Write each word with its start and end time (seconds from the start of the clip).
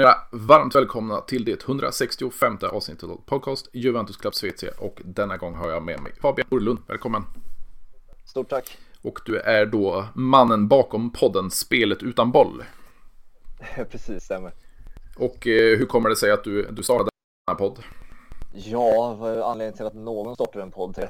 ni 0.00 0.04
vara 0.04 0.18
varmt 0.30 0.74
välkomna 0.74 1.20
till 1.20 1.44
det 1.44 1.64
165 1.64 2.58
avsnittet 2.72 3.10
av 3.10 3.20
podcast 3.26 3.68
Juventus 3.72 4.16
Club 4.16 4.34
Svezia 4.34 4.70
och 4.78 5.00
denna 5.04 5.36
gång 5.36 5.54
har 5.54 5.70
jag 5.70 5.82
med 5.82 6.00
mig 6.00 6.12
Fabian 6.22 6.48
Orlund. 6.50 6.78
Välkommen! 6.88 7.22
Stort 8.24 8.48
tack! 8.48 8.78
Och 9.02 9.20
du 9.26 9.38
är 9.38 9.66
då 9.66 10.04
mannen 10.14 10.68
bakom 10.68 11.12
podden 11.12 11.50
Spelet 11.50 12.02
utan 12.02 12.32
boll. 12.32 12.64
Precis, 13.90 14.24
stämmer. 14.24 14.52
Och 15.18 15.46
eh, 15.46 15.78
hur 15.78 15.86
kommer 15.86 16.08
det 16.08 16.16
sig 16.16 16.30
att 16.30 16.44
du, 16.44 16.70
du 16.70 16.82
startade 16.82 17.10
den 17.46 17.56
här 17.56 17.58
podd? 17.58 17.78
Ja, 18.52 19.14
vad 19.14 19.32
är 19.32 19.42
anledningen 19.42 19.76
till 19.76 19.86
att 19.86 19.94
någon 19.94 20.34
startar 20.34 20.60
en 20.60 20.70
podd? 20.70 21.08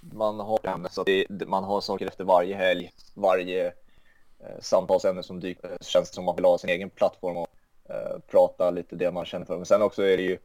Man 0.00 0.40
har 0.40 0.88
så 0.90 1.04
det, 1.04 1.26
man 1.46 1.64
har 1.64 1.80
saker 1.80 2.06
efter 2.06 2.24
varje 2.24 2.56
helg, 2.56 2.92
varje 3.14 3.66
eh, 3.66 4.60
samtalsämne 4.60 5.22
som 5.22 5.40
dyker. 5.40 5.78
Känns 5.80 6.14
som 6.14 6.22
att 6.22 6.26
man 6.26 6.36
vill 6.36 6.44
ha 6.44 6.58
sin 6.58 6.70
egen 6.70 6.90
plattform 6.90 7.36
och 7.36 7.48
eh, 7.92 8.18
prata 8.30 8.70
lite 8.70 8.96
det 8.96 9.10
man 9.10 9.24
känner 9.24 9.46
för. 9.46 9.56
Men 9.56 9.66
sen 9.66 9.82
också 9.82 10.02
är 10.02 10.16
det 10.16 10.22
ju 10.22 10.38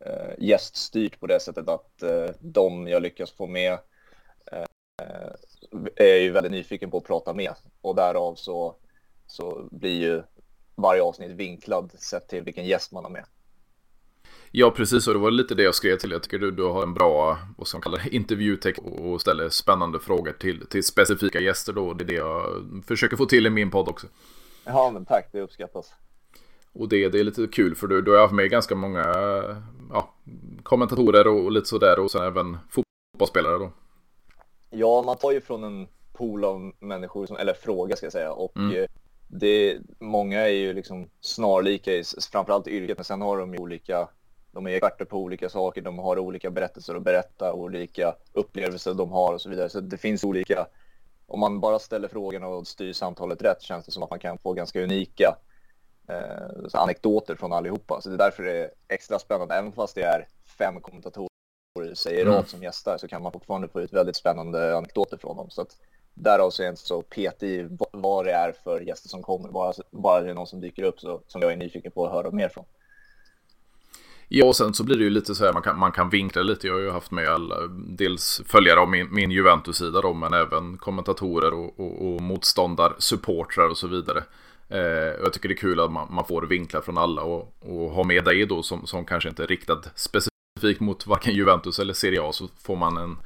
eh, 0.00 0.34
gäststyrt 0.38 1.20
på 1.20 1.26
det 1.26 1.40
sättet 1.40 1.68
att 1.68 2.02
eh, 2.02 2.30
de 2.40 2.88
jag 2.88 3.02
lyckas 3.02 3.30
få 3.32 3.46
med 3.46 3.78
eh, 4.52 4.64
är 5.96 6.16
ju 6.16 6.30
väldigt 6.30 6.52
nyfiken 6.52 6.90
på 6.90 6.96
att 6.96 7.04
prata 7.04 7.34
med 7.34 7.52
och 7.80 7.94
därav 7.94 8.34
så, 8.34 8.76
så 9.26 9.68
blir 9.70 10.00
ju 10.00 10.22
varje 10.74 11.02
avsnitt 11.02 11.30
vinklad 11.30 11.92
sett 11.98 12.28
till 12.28 12.42
vilken 12.42 12.66
gäst 12.66 12.92
man 12.92 13.04
har 13.04 13.10
med. 13.10 13.24
Ja, 14.52 14.70
precis. 14.70 15.06
Och 15.06 15.14
det 15.14 15.20
var 15.20 15.30
lite 15.30 15.54
det 15.54 15.62
jag 15.62 15.74
skrev 15.74 15.96
till. 15.96 16.10
Jag 16.10 16.22
tycker 16.22 16.38
du, 16.38 16.50
du 16.50 16.64
har 16.64 16.82
en 16.82 16.94
bra, 16.94 17.38
vad 17.58 17.68
ska 17.68 17.78
man 17.78 17.82
kalla 17.82 17.98
det, 17.98 18.14
intervjutext 18.14 18.82
och 18.82 19.20
ställer 19.20 19.48
spännande 19.48 20.00
frågor 20.00 20.32
till, 20.32 20.66
till 20.66 20.84
specifika 20.84 21.40
gäster 21.40 21.72
då. 21.72 21.92
Det 21.92 22.04
är 22.04 22.06
det 22.06 22.14
jag 22.14 22.64
försöker 22.86 23.16
få 23.16 23.26
till 23.26 23.46
i 23.46 23.50
min 23.50 23.70
podd 23.70 23.88
också. 23.88 24.06
Ja, 24.64 24.90
men 24.90 25.04
tack. 25.04 25.28
Det 25.32 25.40
uppskattas. 25.40 25.92
Och 26.72 26.88
det, 26.88 27.08
det 27.08 27.20
är 27.20 27.24
lite 27.24 27.46
kul 27.46 27.74
för 27.74 27.86
du, 27.86 28.02
du 28.02 28.10
har 28.10 28.20
haft 28.20 28.34
med 28.34 28.50
ganska 28.50 28.74
många 28.74 29.04
ja, 29.90 30.14
kommentatorer 30.62 31.28
och, 31.28 31.52
lite 31.52 31.68
sådär 31.68 31.98
och 31.98 32.10
sen 32.10 32.22
även 32.22 32.58
fotbollsspelare 32.70 33.58
då. 33.58 33.72
Ja, 34.70 35.02
man 35.06 35.16
tar 35.16 35.32
ju 35.32 35.40
från 35.40 35.64
en 35.64 35.88
pool 36.12 36.44
av 36.44 36.72
människor, 36.80 37.26
som, 37.26 37.36
eller 37.36 37.54
fråga 37.54 37.96
ska 37.96 38.06
jag 38.06 38.12
säga. 38.12 38.32
Och 38.32 38.56
mm. 38.56 38.76
Eh, 38.76 38.86
det, 39.28 39.78
många 39.98 40.40
är 40.40 40.52
ju 40.52 40.72
liksom 40.72 41.10
snarlika, 41.20 41.92
i, 41.92 42.02
framförallt 42.32 42.68
i 42.68 42.70
yrket, 42.70 42.98
men 42.98 43.04
sen 43.04 43.20
har 43.20 43.38
de 43.38 43.54
ju 43.54 43.60
olika 43.60 44.08
de 44.52 44.66
är 44.66 44.70
experter 44.70 45.04
på 45.04 45.18
olika 45.18 45.48
saker, 45.48 45.82
de 45.82 45.98
har 45.98 46.18
olika 46.18 46.50
berättelser 46.50 46.94
att 46.94 47.02
berätta, 47.02 47.52
olika 47.52 48.14
upplevelser 48.32 48.94
de 48.94 49.12
har 49.12 49.34
och 49.34 49.40
så 49.40 49.50
vidare. 49.50 49.68
Så 49.68 49.80
det 49.80 49.96
finns 49.96 50.24
olika, 50.24 50.66
om 51.26 51.40
man 51.40 51.60
bara 51.60 51.78
ställer 51.78 52.08
frågorna 52.08 52.46
och 52.46 52.66
styr 52.66 52.92
samtalet 52.92 53.42
rätt 53.42 53.62
känns 53.62 53.86
det 53.86 53.92
som 53.92 54.02
att 54.02 54.10
man 54.10 54.18
kan 54.18 54.38
få 54.38 54.52
ganska 54.52 54.82
unika 54.82 55.36
eh, 56.10 56.80
anekdoter 56.80 57.34
från 57.34 57.52
allihopa. 57.52 58.00
Så 58.00 58.08
det 58.08 58.14
är 58.14 58.18
därför 58.18 58.42
det 58.42 58.58
är 58.58 58.70
extra 58.88 59.18
spännande, 59.18 59.54
även 59.54 59.72
fast 59.72 59.94
det 59.94 60.02
är 60.02 60.26
fem 60.58 60.80
kommentatorer 60.80 61.30
säger 61.94 62.22
mm. 62.22 62.34
rad 62.34 62.48
som 62.48 62.62
gästar 62.62 62.98
så 62.98 63.08
kan 63.08 63.22
man 63.22 63.32
fortfarande 63.32 63.68
få 63.68 63.80
ut 63.80 63.92
väldigt 63.92 64.16
spännande 64.16 64.76
anekdoter 64.76 65.16
från 65.16 65.36
dem. 65.36 65.50
Så 65.50 65.62
att 65.62 65.76
därav 66.14 66.50
så 66.50 66.62
är 66.62 66.66
jag 66.66 66.72
inte 66.72 66.82
så 66.82 67.02
petig 67.02 67.48
i 67.48 67.68
vad 67.92 68.24
det 68.24 68.32
är 68.32 68.52
för 68.64 68.80
gäster 68.80 69.08
som 69.08 69.22
kommer, 69.22 69.48
bara, 69.48 69.72
bara 69.90 70.20
det 70.20 70.30
är 70.30 70.34
någon 70.34 70.46
som 70.46 70.60
dyker 70.60 70.82
upp 70.82 71.00
så, 71.00 71.22
som 71.26 71.42
jag 71.42 71.52
är 71.52 71.56
nyfiken 71.56 71.92
på 71.92 72.06
att 72.06 72.12
höra 72.12 72.30
mer 72.30 72.48
från. 72.48 72.64
Ja, 74.32 74.46
och 74.46 74.56
sen 74.56 74.74
så 74.74 74.84
blir 74.84 74.96
det 74.96 75.04
ju 75.04 75.10
lite 75.10 75.34
så 75.34 75.44
här, 75.44 75.52
man 75.52 75.62
kan, 75.62 75.78
man 75.78 75.92
kan 75.92 76.10
vinkla 76.10 76.42
lite. 76.42 76.66
Jag 76.66 76.74
har 76.74 76.80
ju 76.80 76.90
haft 76.90 77.10
med 77.10 77.28
alla, 77.28 77.56
dels 77.88 78.42
följare 78.46 78.80
av 78.80 78.88
min, 78.88 79.14
min 79.14 79.30
Juventus-sida 79.30 80.00
då, 80.00 80.14
men 80.14 80.34
även 80.34 80.78
kommentatorer 80.78 81.54
och, 81.54 81.80
och, 81.80 82.06
och 82.06 82.20
motståndarsupportrar 82.20 83.68
och 83.68 83.78
så 83.78 83.88
vidare. 83.88 84.24
Eh, 84.70 85.18
och 85.18 85.24
jag 85.24 85.32
tycker 85.32 85.48
det 85.48 85.54
är 85.54 85.56
kul 85.56 85.80
att 85.80 85.92
man, 85.92 86.14
man 86.14 86.24
får 86.24 86.42
vinklar 86.42 86.80
från 86.80 86.98
alla 86.98 87.22
och, 87.22 87.54
och 87.60 87.90
ha 87.90 88.04
med 88.04 88.24
dig 88.24 88.46
då 88.46 88.62
som, 88.62 88.86
som 88.86 89.04
kanske 89.04 89.28
inte 89.28 89.42
är 89.42 89.46
riktad 89.46 89.82
specifikt 89.94 90.80
mot 90.80 91.06
varken 91.06 91.34
Juventus 91.34 91.78
eller 91.78 91.94
Serie 91.94 92.22
A 92.22 92.32
så 92.32 92.48
får 92.62 92.76
man 92.76 92.96
en, 92.96 93.16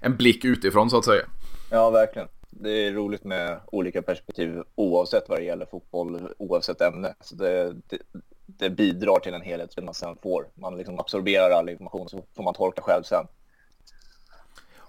en 0.00 0.16
blick 0.16 0.44
utifrån 0.44 0.90
så 0.90 0.98
att 0.98 1.04
säga. 1.04 1.22
Ja, 1.70 1.90
verkligen. 1.90 2.28
Det 2.50 2.70
är 2.70 2.92
roligt 2.92 3.24
med 3.24 3.60
olika 3.66 4.02
perspektiv 4.02 4.62
oavsett 4.74 5.28
vad 5.28 5.38
det 5.38 5.44
gäller 5.44 5.66
fotboll, 5.66 6.28
oavsett 6.38 6.80
ämne. 6.80 7.14
Så 7.20 7.34
det, 7.34 7.72
det, 7.88 7.98
det 8.46 8.70
bidrar 8.70 9.18
till 9.18 9.34
en 9.34 9.42
helhet 9.42 9.72
som 9.72 9.84
man 9.84 9.94
sen 9.94 10.16
får. 10.22 10.46
Man 10.54 10.76
liksom 10.76 10.98
absorberar 10.98 11.50
all 11.50 11.68
information 11.68 12.08
så 12.08 12.24
får 12.36 12.42
man 12.42 12.54
tolka 12.54 12.82
själv 12.82 13.02
sen. 13.02 13.26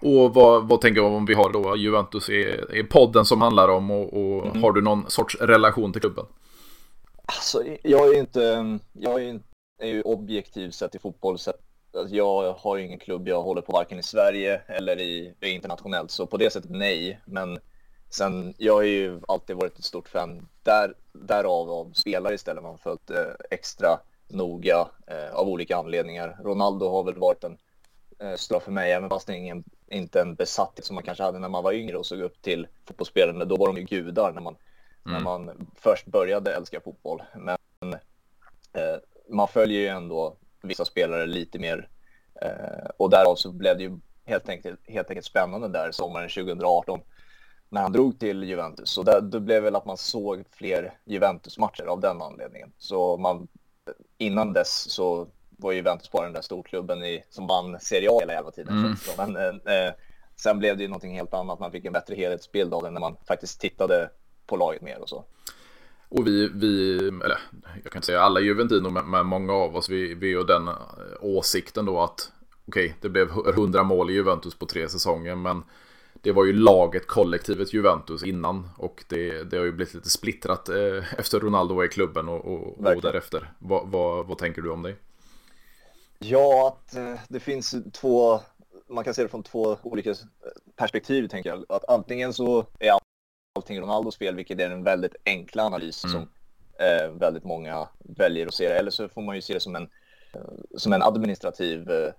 Och 0.04 0.34
vad, 0.34 0.68
vad 0.68 0.82
tänker 0.82 1.02
du 1.02 1.08
om 1.08 1.26
vi 1.26 1.34
har 1.34 1.54
då 1.54 1.76
Juventus 1.78 2.30
är, 2.30 2.76
är 2.76 2.84
podden 2.84 3.26
som 3.26 3.42
handlar 3.42 3.70
om 3.70 3.92
och, 3.92 4.14
och 4.14 4.46
mm. 4.46 4.64
har 4.64 4.72
du 4.72 4.82
någon 4.82 5.10
sorts 5.10 5.38
relation 5.42 5.92
till 5.92 6.02
klubben? 6.02 6.26
Alltså, 7.26 7.64
jag 7.84 8.08
är 8.08 8.20
inte, 8.20 8.80
jag 8.94 9.24
är, 9.24 9.40
är 9.80 9.88
ju 9.88 10.02
objektiv 10.02 10.70
sett 10.72 10.96
i 10.96 11.00
fotboll. 11.00 11.40
Så 11.40 11.54
alltså, 11.98 12.16
jag 12.16 12.54
har 12.54 12.78
ingen 12.78 13.00
klubb 13.00 13.28
jag 13.28 13.44
håller 13.44 13.62
på 13.62 13.72
varken 13.72 14.00
i 14.00 14.04
Sverige 14.04 14.62
eller 14.68 15.00
i, 15.00 15.34
internationellt, 15.42 16.12
så 16.12 16.26
på 16.26 16.38
det 16.38 16.54
sättet 16.54 16.72
nej. 16.72 17.20
Men 17.26 17.60
Sen, 18.14 18.54
jag 18.58 18.74
har 18.74 18.84
ju 18.84 19.20
alltid 19.28 19.56
varit 19.56 19.80
ett 19.80 19.86
stort 19.86 20.10
fan 20.10 20.48
där, 20.64 20.94
därav 21.14 21.72
av 21.72 21.92
spelare 21.94 22.34
istället. 22.34 22.64
Man 22.64 22.78
följt 22.78 23.10
eh, 23.10 23.18
extra 23.52 24.00
noga 24.28 24.88
eh, 25.08 25.36
av 25.36 25.48
olika 25.48 25.78
anledningar. 25.78 26.38
Ronaldo 26.44 26.90
har 26.90 27.04
väl 27.04 27.18
varit 27.18 27.44
en 27.44 27.58
eh, 28.20 28.36
stor 28.36 28.60
för 28.60 28.72
mig, 28.72 28.92
även 28.92 29.10
fast 29.10 29.28
det 29.28 29.34
är 29.34 29.38
ingen, 29.38 29.64
inte 29.94 30.22
en 30.22 30.36
besatthet 30.36 30.86
som 30.86 30.96
man 30.96 31.04
kanske 31.04 31.24
hade 31.24 31.40
när 31.40 31.50
man 31.50 31.64
var 31.64 31.74
yngre 31.74 31.98
och 31.98 32.06
såg 32.06 32.20
upp 32.20 32.42
till 32.42 32.68
fotbollsspelare. 32.88 33.46
Då 33.46 33.58
var 33.58 33.68
de 33.68 33.78
ju 33.78 33.84
gudar 33.84 34.32
när 34.32 34.42
man, 34.42 34.56
mm. 35.06 35.18
när 35.18 35.24
man 35.24 35.68
först 35.76 36.06
började 36.06 36.54
älska 36.54 36.82
fotboll. 36.82 37.24
Men 37.36 37.94
eh, 38.74 38.98
man 39.30 39.48
följer 39.48 39.80
ju 39.80 39.88
ändå 39.88 40.36
vissa 40.62 40.86
spelare 40.86 41.26
lite 41.26 41.60
mer 41.60 41.90
eh, 42.42 42.90
och 42.98 43.10
därav 43.10 43.36
så 43.36 43.52
blev 43.52 43.78
det 43.78 43.84
ju 43.84 44.00
helt 44.26 44.50
enkelt, 44.50 44.80
helt 44.88 45.10
enkelt 45.10 45.26
spännande 45.26 45.68
där 45.68 45.92
sommaren 45.92 46.30
2018 46.30 47.00
när 47.70 47.82
han 47.82 47.92
drog 47.92 48.20
till 48.20 48.44
Juventus. 48.44 48.90
Så 48.90 49.04
det, 49.04 49.22
det 49.22 49.40
blev 49.40 49.64
väl 49.64 49.76
att 49.76 49.86
man 49.86 49.98
såg 49.98 50.44
fler 50.52 50.94
Juventus-matcher 51.06 51.84
av 51.84 52.00
den 52.00 52.22
anledningen. 52.22 52.72
Så 52.78 53.18
man, 53.18 53.48
innan 54.18 54.54
dess 54.54 54.92
så 54.92 55.28
var 55.64 55.74
Juventus 55.74 56.12
bara 56.12 56.24
den 56.24 56.34
där 56.34 56.42
storklubben 56.42 57.04
i, 57.04 57.24
som 57.30 57.48
vann 57.48 57.80
Serie 57.80 58.10
A 58.12 58.18
hela 58.20 58.34
jävla 58.34 58.52
tiden. 58.52 58.78
Mm. 58.78 58.96
Men 59.18 59.36
eh, 59.36 59.76
eh, 59.76 59.94
sen 60.36 60.60
blev 60.60 60.78
det 60.78 60.84
ju 60.84 60.90
någonting 60.90 61.16
helt 61.16 61.34
annat. 61.34 61.60
Man 61.60 61.72
fick 61.72 61.86
en 61.86 61.94
bättre 61.94 62.16
helhetsbild 62.16 62.74
av 62.74 62.84
det 62.84 62.90
när 62.90 63.02
man 63.02 63.16
faktiskt 63.28 63.62
tittade 63.62 64.10
på 64.48 64.58
laget 64.58 64.82
mer 64.82 65.02
och 65.02 65.10
så. 65.10 65.26
Och 66.10 66.28
vi, 66.28 66.50
vi 66.54 66.98
eller 66.98 67.38
jag 67.84 67.92
kan 67.92 68.00
inte 68.00 68.06
säga 68.06 68.22
alla 68.22 68.40
Juventino, 68.40 68.90
men, 68.90 69.26
många 69.26 69.54
av 69.54 69.76
oss, 69.76 69.90
vi, 69.90 70.14
vi 70.14 70.34
har 70.34 70.44
den 70.44 70.70
åsikten 71.22 71.86
då 71.86 72.02
att 72.02 72.32
okej, 72.68 72.86
okay, 72.86 72.98
det 73.02 73.10
blev 73.10 73.30
100 73.48 73.84
mål 73.84 74.10
i 74.10 74.14
Juventus 74.14 74.56
på 74.56 74.66
tre 74.66 74.90
säsonger, 74.90 75.36
men 75.36 75.64
det 76.14 76.32
var 76.32 76.46
ju 76.46 76.54
laget, 76.54 77.08
kollektivet 77.08 77.74
Juventus 77.74 78.24
innan 78.24 78.70
och 78.78 79.04
det, 79.08 79.44
det 79.44 79.58
har 79.58 79.66
ju 79.66 79.72
blivit 79.72 79.94
lite 79.94 80.10
splittrat 80.10 80.70
eh, 80.70 81.20
efter 81.20 81.40
Ronaldo 81.40 81.76
var 81.76 81.86
i 81.86 81.88
klubben 81.88 82.30
och, 82.30 82.46
och, 82.46 82.86
och 82.96 83.02
därefter. 83.02 83.52
Va, 83.60 83.84
va, 83.84 84.24
vad 84.24 84.38
tänker 84.38 84.62
du 84.62 84.70
om 84.70 84.82
det? 84.82 84.96
Ja, 86.24 86.68
att 86.68 86.96
eh, 86.96 87.20
det 87.30 87.40
finns 87.40 87.76
två, 87.94 88.40
man 88.88 89.04
kan 89.04 89.14
se 89.14 89.24
det 89.24 89.30
från 89.30 89.44
två 89.44 89.78
olika 89.84 90.16
perspektiv 90.76 91.28
tänker 91.28 91.50
jag. 91.50 91.66
Att 91.70 91.90
antingen 91.90 92.34
så 92.34 92.66
är 92.80 92.92
allting 93.56 93.82
Ronaldos 93.82 94.18
fel, 94.18 94.36
vilket 94.36 94.60
är 94.60 94.70
en 94.70 94.84
väldigt 94.84 95.16
enkla 95.26 95.64
analys 95.64 96.04
mm. 96.04 96.14
som 96.14 96.30
eh, 96.80 97.12
väldigt 97.12 97.44
många 97.44 97.88
väljer 98.00 98.48
att 98.48 98.54
se 98.54 98.70
det. 98.70 98.76
Eller 98.76 98.92
så 98.92 99.10
får 99.10 99.22
man 99.22 99.36
ju 99.36 99.42
se 99.42 99.54
det 99.54 99.60
som 99.60 99.76
en, 99.76 99.90
eh, 100.34 100.42
som 100.78 100.94
en 100.94 101.04
administrativ, 101.04 101.92
eh, 101.92 102.14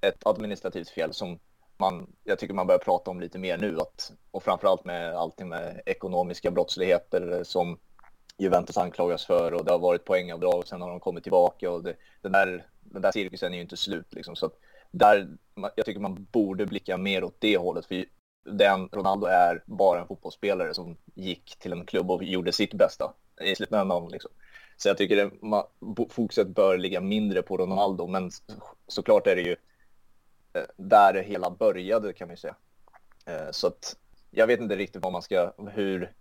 ett 0.00 0.26
administrativt 0.26 0.88
fel 0.88 1.12
som 1.12 1.38
man, 1.78 2.06
jag 2.24 2.38
tycker 2.38 2.54
man 2.54 2.66
börjar 2.66 2.78
prata 2.78 3.10
om 3.10 3.20
lite 3.20 3.38
mer 3.38 3.58
nu 3.58 3.80
att, 3.80 4.12
och 4.30 4.42
framförallt 4.42 4.84
med 4.84 5.14
allting 5.14 5.48
med 5.48 5.82
ekonomiska 5.86 6.50
brottsligheter 6.50 7.40
som 7.44 7.78
Juventus 8.38 8.76
anklagas 8.76 9.26
för 9.26 9.54
och 9.54 9.64
det 9.64 9.72
har 9.72 9.78
varit 9.78 10.04
poängavdrag 10.04 10.54
och 10.54 10.68
sen 10.68 10.80
har 10.80 10.90
de 10.90 11.00
kommit 11.00 11.22
tillbaka 11.22 11.70
och 11.70 11.82
det, 11.82 11.96
den, 12.22 12.32
där, 12.32 12.66
den 12.90 13.02
där 13.02 13.12
cirkusen 13.12 13.52
är 13.52 13.56
ju 13.56 13.62
inte 13.62 13.76
slut 13.76 14.14
liksom. 14.14 14.36
Så 14.36 14.46
att 14.46 14.58
där, 14.90 15.28
jag 15.74 15.86
tycker 15.86 16.00
man 16.00 16.26
borde 16.32 16.66
blicka 16.66 16.96
mer 16.96 17.24
åt 17.24 17.36
det 17.40 17.56
hållet 17.56 17.86
för 17.86 18.04
den, 18.46 18.88
Ronaldo 18.92 19.26
är 19.26 19.62
bara 19.66 20.00
en 20.00 20.06
fotbollsspelare 20.06 20.74
som 20.74 20.96
gick 21.14 21.56
till 21.58 21.72
en 21.72 21.86
klubb 21.86 22.10
och 22.10 22.24
gjorde 22.24 22.52
sitt 22.52 22.74
bästa 22.74 23.14
i 23.40 23.54
slutändan. 23.54 24.08
Liksom. 24.08 24.30
Så 24.76 24.88
jag 24.88 24.98
tycker 24.98 25.16
det, 25.16 25.30
fokuset 26.10 26.48
bör 26.48 26.78
ligga 26.78 27.00
mindre 27.00 27.42
på 27.42 27.56
Ronaldo, 27.56 28.06
men 28.06 28.30
såklart 28.88 29.26
är 29.26 29.36
det 29.36 29.42
ju 29.42 29.56
eh, 30.52 30.66
där 30.76 31.12
det 31.12 31.22
hela 31.22 31.50
började 31.50 32.12
kan 32.12 32.28
man 32.28 32.36
säga. 32.36 32.56
Eh, 33.26 33.50
så 33.50 33.66
att 33.66 33.96
jag 34.30 34.46
vet 34.46 34.60
inte 34.60 34.76
riktigt 34.76 35.02
vad 35.02 35.12
man 35.12 35.22
ska, 35.22 35.52
hur 35.72 36.12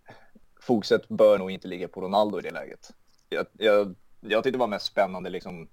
fokuset 0.62 1.08
bör 1.08 1.38
nog 1.38 1.52
inte 1.52 1.68
ligga 1.68 1.88
på 1.88 2.02
Ronaldo 2.02 2.40
i 2.40 2.42
det 2.42 2.52
läget. 2.52 2.92
Jag, 3.30 3.46
jag, 3.54 3.96
jag 4.22 4.44
tyckte 4.44 4.58
det 4.58 4.62
var 4.62 4.68
mest 4.68 4.86
spännande 4.86 5.30
liksom 5.30 5.70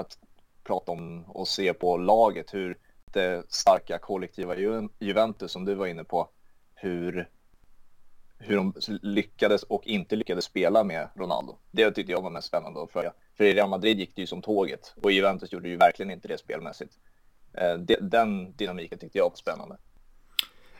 att 0.00 0.18
prata 0.64 0.92
om 0.92 1.24
och 1.24 1.48
se 1.48 1.74
på 1.74 1.96
laget, 1.96 2.54
hur 2.54 2.78
det 3.12 3.44
starka 3.48 3.98
kollektiva 3.98 4.56
Ju 4.56 4.88
Juventus 4.98 5.52
som 5.52 5.64
du 5.64 5.74
var 5.74 5.86
inne 5.86 6.04
på, 6.04 6.28
hur 6.74 7.28
hur 8.42 8.56
de 8.56 8.72
lyckades 9.02 9.62
och 9.62 9.86
inte 9.86 10.16
lyckades 10.16 10.44
spela 10.44 10.84
med 10.84 11.08
Ronaldo. 11.14 11.58
Det 11.70 11.90
tyckte 11.90 12.12
jag 12.12 12.22
var 12.22 12.30
mest 12.30 12.48
spännande 12.48 12.82
att 12.82 12.92
följa. 12.92 13.12
För 13.36 13.44
i 13.44 13.54
Real 13.54 13.68
Madrid 13.68 13.98
gick 13.98 14.16
det 14.16 14.20
ju 14.20 14.26
som 14.26 14.42
tåget 14.42 14.94
och 15.02 15.12
Juventus 15.12 15.52
gjorde 15.52 15.68
ju 15.68 15.76
verkligen 15.76 16.10
inte 16.10 16.28
det 16.28 16.38
spelmässigt. 16.38 16.92
Eh, 17.52 17.74
den 18.00 18.56
dynamiken 18.56 18.98
tyckte 18.98 19.18
jag 19.18 19.24
var 19.24 19.36
spännande. 19.36 19.76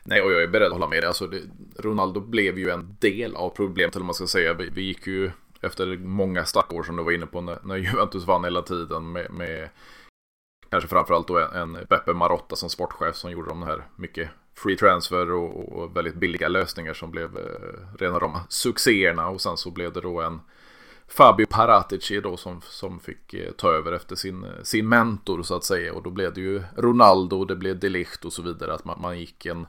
Nej, 0.05 0.23
och 0.23 0.33
jag 0.33 0.43
är 0.43 0.49
beredd 0.49 0.67
att 0.67 0.73
hålla 0.73 0.89
med 0.89 1.03
dig. 1.03 1.07
Alltså, 1.09 1.27
det, 1.27 1.41
Ronaldo 1.79 2.21
blev 2.21 2.59
ju 2.59 2.71
en 2.71 2.97
del 3.01 3.37
av 3.37 3.51
problemet, 3.51 3.97
eller 3.97 4.05
man 4.05 4.15
ska 4.15 4.27
säga. 4.27 4.55
Vi, 4.55 4.71
vi 4.71 4.83
gick 4.83 5.07
ju 5.07 5.31
efter 5.61 5.99
många 5.99 6.45
starka 6.45 6.77
år 6.77 6.83
som 6.83 6.97
du 6.97 7.03
var 7.03 7.13
inne 7.13 7.27
på 7.27 7.41
när, 7.41 7.59
när 7.63 7.77
Juventus 7.77 8.25
vann 8.25 8.45
hela 8.45 8.63
tiden 8.63 9.13
med, 9.13 9.31
med 9.31 9.69
kanske 10.71 10.89
framförallt 10.89 11.29
då 11.29 11.39
en, 11.39 11.55
en 11.55 11.87
Beppe 11.89 12.13
Marotta 12.13 12.57
som 12.57 12.71
sportchef 12.71 13.17
som 13.17 13.31
gjorde 13.31 13.49
de 13.49 13.63
här 13.63 13.87
mycket 13.97 14.31
free 14.55 14.77
transfer 14.77 15.31
och, 15.31 15.73
och 15.73 15.97
väldigt 15.97 16.15
billiga 16.15 16.49
lösningar 16.49 16.95
som 16.95 17.11
blev 17.11 17.37
eh, 17.37 17.99
rena 17.99 18.19
rama 18.19 18.41
succéerna. 18.49 19.29
Och 19.29 19.41
sen 19.41 19.57
så 19.57 19.71
blev 19.71 19.93
det 19.93 20.01
då 20.01 20.21
en 20.21 20.41
Fabio 21.09 21.47
Paratici 21.47 22.21
då 22.21 22.37
som, 22.37 22.61
som 22.63 23.01
fick 23.01 23.35
eh, 23.35 23.53
ta 23.53 23.73
över 23.73 23.93
efter 23.93 24.17
sin, 24.17 24.45
eh, 24.45 24.63
sin 24.63 24.89
mentor 24.89 25.43
så 25.43 25.57
att 25.57 25.65
säga. 25.65 25.95
Och 25.95 26.03
då 26.03 26.11
blev 26.11 26.35
det 26.35 26.41
ju 26.41 26.63
Ronaldo, 26.77 27.45
det 27.45 27.57
blev 27.57 27.79
Delicht 27.79 28.25
och 28.25 28.33
så 28.33 28.43
vidare 28.43 28.75
att 28.75 28.85
man, 28.85 29.01
man 29.01 29.19
gick 29.19 29.47
en, 29.47 29.67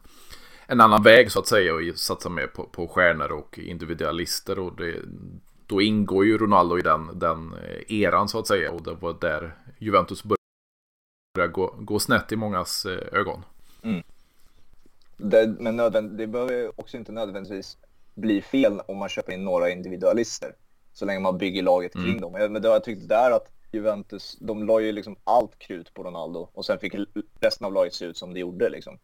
en 0.66 0.82
annan 0.82 1.04
väg 1.04 1.32
så 1.32 1.40
att 1.40 1.48
säga 1.48 1.74
och 1.74 1.82
satsade 1.96 2.36
mer 2.36 2.48
på, 2.48 2.64
på 2.64 2.88
stjärnor 2.88 3.32
och 3.32 3.60
individualister. 3.60 4.60
Och 4.60 4.76
det, 4.76 4.96
då 5.72 5.82
ingår 5.82 6.26
ju 6.26 6.38
Ronaldo 6.38 6.80
i 6.80 6.82
den, 6.82 7.20
den 7.20 7.54
eh, 7.54 8.02
eran 8.02 8.28
så 8.28 8.40
att 8.40 8.48
säga 8.48 8.72
och 8.72 8.84
det 8.84 8.94
var 8.94 9.18
där 9.22 9.56
Juventus 9.78 10.24
började 10.24 11.54
gå, 11.54 11.76
gå 11.80 12.00
snett 12.00 12.32
i 12.32 12.36
mångas 12.36 12.86
eh, 12.86 13.20
ögon. 13.20 13.46
Mm. 13.84 14.04
Det, 15.18 15.56
men 15.60 15.76
nödvänd, 15.76 16.18
det 16.18 16.28
behöver 16.28 16.80
också 16.80 16.98
inte 16.98 17.12
nödvändigtvis 17.12 17.78
bli 18.14 18.42
fel 18.42 18.82
om 18.88 18.98
man 18.98 19.10
köper 19.10 19.34
in 19.34 19.44
några 19.44 19.70
individualister. 19.70 20.56
Så 20.94 21.06
länge 21.06 21.20
man 21.20 21.38
bygger 21.38 21.64
laget 21.64 21.94
kring 21.94 22.18
mm. 22.18 22.22
dem. 22.22 22.32
Men 22.32 22.62
det 22.62 22.68
har 22.68 22.76
jag 22.76 22.84
tyckt 22.84 23.10
där 23.10 23.32
att 23.32 23.52
Juventus, 23.72 24.38
de 24.40 24.64
la 24.64 24.80
ju 24.80 24.92
liksom 24.92 25.16
allt 25.24 25.60
krut 25.60 25.94
på 25.94 26.04
Ronaldo 26.04 26.50
och 26.54 26.66
sen 26.66 26.80
fick 26.80 26.96
resten 27.40 27.66
av 27.66 27.74
laget 27.74 27.94
se 27.94 28.06
ut 28.06 28.18
som 28.18 28.34
det 28.34 28.40
gjorde 28.40 28.70
liksom. 28.70 28.98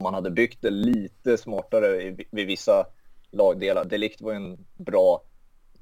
Man 0.00 0.14
hade 0.14 0.30
byggt 0.30 0.62
det 0.62 0.70
lite 0.70 1.38
smartare 1.38 2.02
i, 2.02 2.26
vid 2.30 2.46
vissa 2.46 2.86
lagdelar. 3.30 3.84
Delikt 3.84 4.20
var 4.20 4.32
en 4.32 4.64
bra 4.76 5.22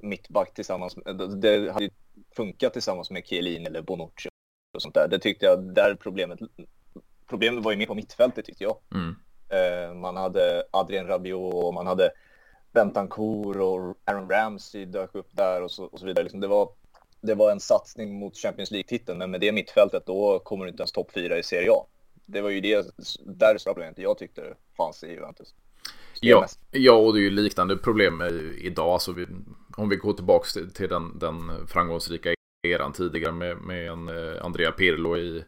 mittback 0.03 0.53
tillsammans 0.53 0.97
med, 0.97 1.15
det 1.41 1.71
hade 1.71 1.89
funkat 2.35 2.73
tillsammans 2.73 3.11
med 3.11 3.25
Chiellini 3.25 3.65
eller 3.65 3.81
Bonucci 3.81 4.29
och 4.75 4.81
sånt 4.81 4.95
där. 4.95 5.07
Det 5.07 5.19
tyckte 5.19 5.45
jag, 5.45 5.73
där 5.73 5.95
problemet, 5.95 6.39
problemet 7.27 7.63
var 7.63 7.71
ju 7.71 7.77
mer 7.77 7.85
på 7.85 7.95
mittfältet 7.95 8.45
tyckte 8.45 8.63
jag. 8.63 8.77
Mm. 8.93 9.15
Eh, 9.49 9.93
man 9.93 10.17
hade 10.17 10.63
Adrien 10.71 11.07
Rabiot 11.07 11.53
och 11.53 11.73
man 11.73 11.87
hade 11.87 12.11
Bentancourt 12.71 13.55
och 13.55 13.97
Aaron 14.05 14.29
Ramsey 14.29 14.85
dök 14.85 15.15
upp 15.15 15.29
där 15.31 15.61
och 15.63 15.71
så, 15.71 15.85
och 15.85 15.99
så 15.99 16.05
vidare. 16.05 16.23
Liksom 16.23 16.39
det, 16.39 16.47
var, 16.47 16.69
det 17.21 17.35
var 17.35 17.51
en 17.51 17.59
satsning 17.59 18.19
mot 18.19 18.37
Champions 18.37 18.71
League-titeln, 18.71 19.17
men 19.17 19.31
med 19.31 19.41
det 19.41 19.51
mittfältet 19.51 20.05
då 20.05 20.39
kommer 20.39 20.65
du 20.65 20.71
inte 20.71 20.81
ens 20.81 20.91
topp 20.91 21.11
fyra 21.13 21.37
i 21.37 21.43
Serie 21.43 21.71
A. 21.71 21.85
Det 22.25 22.41
var 22.41 22.49
ju 22.49 22.61
det, 22.61 22.87
där 23.25 23.55
är 23.55 23.63
problemet 23.65 23.97
jag 23.97 24.17
tyckte 24.17 24.55
fanns 24.77 25.03
i 25.03 25.11
Juventus. 25.11 25.53
Ja, 26.21 26.47
ja, 26.71 26.93
och 26.93 27.13
det 27.13 27.19
är 27.19 27.23
ju 27.23 27.29
liknande 27.29 27.77
problem 27.77 28.21
idag. 28.61 28.89
Alltså 28.89 29.11
vi, 29.11 29.27
om 29.77 29.89
vi 29.89 29.95
går 29.95 30.13
tillbaka 30.13 30.45
till, 30.53 30.73
till 30.73 30.89
den, 30.89 31.19
den 31.19 31.67
framgångsrika 31.67 32.33
eran 32.67 32.93
tidigare 32.93 33.31
med, 33.31 33.57
med 33.57 33.91
en 33.91 34.09
eh, 34.09 34.45
Andrea 34.45 34.71
Pirlo 34.71 35.17
i 35.17 35.43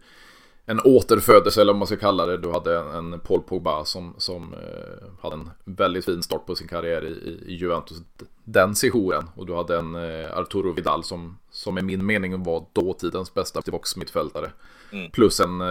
en 0.65 0.79
återfödelse 0.83 1.61
eller 1.61 1.73
vad 1.73 1.79
man 1.79 1.87
ska 1.87 1.95
kalla 1.95 2.25
det. 2.25 2.37
Du 2.37 2.51
hade 2.51 2.79
en 2.79 3.19
Paul 3.19 3.41
Pogba 3.41 3.85
som, 3.85 4.15
som 4.17 4.53
eh, 4.53 5.21
hade 5.21 5.35
en 5.35 5.49
väldigt 5.63 6.05
fin 6.05 6.23
start 6.23 6.45
på 6.45 6.55
sin 6.55 6.67
karriär 6.67 7.05
i, 7.05 7.51
i 7.51 7.55
Juventus. 7.55 7.97
Den 8.43 8.75
sessionen. 8.75 9.29
Och 9.35 9.45
du 9.45 9.55
hade 9.55 9.77
en 9.77 9.95
eh, 9.95 10.37
Arturo 10.37 10.71
Vidal 10.71 11.03
som, 11.03 11.37
som 11.51 11.77
i 11.77 11.81
min 11.81 12.05
mening 12.05 12.43
var 12.43 12.65
dåtidens 12.73 13.33
bästa 13.33 13.61
mittfältare. 13.97 14.51
Mm. 14.91 15.11
Plus 15.11 15.39
en 15.39 15.61
eh, 15.61 15.67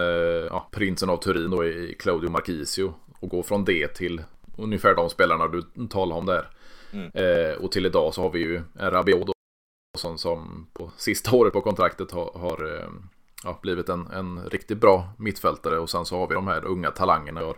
ja, 0.49 0.67
prinsen 0.71 1.09
av 1.09 1.17
Turin 1.17 1.51
då 1.51 1.65
i 1.65 1.95
Claudio 1.99 2.29
Marchisio. 2.29 2.93
Och 3.19 3.29
gå 3.29 3.43
från 3.43 3.65
det 3.65 3.87
till 3.87 4.23
ungefär 4.57 4.95
de 4.95 5.09
spelarna 5.09 5.47
du 5.47 5.87
talar 5.87 6.15
om 6.15 6.25
där. 6.25 6.49
Mm. 6.93 7.11
Eh, 7.13 7.55
och 7.55 7.71
till 7.71 7.85
idag 7.85 8.13
så 8.13 8.21
har 8.21 8.29
vi 8.29 8.39
ju 8.39 8.61
Rabiot 8.75 9.29
som, 9.97 10.17
som 10.17 10.67
på 10.73 10.91
sista 10.97 11.35
året 11.35 11.53
på 11.53 11.61
kontraktet 11.61 12.11
har, 12.11 12.31
har 12.33 12.75
eh, 12.75 12.89
ja, 13.43 13.59
blivit 13.61 13.89
en, 13.89 14.07
en 14.07 14.49
riktigt 14.49 14.77
bra 14.77 15.09
mittfältare. 15.17 15.79
Och 15.79 15.89
sen 15.89 16.05
så 16.05 16.17
har 16.17 16.27
vi 16.27 16.35
de 16.35 16.47
här 16.47 16.65
unga 16.65 16.91
talangerna. 16.91 17.39
Vi 17.39 17.45
har, 17.45 17.57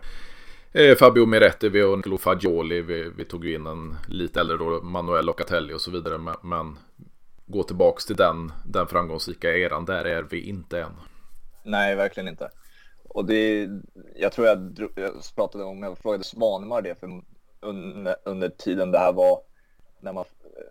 eh, 0.71 0.95
Fabio 0.95 1.25
Miretti, 1.25 1.69
vi 1.69 1.81
har 1.81 1.97
Nicolo 1.97 2.17
Fagioli, 2.17 2.81
vi, 2.81 3.11
vi, 3.17 3.25
tog 3.25 3.45
ju 3.45 3.55
in 3.55 3.67
en 3.67 3.95
lite 4.07 4.39
äldre 4.39 4.57
då, 4.57 4.81
Manuel 4.81 5.25
Locatelli 5.25 5.73
och 5.73 5.81
så 5.81 5.91
vidare. 5.91 6.17
Men, 6.17 6.35
men 6.43 6.77
gå 7.45 7.63
tillbaks 7.63 8.05
till 8.05 8.15
den, 8.15 8.51
den 8.65 8.87
framgångsrika 8.87 9.57
eran, 9.57 9.85
där 9.85 10.05
är 10.05 10.23
vi 10.23 10.49
inte 10.49 10.81
än. 10.81 10.91
Nej, 11.63 11.95
verkligen 11.95 12.27
inte. 12.27 12.49
Och 13.09 13.25
det, 13.25 13.69
jag 14.15 14.31
tror 14.31 14.47
jag, 14.47 14.91
jag 14.95 15.13
pratade 15.35 15.63
om, 15.63 15.83
jag 15.83 15.97
frågade 15.97 16.23
Svanemar 16.23 16.81
det 16.81 16.99
för 16.99 17.07
under, 17.65 18.15
under 18.23 18.49
tiden 18.49 18.91
det 18.91 18.99
här 18.99 19.13
var, 19.13 19.39
när, 19.99 20.13
man, 20.13 20.25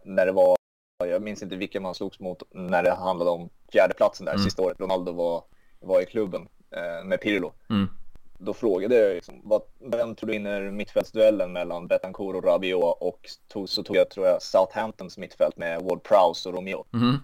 när 0.05 0.27
det 0.27 0.33
var, 0.33 0.57
jag 0.99 1.23
minns 1.23 1.43
inte 1.43 1.57
vilka 1.57 1.81
man 1.81 1.95
slogs 1.95 2.21
mot 2.21 2.43
när 2.51 2.83
det 2.83 2.95
handlade 2.95 3.31
om 3.31 3.49
fjärdeplatsen 3.73 4.27
där 4.27 4.33
mm. 4.33 4.45
sista 4.45 4.63
året 4.63 4.81
Ronaldo 4.81 5.13
var, 5.13 5.45
var 5.81 6.01
i 6.01 6.07
klubben 6.07 6.49
eh, 6.71 7.05
med 7.05 7.21
Pirlo. 7.21 7.53
Mm. 7.71 7.89
Då 8.39 8.55
frågade 8.55 8.95
jag 8.95 9.15
liksom, 9.15 9.41
vad, 9.45 9.63
vem 9.79 10.15
tror 10.15 10.27
du 10.27 10.33
vinner 10.33 10.71
mittfältsduellen 10.71 11.53
mellan 11.53 11.87
Betancourt 11.87 12.37
och 12.37 12.45
Rabiot 12.45 12.97
och 13.01 13.31
tog, 13.49 13.69
så 13.69 13.83
tog 13.83 13.97
jag, 13.97 14.11
tror 14.11 14.27
jag, 14.27 14.43
Southamptons 14.43 15.19
mittfält 15.19 15.57
med 15.57 15.83
Ward 15.83 16.03
Prowse 16.03 16.49
och 16.49 16.55
Romeo. 16.55 16.85
Mm. 16.93 17.17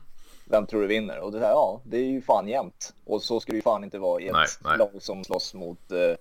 Vem 0.45 0.67
tror 0.67 0.81
du 0.81 0.87
vinner? 0.87 1.21
Och 1.21 1.33
det 1.33 1.39
där, 1.39 1.49
ja, 1.49 1.81
det 1.85 1.97
är 1.97 2.05
ju 2.05 2.23
fan 2.23 2.49
jämnt. 2.49 2.95
Och 3.05 3.23
så 3.23 3.41
ska 3.41 3.53
det 3.53 3.57
ju 3.57 3.63
fan 3.63 3.85
inte 3.85 3.99
vara 3.99 4.21
i 4.21 4.27
ett 4.27 4.33
nej, 4.33 4.47
nej. 4.65 4.79
lag 4.79 4.91
som 4.99 5.25
slåss 5.25 5.55
mot 5.55 5.93
eh, 5.93 6.17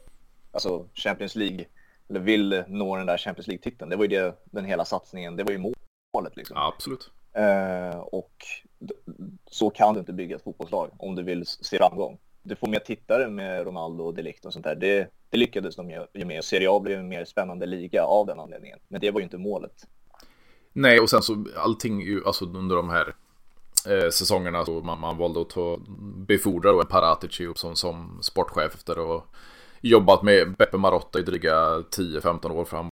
alltså 0.51 0.85
Champions 0.93 1.35
League 1.35 1.65
eller 2.09 2.19
vill 2.19 2.63
nå 2.67 2.95
den 2.95 3.05
där 3.05 3.17
Champions 3.17 3.47
League-titeln. 3.47 3.89
Det 3.89 3.95
var 3.95 4.03
ju 4.03 4.07
det, 4.07 4.35
den 4.45 4.65
hela 4.65 4.85
satsningen, 4.85 5.35
det 5.35 5.43
var 5.43 5.51
ju 5.51 5.57
målet 5.57 6.37
liksom. 6.37 6.57
Ja, 6.57 6.73
absolut. 6.75 7.11
Eh, 7.33 7.99
och 7.99 8.33
så 9.45 9.69
kan 9.69 9.93
du 9.93 9.99
inte 9.99 10.13
bygga 10.13 10.35
ett 10.35 10.43
fotbollslag 10.43 10.89
om 10.97 11.15
du 11.15 11.23
vill 11.23 11.45
se 11.45 11.77
framgång. 11.77 12.17
Du 12.41 12.55
får 12.55 12.67
mer 12.67 12.79
tittare 12.79 13.29
med 13.29 13.65
Ronaldo 13.65 14.03
och 14.03 14.13
Delict 14.13 14.45
och 14.45 14.53
sånt 14.53 14.65
där. 14.65 14.75
Det, 14.75 15.07
det 15.29 15.37
lyckades 15.37 15.75
de 15.75 16.07
ju 16.13 16.25
med. 16.25 16.43
Serie 16.43 16.71
A 16.71 16.79
blev 16.79 16.99
en 16.99 17.07
mer 17.07 17.25
spännande 17.25 17.65
liga 17.65 18.03
av 18.03 18.25
den 18.25 18.39
anledningen. 18.39 18.79
Men 18.87 19.01
det 19.01 19.11
var 19.11 19.19
ju 19.19 19.23
inte 19.23 19.37
målet. 19.37 19.87
Nej, 20.73 20.99
och 20.99 21.09
sen 21.09 21.21
så 21.21 21.45
allting 21.57 22.01
ju, 22.01 22.25
alltså 22.25 22.45
under 22.45 22.75
de 22.75 22.89
här 22.89 23.15
eh, 23.87 24.09
säsongerna 24.09 24.65
så 24.65 24.71
man, 24.71 24.99
man 24.99 25.17
valde 25.17 25.41
att 25.41 25.49
ta, 25.49 25.77
befordra 26.27 26.71
då 26.71 26.81
en 26.81 26.87
Paratici 26.87 27.45
upp 27.45 27.57
som, 27.57 27.75
som 27.75 28.19
sportchef 28.21 28.75
efter 28.75 29.15
att 29.15 29.23
jobbat 29.81 30.23
med 30.23 30.55
Beppe 30.55 30.77
Marotta 30.77 31.19
i 31.19 31.21
dryga 31.21 31.55
10-15 31.77 32.51
år. 32.51 32.65
För 32.65 32.77
han 32.77 32.89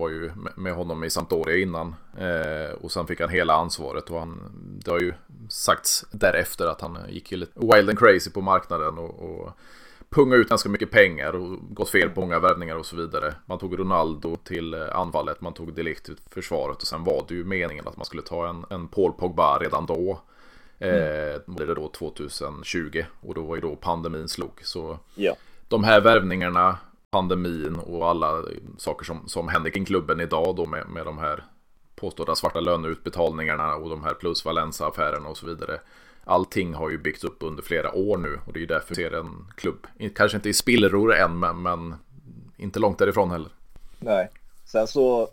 var 0.00 0.08
ju 0.08 0.30
med 0.56 0.74
honom 0.74 1.04
i 1.04 1.10
Sampdoria 1.10 1.56
innan. 1.56 1.94
Eh, 2.18 2.74
och 2.80 2.92
sen 2.92 3.06
fick 3.06 3.20
han 3.20 3.30
hela 3.30 3.54
ansvaret. 3.54 4.10
Och 4.10 4.18
han, 4.18 4.52
det 4.84 4.90
har 4.90 5.00
ju 5.00 5.12
sagts 5.48 6.04
därefter 6.12 6.66
att 6.66 6.80
han 6.80 6.98
gick 7.08 7.30
lite 7.30 7.60
wild 7.60 7.88
and 7.88 7.98
crazy 7.98 8.30
på 8.30 8.40
marknaden. 8.40 8.98
Och, 8.98 9.22
och 9.22 9.50
punga 10.08 10.36
ut 10.36 10.48
ganska 10.48 10.68
mycket 10.68 10.90
pengar 10.90 11.32
och 11.32 11.74
gått 11.74 11.90
fel 11.90 12.10
på 12.10 12.20
många 12.20 12.38
värvningar 12.38 12.76
och 12.76 12.86
så 12.86 12.96
vidare. 12.96 13.34
Man 13.46 13.58
tog 13.58 13.78
Ronaldo 13.78 14.36
till 14.36 14.74
eh, 14.74 14.96
anfallet, 14.96 15.40
man 15.40 15.54
tog 15.54 15.74
Delict 15.74 16.04
till 16.04 16.16
försvaret 16.30 16.76
och 16.76 16.86
sen 16.86 17.04
var 17.04 17.24
det 17.28 17.34
ju 17.34 17.44
meningen 17.44 17.88
att 17.88 17.96
man 17.96 18.06
skulle 18.06 18.22
ta 18.22 18.48
en, 18.48 18.64
en 18.70 18.88
Paul 18.88 19.12
Pogba 19.12 19.58
redan 19.58 19.86
då. 19.86 20.20
Eh, 20.78 21.34
mm. 21.34 21.42
det 21.46 21.74
då 21.74 21.88
2020 21.88 23.04
och 23.20 23.34
då 23.34 23.42
var 23.42 23.54
ju 23.54 23.60
då 23.60 23.76
pandemin 23.76 24.28
slog. 24.28 24.60
Så 24.62 24.98
ja 25.14 25.36
de 25.72 25.84
här 25.84 26.00
värvningarna, 26.00 26.78
pandemin 27.10 27.76
och 27.76 28.08
alla 28.08 28.42
saker 28.78 29.04
som, 29.04 29.28
som 29.28 29.48
händer 29.48 29.70
kring 29.70 29.84
klubben 29.84 30.20
idag 30.20 30.56
då 30.56 30.66
med, 30.66 30.88
med 30.88 31.06
de 31.06 31.18
här 31.18 31.44
påstådda 31.94 32.34
svarta 32.34 32.60
löneutbetalningarna 32.60 33.74
och 33.74 33.90
de 33.90 34.04
här 34.04 34.14
plus 34.14 34.44
Valenza-affärerna 34.44 35.28
och 35.28 35.36
så 35.36 35.46
vidare. 35.46 35.80
Allting 36.24 36.74
har 36.74 36.90
ju 36.90 36.98
byggts 36.98 37.24
upp 37.24 37.36
under 37.40 37.62
flera 37.62 37.94
år 37.94 38.16
nu 38.16 38.40
och 38.46 38.52
det 38.52 38.58
är 38.58 38.60
ju 38.60 38.66
därför 38.66 38.88
vi 38.88 38.94
ser 38.94 39.12
en 39.12 39.52
klubb, 39.56 39.86
kanske 40.14 40.36
inte 40.36 40.48
i 40.48 40.54
spillror 40.54 41.14
än, 41.14 41.38
men, 41.38 41.62
men 41.62 41.94
inte 42.56 42.78
långt 42.78 42.98
därifrån 42.98 43.30
heller. 43.30 43.50
Nej, 43.98 44.28
sen 44.64 44.86
så 44.86 45.28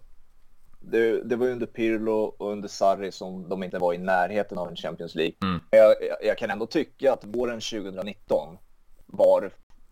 det, 0.79 1.23
det 1.23 1.35
var 1.35 1.47
under 1.47 1.65
Pirlo 1.65 2.35
och 2.37 2.51
under 2.51 2.67
Sarri 2.67 3.11
som 3.11 3.49
de 3.49 3.63
inte 3.63 3.79
var 3.79 3.93
i 3.93 3.97
närheten 3.97 4.57
av 4.57 4.67
en 4.69 4.75
Champions 4.75 5.15
League. 5.15 5.35
Mm. 5.41 5.59
Jag, 5.69 5.95
jag, 6.21 6.37
kan 6.37 6.49
ändå 6.49 6.65
tycka 6.65 7.13
att 7.13 7.25
våren 7.25 7.59
2019 7.59 8.57
var 9.05 9.51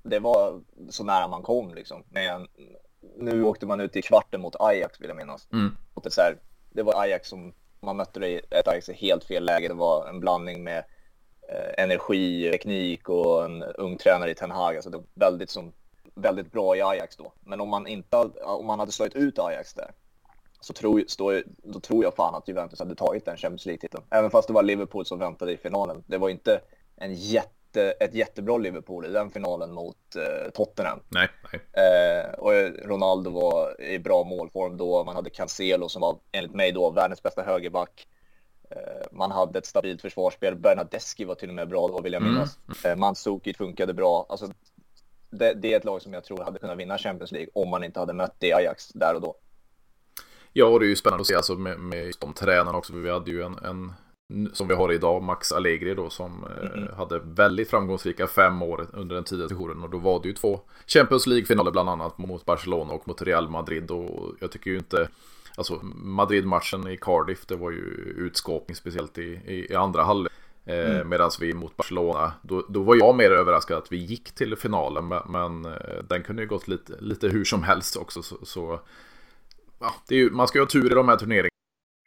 det 0.09 0.19
var 0.19 0.61
så 0.89 1.03
nära 1.03 1.27
man 1.27 1.43
kom 1.43 1.73
liksom. 1.73 2.03
Men 2.09 2.47
nu 3.17 3.43
åkte 3.43 3.65
man 3.65 3.79
ut 3.79 3.95
i 3.95 4.01
kvarten 4.01 4.41
mot 4.41 4.55
Ajax 4.59 5.01
vill 5.01 5.07
jag 5.07 5.17
minnas. 5.17 5.47
Mm. 5.51 5.77
Och 5.93 6.03
det, 6.03 6.11
så 6.11 6.21
här, 6.21 6.37
det 6.69 6.83
var 6.83 7.01
Ajax 7.01 7.29
som 7.29 7.53
man 7.79 7.97
mötte 7.97 8.19
det 8.19 8.29
i 8.29 8.41
ett 8.49 8.67
Ajax 8.67 8.89
i 8.89 8.93
helt 8.93 9.23
fel 9.23 9.45
läge. 9.45 9.67
Det 9.67 9.73
var 9.73 10.07
en 10.07 10.19
blandning 10.19 10.63
med 10.63 10.83
eh, 11.49 11.83
energi, 11.83 12.51
teknik 12.51 13.09
och 13.09 13.45
en 13.45 13.63
ung 13.63 13.97
tränare 13.97 14.31
i 14.31 14.35
Ten 14.35 14.51
Hag. 14.51 14.75
Alltså 14.75 14.89
det 14.89 14.97
var 14.97 15.05
väldigt, 15.13 15.49
som, 15.49 15.73
väldigt 16.15 16.51
bra 16.51 16.75
i 16.75 16.81
Ajax 16.81 17.15
då. 17.17 17.33
Men 17.41 17.61
om 17.61 17.69
man, 17.69 17.87
inte, 17.87 18.17
om 18.43 18.65
man 18.65 18.79
hade 18.79 18.91
slagit 18.91 19.15
ut 19.15 19.39
Ajax 19.39 19.73
där 19.73 19.91
så 20.59 20.73
tror, 20.73 21.03
stå, 21.07 21.41
då 21.63 21.79
tror 21.79 22.03
jag 22.03 22.15
fan 22.15 22.35
att 22.35 22.47
Juventus 22.47 22.79
hade 22.79 22.95
tagit 22.95 23.25
den 23.25 23.37
Champions 23.37 23.65
League-titeln. 23.65 24.03
Även 24.09 24.31
fast 24.31 24.47
det 24.47 24.53
var 24.53 24.63
Liverpool 24.63 25.05
som 25.05 25.19
väntade 25.19 25.51
i 25.51 25.57
finalen. 25.57 26.03
Det 26.07 26.17
var 26.17 26.29
inte 26.29 26.61
en 26.95 27.13
jätte, 27.13 27.56
ett 27.77 28.13
jättebra 28.13 28.57
Liverpool 28.57 29.05
i 29.05 29.09
den 29.09 29.31
finalen 29.31 29.73
mot 29.73 30.15
eh, 30.15 30.51
Tottenham. 30.51 30.99
Nej, 31.09 31.29
nej. 31.51 31.85
Eh, 31.85 32.33
och 32.33 32.51
Ronaldo 32.85 33.31
var 33.31 33.81
i 33.81 33.99
bra 33.99 34.23
målform 34.23 34.77
då. 34.77 35.03
Man 35.03 35.15
hade 35.15 35.29
Cancelo 35.29 35.89
som 35.89 36.01
var 36.01 36.19
enligt 36.31 36.55
mig 36.55 36.71
då 36.71 36.91
världens 36.91 37.23
bästa 37.23 37.43
högerback. 37.43 38.07
Eh, 38.69 39.07
man 39.11 39.31
hade 39.31 39.59
ett 39.59 39.65
stabilt 39.65 40.01
försvarsspel. 40.01 40.55
Bernadeschi 40.55 41.25
var 41.25 41.35
till 41.35 41.49
och 41.49 41.55
med 41.55 41.69
bra 41.69 41.87
då 41.87 42.01
vill 42.01 42.13
jag 42.13 42.21
mm. 42.21 42.33
minnas. 42.33 42.59
Mm. 42.83 42.91
Eh, 42.91 42.99
Mandzukic 42.99 43.57
funkade 43.57 43.93
bra. 43.93 44.25
Alltså, 44.29 44.47
det, 45.29 45.53
det, 45.53 45.73
är 45.73 45.77
ett 45.77 45.85
lag 45.85 46.01
som 46.01 46.13
jag 46.13 46.23
tror 46.23 46.43
hade 46.43 46.59
kunnat 46.59 46.77
vinna 46.77 46.97
Champions 46.97 47.31
League 47.31 47.49
om 47.53 47.69
man 47.69 47.83
inte 47.83 47.99
hade 47.99 48.13
mött 48.13 48.35
det 48.39 48.53
Ajax 48.53 48.87
där 48.87 49.15
och 49.15 49.21
då. 49.21 49.35
Ja, 50.53 50.65
och 50.65 50.79
det 50.79 50.85
är 50.85 50.89
ju 50.89 50.95
spännande 50.95 51.21
att 51.21 51.27
se 51.27 51.35
alltså 51.35 51.55
med, 51.55 51.79
med 51.79 52.13
de 52.19 52.33
tränarna 52.33 52.77
också. 52.77 52.93
För 52.93 52.99
vi 52.99 53.11
hade 53.11 53.31
ju 53.31 53.43
en, 53.43 53.57
en 53.57 53.93
som 54.53 54.67
vi 54.67 54.73
har 54.73 54.93
idag, 54.93 55.23
Max 55.23 55.51
Allegri 55.51 55.93
då, 55.93 56.09
som 56.09 56.45
mm. 56.73 56.87
hade 56.97 57.19
väldigt 57.19 57.69
framgångsrika 57.69 58.27
fem 58.27 58.61
år 58.61 58.87
under 58.93 59.15
den 59.15 59.23
tidiga 59.23 59.49
sessionen. 59.49 59.83
Och 59.83 59.89
då 59.89 59.97
var 59.97 60.21
det 60.21 60.27
ju 60.27 60.33
två 60.33 60.59
Champions 60.87 61.27
League-finaler 61.27 61.71
bland 61.71 61.89
annat 61.89 62.17
mot 62.17 62.45
Barcelona 62.45 62.93
och 62.93 63.07
mot 63.07 63.21
Real 63.21 63.49
Madrid. 63.49 63.91
Och 63.91 64.35
jag 64.39 64.51
tycker 64.51 64.71
ju 64.71 64.77
inte, 64.77 65.09
alltså 65.55 65.79
Madrid-matchen 65.95 66.87
i 66.87 66.97
Cardiff, 66.97 67.45
det 67.45 67.55
var 67.55 67.71
ju 67.71 68.13
utskåpning 68.17 68.75
speciellt 68.75 69.17
i, 69.17 69.41
i, 69.45 69.67
i 69.71 69.75
andra 69.75 70.03
halvlek. 70.03 70.33
Eh, 70.65 70.95
mm. 70.95 71.09
Medan 71.09 71.31
vi 71.39 71.53
mot 71.53 71.77
Barcelona, 71.77 72.33
då, 72.41 72.65
då 72.69 72.83
var 72.83 72.95
jag 72.95 73.15
mer 73.15 73.31
överraskad 73.31 73.77
att 73.77 73.91
vi 73.91 73.97
gick 73.97 74.31
till 74.31 74.55
finalen. 74.55 75.07
Men, 75.07 75.21
men 75.29 75.65
eh, 75.65 76.03
den 76.09 76.23
kunde 76.23 76.41
ju 76.41 76.47
gått 76.47 76.67
lite, 76.67 76.93
lite 76.99 77.27
hur 77.27 77.43
som 77.43 77.63
helst 77.63 77.97
också. 77.97 78.23
Så, 78.23 78.37
så 78.43 78.79
ja, 79.79 79.93
ju, 80.09 80.31
man 80.31 80.47
ska 80.47 80.57
ju 80.57 80.63
ha 80.63 80.69
tur 80.69 80.91
i 80.91 80.95
de 80.95 81.07
här 81.07 81.17
turneringarna 81.17 81.56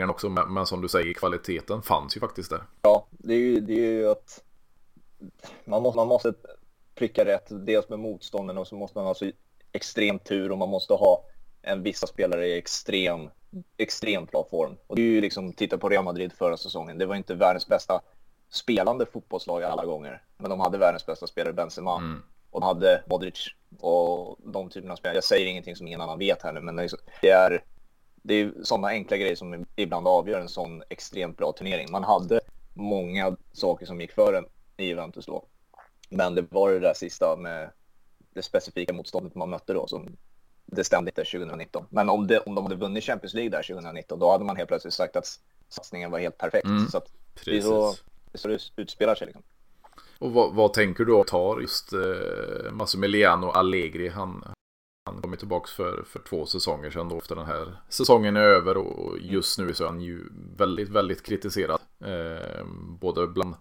också. 0.09 0.29
Men, 0.29 0.67
som 0.67 0.81
du 0.81 0.89
säger, 0.89 1.15
kvaliteten 1.15 1.83
fanns 1.83 2.17
ju 2.17 2.21
faktiskt 2.21 2.51
där. 2.51 2.63
Ja, 2.83 3.07
det 3.11 3.35
är 3.35 3.39
ju, 3.39 3.61
det 3.61 3.73
är 3.73 3.93
ju 3.93 4.11
att 4.11 4.43
man 5.65 5.83
måste, 5.83 5.97
man 5.97 6.09
måste 6.09 6.35
pricka 6.95 7.25
rätt. 7.25 7.47
Dels 7.51 7.89
med 7.89 7.99
motstånden 7.99 8.59
och 8.59 8.67
så 8.67 8.77
måste 8.77 8.99
man 8.99 9.07
ha 9.07 9.15
så 9.15 9.31
extrem 9.73 10.19
tur 10.19 10.53
och 10.53 10.59
man 10.59 10.69
måste 10.69 10.95
ha 10.95 11.25
en 11.63 11.83
vissa 11.83 12.07
spelare 12.07 12.47
i 12.47 12.59
extrem, 12.59 13.31
extremt 13.77 14.31
bra 14.31 14.47
form. 14.51 14.77
Och 14.87 14.97
det 14.97 15.03
är 15.03 15.07
ju 15.07 15.21
liksom, 15.21 15.53
titta 15.53 15.79
på 15.79 15.89
Real 15.89 16.05
Madrid 16.05 16.33
förra 16.33 16.57
säsongen. 16.57 16.99
Det 16.99 17.07
var 17.07 17.17
inte 17.17 17.35
världens 17.35 17.69
bästa 17.69 18.01
spelande 18.51 19.07
fotbollslag 19.07 19.63
alla 19.63 19.85
gånger. 19.85 20.23
Men 20.37 20.51
de 20.51 20.61
hade 20.61 20.79
världens 20.79 21.07
bästa 21.07 21.27
spelare, 21.27 21.53
Benzema. 21.53 21.97
Mm. 21.97 22.23
Och 22.51 22.61
de 22.61 22.67
hade 22.67 23.03
Modric 23.07 23.49
och 23.81 24.37
de 24.45 24.69
typerna 24.71 24.93
av 24.93 24.97
spelare. 24.97 25.17
Jag 25.17 25.25
säger 25.25 25.47
ingenting 25.47 25.77
som 25.77 25.87
ingen 25.87 26.01
annan 26.01 26.19
vet 26.19 26.43
här 26.43 26.53
nu, 26.53 26.61
men 26.61 26.77
det 27.21 27.29
är, 27.29 27.65
det 28.23 28.35
är 28.35 28.53
sådana 28.63 28.89
enkla 28.89 29.17
grejer 29.17 29.37
som 29.37 29.67
ibland 29.77 30.09
avgör 30.09 30.41
en 30.41 30.49
sån 30.49 30.83
extremt 30.89 31.37
bra 31.37 31.53
turnering. 31.53 31.91
Man 31.91 32.05
hade 32.05 32.41
många 32.75 33.37
saker 33.53 33.87
som 33.87 34.01
gick 34.01 34.13
för 34.13 34.35
en 34.35 34.45
i 34.77 34.87
Juventus 34.87 35.27
då. 35.27 35.45
Men 36.09 36.35
det 36.35 36.43
var 36.51 36.71
det 36.71 36.81
där 36.81 36.95
sista 36.95 37.37
med 37.37 37.71
det 38.35 38.43
specifika 38.43 38.93
motståndet 38.93 39.35
man 39.35 39.51
mötte 39.51 39.73
då 39.73 39.87
som 39.87 40.17
det 40.67 40.85
stämde 40.85 41.11
inte 41.11 41.25
2019. 41.25 41.87
Men 41.91 42.09
om, 42.09 42.27
det, 42.27 42.39
om 42.39 42.55
de 42.55 42.65
hade 42.65 42.77
vunnit 42.77 43.05
Champions 43.05 43.35
League 43.35 43.51
där 43.51 43.63
2019, 43.63 44.19
då 44.19 44.31
hade 44.31 44.45
man 44.45 44.57
helt 44.57 44.69
plötsligt 44.69 44.95
sagt 44.95 45.17
att 45.17 45.27
satsningen 45.69 46.11
var 46.11 46.19
helt 46.19 46.39
perfekt. 46.39 46.65
Mm, 46.65 46.89
så 46.89 46.99
att 46.99 47.13
det 47.45 47.57
är 47.57 47.61
så, 47.61 47.95
det 48.33 48.39
så 48.39 48.49
det 48.49 48.59
utspelar 48.77 49.15
sig 49.15 49.27
liksom. 49.27 49.43
Och 50.19 50.33
vad, 50.33 50.55
vad 50.55 50.73
tänker 50.73 51.05
du 51.05 51.15
att 51.15 51.27
tar 51.27 51.61
just 51.61 51.93
eh, 51.93 52.73
Massimiliano 52.73 53.47
Allegri? 53.47 54.09
Han, 54.09 54.45
han 55.23 55.31
kom 55.31 55.39
tillbaka 55.39 55.69
för, 55.77 56.03
för 56.03 56.19
två 56.19 56.47
säsonger 56.47 56.91
sedan 56.91 57.09
då 57.09 57.19
efter 57.19 57.37
den 57.37 57.47
här 57.47 57.77
säsongen 57.89 58.37
är 58.37 58.41
över 58.41 58.77
och 58.77 59.19
just 59.19 59.59
nu 59.59 59.75
så 59.75 59.85
är 59.85 59.89
han 59.89 60.01
ju 60.01 60.25
väldigt, 60.57 60.89
väldigt 60.89 61.23
kritiserad. 61.23 61.81
Eh, 62.01 62.65
både 63.01 63.27
bland, 63.27 63.55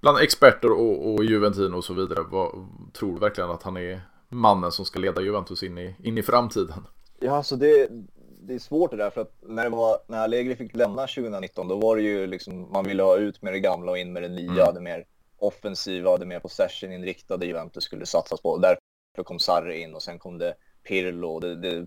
bland 0.00 0.18
experter 0.18 0.72
och, 0.72 1.14
och 1.14 1.24
Juventino 1.24 1.76
och 1.76 1.84
så 1.84 1.94
vidare. 1.94 2.24
Vad, 2.30 2.68
tror 2.92 3.12
du 3.12 3.18
verkligen 3.18 3.50
att 3.50 3.62
han 3.62 3.76
är 3.76 4.00
mannen 4.28 4.72
som 4.72 4.84
ska 4.84 4.98
leda 4.98 5.20
Juventus 5.20 5.62
in 5.62 5.78
i, 5.78 5.96
in 6.02 6.18
i 6.18 6.22
framtiden? 6.22 6.86
Ja, 7.20 7.36
alltså 7.36 7.56
det, 7.56 7.88
det 8.40 8.54
är 8.54 8.58
svårt 8.58 8.90
det 8.90 8.96
där 8.96 9.10
för 9.10 9.20
att 9.20 9.34
när, 9.40 9.64
det 9.64 9.70
var, 9.70 9.98
när 10.06 10.18
Allegri 10.18 10.56
fick 10.56 10.74
lämna 10.74 11.06
2019 11.06 11.68
då 11.68 11.76
var 11.76 11.96
det 11.96 12.02
ju 12.02 12.26
liksom 12.26 12.72
man 12.72 12.84
ville 12.84 13.02
ha 13.02 13.16
ut 13.16 13.42
med 13.42 13.52
det 13.52 13.60
gamla 13.60 13.90
och 13.90 13.98
in 13.98 14.12
med 14.12 14.22
det 14.22 14.28
nya, 14.28 14.62
mm. 14.62 14.74
det 14.74 14.80
mer 14.80 15.04
offensiva, 15.38 16.16
det 16.16 16.26
mer 16.26 16.40
possession-inriktade 16.40 17.46
Juventus 17.46 17.84
skulle 17.84 18.06
satsas 18.06 18.40
på. 18.40 18.58
Därför 18.58 19.24
kom 19.24 19.38
Sarri 19.38 19.82
in 19.82 19.94
och 19.94 20.02
sen 20.02 20.18
kom 20.18 20.38
det 20.38 20.54
Pirlo. 20.88 21.40
Det, 21.40 21.54
det, 21.54 21.86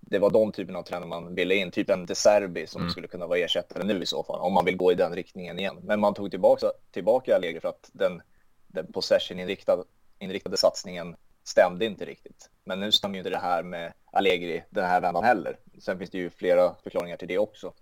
det 0.00 0.18
var 0.18 0.30
de 0.30 0.52
typerna 0.52 0.78
av 0.78 0.82
tränare 0.82 1.08
man 1.08 1.34
ville 1.34 1.54
in, 1.54 1.70
typ 1.70 1.90
en 1.90 2.06
De 2.06 2.14
Serbi 2.14 2.66
som 2.66 2.80
mm. 2.80 2.90
skulle 2.90 3.08
kunna 3.08 3.26
vara 3.26 3.38
ersättare 3.38 3.84
nu 3.84 4.02
i 4.02 4.06
så 4.06 4.24
fall, 4.24 4.40
om 4.40 4.52
man 4.52 4.64
vill 4.64 4.76
gå 4.76 4.92
i 4.92 4.94
den 4.94 5.14
riktningen 5.14 5.58
igen. 5.58 5.76
Men 5.82 6.00
man 6.00 6.14
tog 6.14 6.30
tillbaka, 6.30 6.66
tillbaka 6.90 7.36
Allegri 7.36 7.60
för 7.60 7.68
att 7.68 7.90
den, 7.92 8.22
den 8.66 8.92
possession-inriktade 8.92 9.82
inriktade 10.18 10.56
satsningen 10.56 11.16
stämde 11.44 11.84
inte 11.84 12.04
riktigt. 12.04 12.50
Men 12.64 12.80
nu 12.80 12.92
stämmer 12.92 13.14
ju 13.14 13.18
inte 13.18 13.30
det 13.30 13.38
här 13.38 13.62
med 13.62 13.92
Allegri 14.12 14.64
den 14.70 14.84
här 14.84 15.00
vändan 15.00 15.24
heller. 15.24 15.58
Sen 15.78 15.98
finns 15.98 16.10
det 16.10 16.18
ju 16.18 16.30
flera 16.30 16.74
förklaringar 16.82 17.16
till 17.16 17.28
det 17.28 17.38
också. 17.38 17.72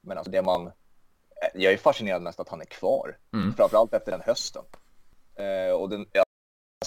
Men 0.00 0.18
alltså 0.18 0.30
det 0.30 0.42
man... 0.42 0.72
Jag 1.54 1.72
är 1.72 1.76
fascinerad 1.76 2.22
mest 2.22 2.40
att 2.40 2.48
han 2.48 2.60
är 2.60 2.64
kvar. 2.64 3.18
Mm. 3.32 3.54
Framförallt 3.54 3.94
efter 3.94 4.12
den 4.12 4.20
hösten. 4.20 4.62
Eh, 5.34 5.74
och 5.74 5.88
den, 5.88 6.06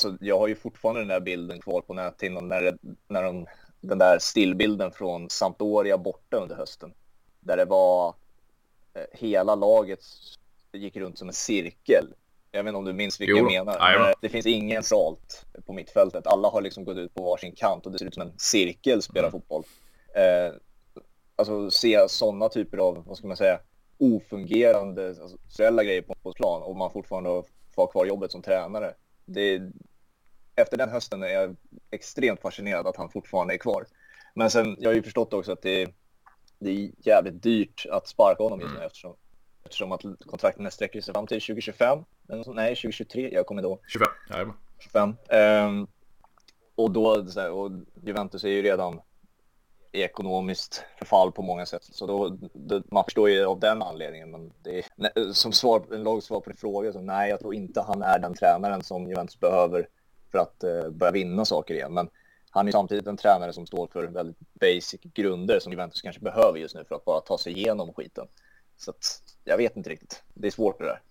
alltså 0.06 0.26
jag 0.26 0.40
har 0.40 0.48
ju 0.48 0.56
fortfarande 0.56 1.02
den 1.02 1.08
där 1.08 1.20
bilden 1.20 1.62
kvar 1.62 1.82
på 1.82 1.94
näthinnan 1.94 2.48
när, 2.48 2.78
när 3.08 3.24
de, 3.24 3.48
den 3.82 3.98
där 3.98 4.20
stillbilden 4.20 4.92
från 4.92 5.30
Sampdoria 5.30 5.98
borta 5.98 6.38
under 6.38 6.56
hösten. 6.56 6.94
Där 7.40 7.58
det 7.58 7.66
var 7.66 8.16
eh, 8.94 9.20
hela 9.20 9.56
laget 9.56 10.00
gick 10.74 10.96
runt 10.96 11.18
som 11.18 11.28
en 11.28 11.34
cirkel 11.34 12.14
jag 12.52 12.64
vet 12.64 12.70
inte 12.70 12.78
om 12.78 12.86
du 12.86 12.94
minns 12.94 13.22
vilka 13.22 13.38
jag 13.38 13.52
menar. 13.52 13.78
Nej, 13.80 14.14
det 14.22 14.30
finns 14.30 14.46
ingen 14.46 14.84
salt 14.84 15.46
på 15.66 15.74
mittfältet. 15.74 16.28
Alla 16.28 16.50
har 16.50 16.62
liksom 16.62 16.86
gått 16.86 16.98
ut 16.98 17.14
på 17.14 17.24
varsin 17.24 17.56
kant 17.56 17.86
och 17.86 17.92
det 17.92 18.00
ser 18.00 18.06
ut 18.06 18.14
som 18.14 18.24
en 18.24 18.34
cirkel 18.38 19.02
spelar 19.02 19.28
mm. 19.28 19.32
fotboll. 19.32 19.64
Eh, 20.16 20.56
alltså 21.36 21.72
se 21.72 22.10
sådana 22.10 22.50
typer 22.50 22.78
av, 22.78 23.04
vad 23.06 23.18
ska 23.18 23.28
man 23.28 23.38
säga, 23.38 23.60
ofungerande 23.98 25.08
alltså, 25.08 25.38
grejer 25.58 26.02
på 26.02 26.14
fotbollsplan 26.14 26.62
och 26.62 26.76
man 26.76 26.92
fortfarande 26.92 27.30
får 27.76 27.82
ha 27.82 27.88
kvar 27.88 28.06
jobbet 28.06 28.32
som 28.32 28.42
tränare. 28.42 28.94
Det, 29.28 29.62
efter 30.56 30.78
den 30.78 30.90
hösten 30.90 31.24
är 31.24 31.28
jag 31.28 31.56
extremt 31.92 32.42
fascinerad 32.42 32.88
att 32.88 32.98
han 32.98 33.10
fortfarande 33.10 33.54
är 33.54 33.58
kvar. 33.58 33.86
Men 34.36 34.52
sen, 34.52 34.76
jag 34.80 34.90
har 34.90 34.96
ju 34.96 35.04
förstått 35.04 35.34
också 35.34 35.52
att 35.52 35.62
det, 35.62 35.90
det 36.60 36.70
är 36.70 36.92
jävligt 36.98 37.44
dyrt 37.44 37.86
att 37.92 38.08
sparka 38.08 38.44
honom 38.44 38.60
just 38.60 38.72
nu 38.72 38.78
mm. 38.78 38.88
eftersom 38.88 39.16
eftersom 39.68 39.92
att 39.92 40.02
kontrakten 40.26 40.72
sträcker 40.72 41.02
sig 41.02 41.14
fram 41.14 41.28
till 41.28 41.42
2025. 41.42 42.00
Nej, 42.28 42.76
2023, 42.76 43.30
jag 43.34 43.46
kommer 43.46 43.62
då. 43.62 43.80
25, 43.88 44.08
ja. 44.30 44.56
25. 44.80 45.16
Um, 45.30 45.88
och 46.76 46.92
då, 46.92 47.26
och 47.52 47.72
Juventus 48.04 48.44
är 48.44 48.50
ju 48.50 48.62
redan 48.62 49.02
i 49.98 50.04
ekonomiskt 50.04 50.84
förfall 50.98 51.32
på 51.32 51.42
många 51.42 51.66
sätt. 51.66 51.84
Så 51.84 52.06
då, 52.06 52.38
då, 52.54 52.82
man 52.92 53.04
förstår 53.04 53.30
ju 53.30 53.46
av 53.46 53.60
den 53.60 53.82
anledningen. 53.82 54.32
Men 54.32 54.52
det 54.64 54.78
är, 54.80 55.34
som 55.34 55.52
svar, 55.52 55.84
en 55.92 56.04
lag 56.04 56.24
svar 56.24 56.40
på 56.40 56.50
din 56.50 56.58
fråga, 56.58 56.94
så 56.94 57.02
nej, 57.02 57.30
jag 57.30 57.40
tror 57.40 57.54
inte 57.54 57.82
han 57.82 58.02
är 58.02 58.20
den 58.20 58.34
tränaren 58.34 58.84
som 58.84 59.10
Juventus 59.10 59.40
behöver 59.40 59.88
för 60.32 60.40
att 60.40 60.64
uh, 60.64 60.90
börja 60.90 61.12
vinna 61.12 61.46
saker 61.46 61.74
igen. 61.74 61.94
Men 61.94 62.10
han 62.50 62.68
är 62.68 62.72
samtidigt 62.72 63.08
en 63.08 63.18
tränare 63.18 63.54
som 63.54 63.66
står 63.66 63.88
för 63.88 64.04
väldigt 64.04 64.38
basic 64.54 65.02
grunder 65.02 65.60
som 65.60 65.72
Juventus 65.72 66.02
kanske 66.02 66.22
behöver 66.22 66.60
just 66.60 66.76
nu 66.76 66.84
för 66.88 66.96
att 66.96 67.06
bara 67.06 67.20
ta 67.20 67.38
sig 67.38 67.54
igenom 67.54 67.94
skiten. 67.94 68.28
Så 68.78 68.92
att, 68.92 69.22
jag 69.44 69.58
vet 69.58 69.78
inte 69.78 69.90
riktigt. 69.90 70.24
Det 70.34 70.48
är 70.48 70.52
svårt 70.52 70.80
det 70.80 70.86
där. 70.86 71.02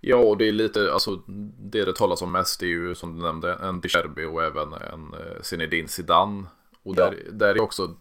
Ja, 0.00 0.16
och 0.16 0.36
det 0.36 0.48
är 0.48 0.52
lite, 0.52 0.92
alltså 0.92 1.22
det 1.58 1.84
det 1.84 1.96
talas 1.96 2.22
om 2.22 2.32
mest 2.32 2.62
är 2.62 2.66
ju 2.66 2.94
som 2.94 3.16
du 3.16 3.22
nämnde 3.22 3.54
en 3.54 3.80
Dicherbi 3.80 4.24
och 4.24 4.44
även 4.44 4.72
en 4.72 5.14
eh, 5.14 5.42
Zinedine 5.42 5.88
Zidane. 5.88 6.46
Och 6.82 6.94
där, 6.94 7.22
ja. 7.26 7.32
där 7.32 7.54
är 7.54 7.60
också, 7.60 7.94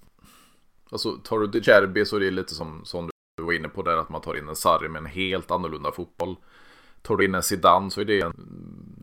alltså 0.91 1.11
tar 1.11 1.39
du 1.39 1.47
Dicherbi 1.47 2.05
så 2.05 2.15
är 2.15 2.19
det 2.19 2.31
lite 2.31 2.55
som, 2.55 2.85
som 2.85 3.09
du 3.37 3.43
var 3.43 3.53
inne 3.53 3.69
på 3.69 3.81
där 3.81 3.97
att 3.97 4.09
man 4.09 4.21
tar 4.21 4.37
in 4.37 4.49
en 4.49 4.55
Sarri 4.55 4.89
med 4.89 4.99
en 4.99 5.05
helt 5.05 5.51
annorlunda 5.51 5.91
fotboll. 5.91 6.35
Tar 7.01 7.17
du 7.17 7.25
in 7.25 7.35
en 7.35 7.43
Zidane 7.43 7.91
så 7.91 8.01
är 8.01 8.05
det 8.05 8.21
en, 8.21 8.33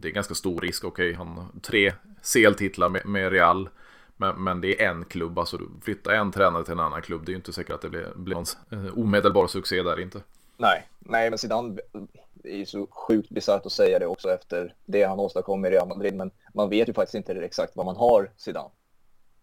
det 0.00 0.09
är 0.09 0.12
ganska 0.12 0.35
stor 0.35 0.61
risk. 0.61 0.85
Okej, 0.85 1.11
okay, 1.11 1.17
han 1.17 1.29
har 1.29 1.47
tre 1.62 1.93
CL-titlar 2.23 2.88
med, 2.88 3.07
med 3.07 3.33
Real. 3.33 3.69
Men, 4.17 4.45
men 4.45 4.61
det 4.61 4.83
är 4.83 4.91
en 4.91 5.05
klubb, 5.05 5.38
alltså 5.38 5.59
flytta 5.83 6.17
en 6.17 6.33
tränare 6.33 6.64
till 6.64 6.73
en 6.73 6.81
annan 6.81 7.03
klubb. 7.03 7.26
Det 7.26 7.31
är 7.31 7.33
ju 7.35 7.37
inte 7.37 7.53
säkert 7.53 7.75
att 7.75 7.83
det 7.83 7.88
blir, 7.88 8.12
blir 8.17 8.35
någon 8.35 8.45
eh, 8.71 8.99
omedelbar 8.99 9.47
succé 9.47 9.83
där 9.83 10.00
inte. 10.00 10.21
Nej, 10.57 10.88
nej 10.99 11.31
men 11.31 11.38
Zidane 11.38 11.79
är 12.45 12.57
ju 12.57 12.67
så 12.67 12.87
sjukt 12.87 13.31
bisarrt 13.31 13.67
att 13.67 13.73
säga 13.73 13.99
det 13.99 14.07
också 14.07 14.31
efter 14.31 14.75
det 14.85 15.03
han 15.03 15.21
åstadkom 15.21 15.64
i 15.64 15.71
Real 15.71 15.88
Madrid. 15.88 16.14
Men 16.14 16.31
man 16.55 16.71
vet 16.71 16.88
ju 16.88 16.93
faktiskt 16.93 17.14
inte 17.14 17.33
exakt 17.33 17.76
vad 17.76 17.87
man 17.87 17.97
har 17.97 18.31
Zidane. 18.37 18.71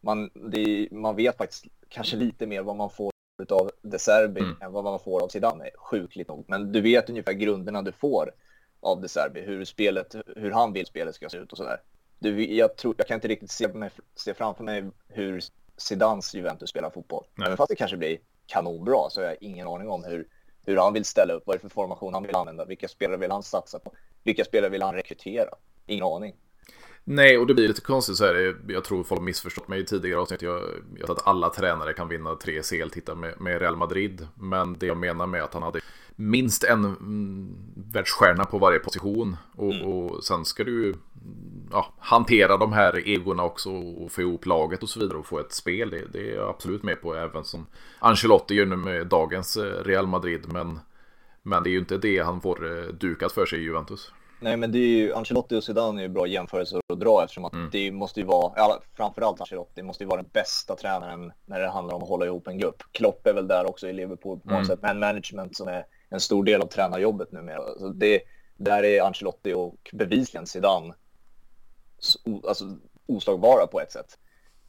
Man, 0.02 0.30
det, 0.34 0.88
man 0.92 1.16
vet 1.16 1.38
faktiskt 1.38 1.66
kanske 1.90 2.16
lite 2.16 2.48
mer 2.48 2.62
vad 2.62 2.76
man 2.76 2.90
får 2.90 3.12
av 3.50 3.72
De 3.82 4.00
Serbi 4.00 4.42
mm. 4.42 4.56
än 4.62 4.72
vad 4.72 4.84
man 4.84 5.00
får 5.00 5.24
av 5.24 5.28
Zidane, 5.28 5.70
sjukligt 5.76 6.28
nog. 6.28 6.46
Men 6.48 6.72
du 6.72 6.82
vet 6.82 7.10
ungefär 7.10 7.34
grunderna 7.34 7.82
du 7.82 7.92
får 7.92 8.32
av 8.80 9.02
De 9.02 9.08
Serbi, 9.08 9.42
hur 9.42 9.66
spelet, 9.66 10.16
hur 10.36 10.52
han 10.52 10.74
vill 10.74 10.86
spelet 10.86 11.16
ska 11.16 11.30
se 11.30 11.38
ut 11.38 11.52
och 11.52 11.58
sådär 11.58 11.80
du, 12.22 12.56
jag, 12.56 12.76
tror, 12.76 12.96
jag 12.98 13.08
kan 13.08 13.16
inte 13.16 13.28
riktigt 13.28 13.52
se, 13.52 13.68
mig, 13.68 13.90
se 14.16 14.34
framför 14.34 14.64
mig 14.64 14.90
hur 15.08 15.42
Zidans 15.78 16.34
Juventus 16.34 16.70
spelar 16.70 16.90
fotboll. 16.90 17.24
Nej. 17.36 17.46
Även 17.46 17.58
fast 17.58 17.70
det 17.70 17.76
kanske 17.76 17.98
blir 17.98 18.18
kanonbra 18.46 19.10
så 19.10 19.22
jag 19.22 19.28
har 19.28 19.38
ingen 19.42 19.68
aning 19.68 19.90
om 19.90 20.04
hur, 20.04 20.28
hur 20.66 20.78
han 20.78 20.94
vill 20.94 21.06
ställa 21.06 21.34
upp, 21.34 21.44
vad 21.46 21.54
är 21.56 21.58
det 21.58 21.62
för 21.62 21.70
formation 21.70 22.14
han 22.14 22.24
vill 22.24 22.36
använda, 22.36 22.66
vilka 22.66 22.88
spelare 22.88 23.18
vill 23.18 23.32
han 23.32 23.44
satsa 23.44 23.80
på, 23.80 23.94
vilka 24.24 24.46
spelare 24.46 24.70
vill 24.70 24.82
han 24.82 24.94
rekrytera? 24.94 25.50
Ingen 25.86 26.06
aning. 26.06 26.36
Nej, 27.04 27.38
och 27.38 27.48
det 27.48 27.54
blir 27.54 27.68
lite 27.68 27.82
konstigt 27.82 28.18
så 28.18 28.26
här. 28.26 28.56
Jag 28.68 28.84
tror 28.84 29.04
folk 29.04 29.20
har 29.20 29.26
missförstått 29.26 29.68
mig 29.68 29.80
i 29.80 29.86
tidigare 29.86 30.20
avsnitt. 30.20 30.42
Jag, 30.42 30.62
jag 30.96 31.12
att 31.12 31.28
alla 31.28 31.50
tränare 31.50 31.94
kan 31.94 32.08
vinna 32.08 32.36
tre 32.36 32.62
CL-titlar 32.62 33.16
med, 33.16 33.42
med, 33.42 33.62
Real 33.62 33.76
Madrid. 33.76 34.28
Men 34.36 34.78
det 34.80 34.86
jag 34.86 34.98
menar 34.98 35.28
med 35.28 35.44
att 35.44 35.54
han 35.54 35.64
hade 35.64 35.80
minst 36.16 36.64
en 36.64 36.86
mm, 36.86 37.56
världsstjärna 37.92 38.46
på 38.46 38.58
varje 38.58 38.80
position. 38.80 39.38
Och, 39.56 39.74
mm. 39.74 39.88
och 39.88 40.24
sen 40.24 40.46
ska 40.46 40.64
du 40.64 40.96
ja, 41.72 41.94
hantera 42.00 42.58
de 42.58 42.74
här 42.74 43.08
egorna 43.08 43.44
också 43.44 43.72
och 43.72 44.12
få 44.12 44.22
ihop 44.22 44.46
laget 44.46 44.84
och 44.84 44.90
så 44.90 45.00
vidare 45.00 45.18
och 45.18 45.28
få 45.28 45.40
ett 45.40 45.54
spel. 45.54 45.90
Det, 45.90 46.06
det 46.14 46.32
är 46.32 46.36
jag 46.36 46.50
absolut 46.50 46.84
med 46.84 47.02
på 47.02 47.16
även 47.16 47.44
som 47.44 47.66
Ancelotti 48.00 48.54
gör 48.54 48.66
nu 48.66 48.76
med 48.76 49.08
dagens 49.08 49.58
eh, 49.58 49.84
Real 49.84 50.08
Madrid. 50.08 50.54
Men, 50.54 50.80
men 51.44 51.64
det 51.64 51.70
är 51.70 51.72
ju 51.72 51.80
inte 51.80 51.98
det 51.98 52.20
han 52.20 52.42
får 52.42 52.78
eh, 52.78 52.84
dukat 52.84 53.32
för 53.32 53.46
sig 53.46 53.60
i 53.60 53.64
Juventus. 53.64 54.12
Nej, 54.42 54.58
men 54.58 54.72
det 54.72 54.78
är 54.78 54.88
ju 54.88 55.14
Ancelotti 55.14 55.56
och 55.56 55.64
Zidane 55.64 56.02
är 56.02 56.04
ju 56.04 56.10
bra 56.10 56.28
jämförelser 56.28 56.82
att 56.88 57.00
dra 57.00 57.24
eftersom 57.24 57.46
att 57.46 57.54
mm. 57.54 57.70
det 57.72 57.92
måste 57.92 58.20
ju 58.20 58.26
vara, 58.26 58.82
framförallt 58.94 59.42
Ancelotti, 59.42 59.84
måste 59.84 60.04
ju 60.04 60.08
vara 60.08 60.22
den 60.22 60.32
bästa 60.34 60.76
tränaren 60.76 61.34
när 61.46 61.60
det 61.60 61.70
handlar 61.70 61.96
om 61.96 62.04
att 62.04 62.10
hålla 62.10 62.26
ihop 62.26 62.48
en 62.48 62.58
grupp. 62.58 62.84
Klopp 62.92 63.28
är 63.28 63.34
väl 63.34 63.48
där 63.48 63.70
också 63.70 63.88
i 63.88 63.94
Liverpool 63.94 64.40
på 64.40 64.50
något 64.50 64.56
mm. 64.56 64.66
sätt, 64.66 64.80
men 64.82 65.00
management 65.00 65.58
som 65.58 65.68
är 65.68 65.86
en 66.10 66.20
stor 66.20 66.44
del 66.44 66.62
av 66.62 66.68
tränarjobbet 66.68 67.32
numera. 67.32 67.62
Så 67.80 67.90
det, 67.90 68.22
där 68.58 68.84
är 68.84 69.02
Ancelotti 69.02 69.54
och 69.54 69.90
bevisligen 69.94 70.48
Zidane 70.48 70.94
alltså, 72.48 72.66
oslagbara 73.06 73.68
på 73.68 73.82
ett 73.82 73.92
sätt. 73.92 74.18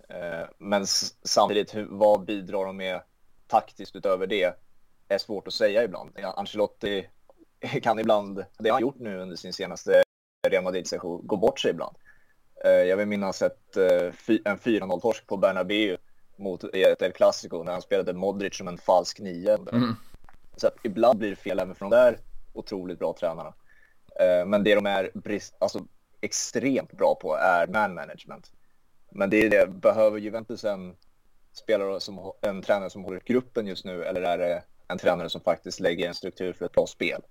Eh, 0.08 0.48
men 0.58 0.86
samtidigt, 1.22 1.74
vad 1.74 2.24
bidrar 2.24 2.64
de 2.64 2.76
med 2.76 3.00
taktiskt 3.46 3.96
utöver 3.96 4.26
det? 4.26 4.58
är 5.12 5.18
svårt 5.18 5.48
att 5.48 5.54
säga 5.54 5.84
ibland. 5.84 6.10
Ancelotti 6.36 7.08
kan 7.82 7.98
ibland, 7.98 8.44
det 8.58 8.68
har 8.68 8.74
han 8.74 8.82
gjort 8.82 8.98
nu 8.98 9.18
under 9.18 9.36
sin 9.36 9.52
senaste 9.52 10.02
Real 10.48 10.64
Madrid-session, 10.64 11.26
gå 11.26 11.36
bort 11.36 11.60
sig 11.60 11.70
ibland. 11.70 11.96
Eh, 12.64 12.70
jag 12.70 12.96
vill 12.96 13.06
minnas 13.06 13.42
ett, 13.42 13.76
eh, 13.76 14.36
en 14.44 14.58
4-0-torsk 14.58 15.26
på 15.26 15.36
Bernabéu 15.36 15.96
mot 16.36 16.64
ett 16.64 17.02
El 17.02 17.12
Clasico 17.12 17.62
när 17.62 17.72
han 17.72 17.82
spelade 17.82 18.12
Modric 18.12 18.56
som 18.56 18.68
en 18.68 18.78
falsk 18.78 19.20
nio. 19.20 19.54
Mm. 19.72 19.96
Så 20.56 20.66
att 20.66 20.76
ibland 20.82 21.18
blir 21.18 21.30
det 21.30 21.36
fel 21.36 21.58
även 21.58 21.74
från 21.74 21.90
de 21.90 21.96
där 21.96 22.18
otroligt 22.52 22.98
bra 22.98 23.14
tränarna. 23.18 23.54
Eh, 24.20 24.46
men 24.46 24.64
det 24.64 24.74
de 24.74 24.86
är 24.86 25.10
brist, 25.14 25.54
alltså, 25.58 25.86
extremt 26.20 26.92
bra 26.92 27.14
på 27.14 27.36
är 27.36 27.66
man 27.66 27.94
management. 27.94 28.52
Men 29.10 29.30
det 29.30 29.36
är 29.36 29.50
det, 29.50 29.66
behöver 29.66 30.18
Juventus 30.18 30.64
en 30.64 30.96
spelare 31.52 32.00
som 32.00 32.32
en 32.40 32.62
tränare 32.62 32.90
som 32.90 33.04
håller 33.04 33.20
gruppen 33.24 33.66
just 33.66 33.84
nu 33.84 34.04
eller 34.04 34.22
är 34.22 34.38
det 34.38 34.62
en 34.88 34.98
tränare 34.98 35.28
som 35.28 35.40
faktiskt 35.40 35.80
lägger 35.80 36.08
en 36.08 36.14
struktur 36.14 36.52
för 36.52 36.66
ett 36.66 36.72
bra 36.72 36.86
spel? 36.86 37.22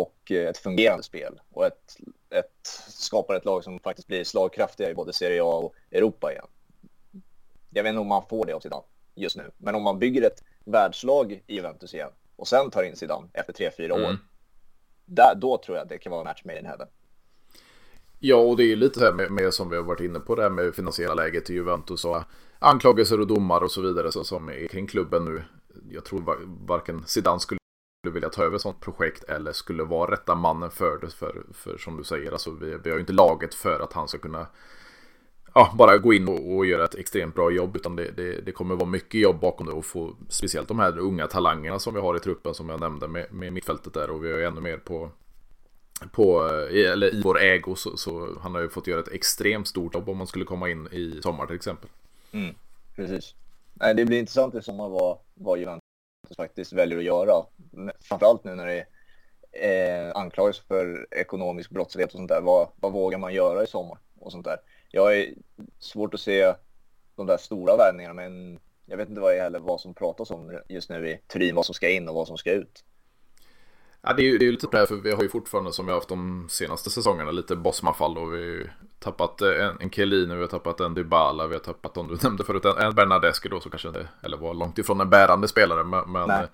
Och 0.00 0.30
ett 0.30 0.58
fungerande 0.58 1.02
spel 1.02 1.40
och 1.50 1.66
ett, 1.66 1.96
ett, 2.30 2.66
skapar 2.88 3.34
ett 3.34 3.44
lag 3.44 3.64
som 3.64 3.80
faktiskt 3.80 4.08
blir 4.08 4.24
slagkraftiga 4.24 4.90
i 4.90 4.94
både 4.94 5.12
Serie 5.12 5.42
A 5.42 5.46
och 5.46 5.74
Europa 5.90 6.32
igen. 6.32 6.46
Jag 7.70 7.82
vet 7.82 7.90
inte 7.90 8.00
om 8.00 8.06
man 8.06 8.22
får 8.28 8.46
det 8.46 8.52
av 8.52 8.60
Zidane 8.60 8.82
just 9.14 9.36
nu, 9.36 9.50
men 9.56 9.74
om 9.74 9.82
man 9.82 9.98
bygger 9.98 10.22
ett 10.22 10.44
världslag 10.64 11.32
i 11.46 11.54
Juventus 11.54 11.94
igen 11.94 12.10
och 12.36 12.48
sen 12.48 12.70
tar 12.70 12.82
in 12.82 12.96
Zidane 12.96 13.28
efter 13.32 13.52
tre 13.52 13.70
fyra 13.76 13.94
år, 13.94 13.98
mm. 13.98 14.16
där, 15.04 15.34
då 15.36 15.58
tror 15.58 15.76
jag 15.76 15.82
att 15.82 15.88
det 15.88 15.98
kan 15.98 16.10
vara 16.10 16.20
en 16.20 16.26
match 16.26 16.42
made 16.44 16.58
in 16.58 16.66
heaven. 16.66 16.88
Ja, 18.18 18.36
och 18.36 18.56
det 18.56 18.62
är 18.62 18.66
ju 18.66 18.76
lite 18.76 18.98
så 18.98 19.04
här 19.04 19.12
med, 19.12 19.30
med, 19.30 19.54
som 19.54 19.70
vi 19.70 19.76
har 19.76 19.82
varit 19.82 20.00
inne 20.00 20.20
på 20.20 20.34
det 20.34 20.42
här 20.42 20.50
med 20.50 20.74
finansiella 20.74 21.14
läget 21.14 21.50
i 21.50 21.54
Juventus 21.54 22.04
och 22.04 22.22
anklagelser 22.58 23.20
och 23.20 23.26
domar 23.26 23.60
och 23.60 23.70
så 23.70 23.80
vidare 23.80 24.12
så, 24.12 24.24
som 24.24 24.48
är 24.48 24.68
kring 24.68 24.86
klubben 24.86 25.24
nu. 25.24 25.42
Jag 25.90 26.04
tror 26.04 26.22
varken 26.66 27.04
Zidane 27.06 27.40
skulle 27.40 27.59
skulle 28.00 28.14
vilja 28.14 28.28
ta 28.28 28.44
över 28.44 28.56
ett 28.56 28.62
sånt 28.62 28.80
projekt 28.80 29.24
eller 29.24 29.52
skulle 29.52 29.82
vara 29.82 30.12
rätta 30.12 30.34
mannen 30.34 30.70
för 30.70 30.98
det. 31.00 31.10
För, 31.10 31.42
för 31.52 31.78
som 31.78 31.96
du 31.96 32.04
säger, 32.04 32.32
alltså 32.32 32.50
vi, 32.50 32.76
vi 32.84 32.90
har 32.90 32.96
ju 32.96 33.00
inte 33.00 33.12
laget 33.12 33.54
för 33.54 33.80
att 33.80 33.92
han 33.92 34.08
ska 34.08 34.18
kunna 34.18 34.46
ja, 35.54 35.74
bara 35.78 35.98
gå 35.98 36.12
in 36.12 36.28
och, 36.28 36.56
och 36.56 36.66
göra 36.66 36.84
ett 36.84 36.94
extremt 36.94 37.34
bra 37.34 37.50
jobb. 37.50 37.76
Utan 37.76 37.96
det, 37.96 38.10
det, 38.10 38.40
det, 38.40 38.52
kommer 38.52 38.74
vara 38.74 38.88
mycket 38.88 39.20
jobb 39.20 39.40
bakom 39.40 39.66
det 39.66 39.72
och 39.72 39.84
få 39.84 40.16
speciellt 40.28 40.68
de 40.68 40.78
här 40.78 40.98
unga 40.98 41.26
talangerna 41.26 41.78
som 41.78 41.94
vi 41.94 42.00
har 42.00 42.16
i 42.16 42.20
truppen 42.20 42.54
som 42.54 42.68
jag 42.68 42.80
nämnde 42.80 43.08
med, 43.08 43.32
med 43.32 43.52
mittfältet 43.52 43.94
där. 43.94 44.10
Och 44.10 44.24
vi 44.24 44.32
har 44.32 44.38
ju 44.38 44.44
ännu 44.44 44.60
mer 44.60 44.76
på, 44.76 45.10
på 46.12 46.46
eh, 46.46 46.92
eller 46.92 47.14
i 47.14 47.22
vår 47.22 47.40
ägo 47.40 47.74
så, 47.74 47.96
så 47.96 48.38
han 48.40 48.54
har 48.54 48.62
ju 48.62 48.68
fått 48.68 48.86
göra 48.86 49.00
ett 49.00 49.12
extremt 49.12 49.68
stort 49.68 49.94
jobb 49.94 50.08
om 50.08 50.16
man 50.16 50.26
skulle 50.26 50.44
komma 50.44 50.68
in 50.70 50.88
i 50.92 51.20
sommar 51.22 51.46
till 51.46 51.56
exempel. 51.56 51.90
Mm, 52.32 52.54
precis. 52.96 53.34
Nej, 53.74 53.94
det 53.94 54.04
blir 54.04 54.18
intressant 54.18 54.54
i 54.54 54.62
sommar 54.62 54.88
vad, 54.88 55.18
vad 55.34 55.58
Johan 55.58 55.79
faktiskt 56.36 56.72
väljer 56.72 56.98
att 56.98 57.04
göra. 57.04 57.46
Framförallt 58.00 58.44
nu 58.44 58.54
när 58.54 58.66
det 58.66 58.86
är 59.52 60.06
eh, 60.08 60.16
anklagelser 60.16 60.64
för 60.68 61.06
ekonomisk 61.10 61.70
brottslighet 61.70 62.12
och 62.12 62.18
sånt 62.18 62.28
där. 62.28 62.40
Vad, 62.40 62.68
vad 62.76 62.92
vågar 62.92 63.18
man 63.18 63.34
göra 63.34 63.62
i 63.62 63.66
sommar 63.66 63.98
och 64.18 64.32
sånt 64.32 64.44
där? 64.44 64.56
Jag 64.90 65.18
är 65.18 65.34
svårt 65.78 66.14
att 66.14 66.20
se 66.20 66.54
de 67.16 67.26
där 67.26 67.36
stora 67.36 67.76
värvningarna, 67.76 68.14
men 68.14 68.60
jag 68.86 68.96
vet 68.96 69.08
inte 69.08 69.20
vad, 69.20 69.34
heller, 69.34 69.58
vad 69.58 69.80
som 69.80 69.94
pratas 69.94 70.30
om 70.30 70.60
just 70.68 70.90
nu 70.90 71.08
i 71.08 71.20
Turin, 71.26 71.54
vad 71.54 71.66
som 71.66 71.74
ska 71.74 71.90
in 71.90 72.08
och 72.08 72.14
vad 72.14 72.26
som 72.26 72.38
ska 72.38 72.52
ut. 72.52 72.84
Ja, 74.02 74.12
det 74.12 74.22
är 74.22 74.24
ju 74.24 74.38
det 74.38 74.46
är 74.46 74.52
lite 74.52 74.66
det, 74.72 74.86
för 74.86 74.94
vi 74.94 75.12
har 75.12 75.22
ju 75.22 75.28
fortfarande 75.28 75.72
som 75.72 75.86
vi 75.86 75.92
har 75.92 75.98
haft 75.98 76.08
de 76.08 76.46
senaste 76.48 76.90
säsongerna 76.90 77.30
lite 77.30 77.56
Bosman-fall 77.56 78.18
och 78.18 78.32
vi 78.32 78.36
har 78.36 78.44
ju 78.44 78.68
tappat 78.98 79.42
eh, 79.42 79.66
en, 79.66 79.76
en 79.80 79.90
Chiellini, 79.90 80.34
vi 80.34 80.40
har 80.40 80.48
tappat 80.48 80.80
en 80.80 80.94
Dybala, 80.94 81.46
vi 81.46 81.54
har 81.54 81.60
tappat, 81.60 81.96
om 81.96 82.08
du 82.08 82.14
nämnde 82.22 82.44
förut, 82.44 82.64
en, 82.64 82.76
en 82.78 82.94
Bernadeschi 82.94 83.48
då 83.48 83.60
så 83.60 83.70
kanske 83.70 83.88
inte, 83.88 84.08
eller 84.22 84.36
var 84.36 84.54
långt 84.54 84.78
ifrån 84.78 85.00
en 85.00 85.10
bärande 85.10 85.48
spelare, 85.48 85.84
men, 85.84 86.12
men 86.12 86.30
eh, 86.30 86.48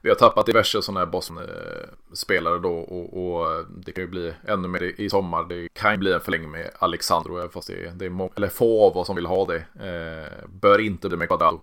vi 0.00 0.08
har 0.08 0.16
tappat 0.16 0.46
diverse 0.46 0.82
sådana 0.82 1.00
här 1.00 1.06
Bosman-spelare 1.06 2.58
då 2.58 2.78
och, 2.78 3.36
och, 3.36 3.64
det 3.68 3.92
kan 3.92 4.04
ju 4.04 4.10
bli 4.10 4.32
ännu 4.46 4.68
mer 4.68 4.82
i, 4.82 5.10
sommar. 5.10 5.44
Det 5.44 5.68
kan 5.72 5.92
ju 5.92 5.98
bli 5.98 6.12
en 6.12 6.20
förlängning 6.20 6.50
med 6.50 6.70
Alexandro, 6.78 7.48
fast 7.48 7.68
det 7.68 7.86
är, 7.86 7.92
det 7.94 8.04
är 8.06 8.10
må- 8.10 8.32
eller 8.36 8.48
få 8.48 8.86
av 8.86 8.96
oss 8.96 9.06
som 9.06 9.16
vill 9.16 9.26
ha 9.26 9.46
det. 9.46 9.56
Eh, 9.56 10.48
bör 10.48 10.78
inte 10.80 11.08
bli 11.08 11.16
med 11.16 11.28
Quadrado. 11.28 11.60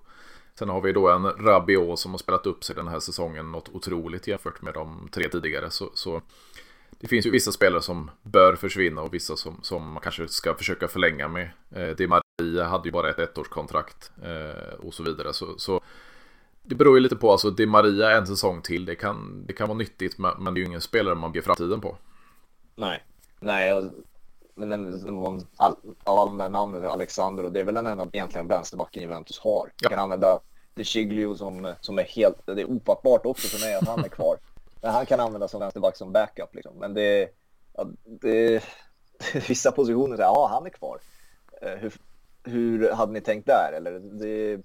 Sen 0.59 0.69
har 0.69 0.81
vi 0.81 0.91
då 0.91 1.09
en 1.09 1.25
Rabiot 1.25 1.99
som 1.99 2.11
har 2.11 2.17
spelat 2.17 2.45
upp 2.45 2.63
sig 2.63 2.75
den 2.75 2.87
här 2.87 2.99
säsongen 2.99 3.51
något 3.51 3.69
otroligt 3.69 4.27
jämfört 4.27 4.61
med 4.61 4.73
de 4.73 5.09
tre 5.11 5.29
tidigare. 5.29 5.71
Så, 5.71 5.89
så 5.93 6.21
det 6.99 7.07
finns 7.07 7.25
ju 7.25 7.31
vissa 7.31 7.51
spelare 7.51 7.81
som 7.81 8.11
bör 8.21 8.55
försvinna 8.55 9.01
och 9.01 9.13
vissa 9.13 9.35
som, 9.35 9.59
som 9.61 9.91
man 9.91 10.03
kanske 10.03 10.27
ska 10.27 10.55
försöka 10.55 10.87
förlänga 10.87 11.27
med. 11.27 11.49
Eh, 11.71 11.89
Di 11.89 12.07
Maria 12.07 12.63
hade 12.63 12.87
ju 12.87 12.91
bara 12.91 13.09
ett 13.09 13.19
ettårskontrakt 13.19 14.11
eh, 14.23 14.73
och 14.79 14.93
så 14.93 15.03
vidare. 15.03 15.33
Så, 15.33 15.57
så 15.57 15.81
det 16.61 16.75
beror 16.75 16.97
ju 16.97 17.03
lite 17.03 17.15
på, 17.15 17.31
alltså 17.31 17.51
Di 17.51 17.65
Maria 17.65 18.11
en 18.11 18.27
säsong 18.27 18.61
till, 18.61 18.85
det 18.85 18.95
kan, 18.95 19.45
det 19.45 19.53
kan 19.53 19.67
vara 19.67 19.77
nyttigt 19.77 20.17
men, 20.17 20.43
det 20.43 20.59
är 20.59 20.61
ju 20.61 20.65
ingen 20.65 20.81
spelare 20.81 21.15
man 21.15 21.31
blir 21.31 21.41
framtiden 21.41 21.81
på. 21.81 21.97
Nej, 22.75 23.03
nej, 23.39 23.89
men 24.55 24.69
den, 24.69 25.05
all, 25.55 25.75
av 26.03 26.19
alla 26.19 26.25
de 26.25 26.37
där 26.37 26.49
namnen, 26.49 26.85
Alexander, 26.85 27.43
och 27.43 27.51
det 27.51 27.59
är 27.59 27.63
väl 27.63 27.75
den 27.75 27.87
enda 27.87 28.07
egentligen 28.13 28.47
vänsterbacken 28.47 29.03
Juventus 29.03 29.39
har. 29.39 29.71
Ja. 29.81 29.89
kan 29.89 29.99
använda 29.99 30.39
De 30.73 30.83
Chiglio 30.83 31.35
som, 31.35 31.73
som 31.81 31.99
är 31.99 32.03
helt, 32.03 32.45
det 32.45 32.61
är 32.61 32.71
ofattbart 32.71 33.25
också 33.25 33.47
för 33.47 33.65
mig 33.65 33.75
att 33.75 33.87
han 33.87 34.03
är 34.03 34.09
kvar. 34.09 34.37
Men 34.81 34.91
han 34.91 35.05
kan 35.05 35.19
användas 35.19 35.51
som 35.51 35.59
vänsterback 35.59 35.97
som 35.97 36.11
backup 36.11 36.55
liksom. 36.55 36.73
Men 36.75 36.93
det, 36.93 37.29
ja, 37.73 37.87
det 38.03 38.63
vissa 39.47 39.71
positioner, 39.71 40.17
ja 40.19 40.47
han 40.51 40.65
är 40.65 40.69
kvar. 40.69 40.99
Eh, 41.61 41.75
hur, 41.75 41.93
hur 42.43 42.91
hade 42.91 43.11
ni 43.11 43.21
tänkt 43.21 43.45
där? 43.45 43.73
Eller 43.77 43.99
det, 43.99 44.61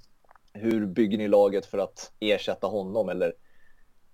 hur 0.52 0.86
bygger 0.86 1.18
ni 1.18 1.28
laget 1.28 1.66
för 1.66 1.78
att 1.78 2.12
ersätta 2.20 2.66
honom? 2.66 3.08
Eller 3.08 3.32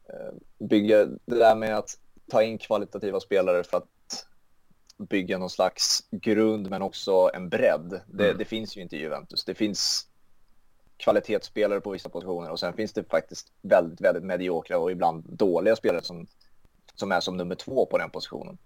eh, 0.09 0.67
bygga 0.69 1.05
det 1.05 1.39
där 1.39 1.55
med 1.55 1.79
att 1.79 1.99
ta 2.31 2.43
in 2.43 2.59
kvalitativa 2.59 3.21
spelare 3.21 3.65
för 3.65 3.77
att 3.77 3.89
bygga 4.99 5.39
någon 5.39 5.51
slags 5.51 6.05
grund 6.11 6.71
men 6.71 6.83
också 6.83 7.31
en 7.35 7.49
bredd. 7.49 8.01
Det, 8.07 8.25
mm. 8.25 8.39
det, 8.39 8.45
finns 8.45 8.77
ju 8.77 8.81
inte 8.81 8.97
i 8.97 9.01
Juventus. 9.01 9.45
Det 9.45 9.55
finns 9.55 10.09
kvalitetsspelare 10.97 11.81
på 11.81 11.91
vissa 11.91 12.09
positioner 12.09 12.51
och 12.51 12.61
sen 12.61 12.75
finns 12.75 12.93
det 12.93 13.11
faktiskt 13.11 13.53
väldigt, 13.63 14.01
väldigt 14.01 14.25
mediokra 14.25 14.79
och 14.79 14.93
ibland 14.93 15.25
dåliga 15.25 15.77
spelare 15.77 16.03
som, 16.03 16.27
som 16.95 17.13
är 17.13 17.21
som 17.21 17.37
nummer 17.37 17.55
två 17.55 17.87
på 17.87 17.99
den 17.99 18.11
positionen. 18.11 18.59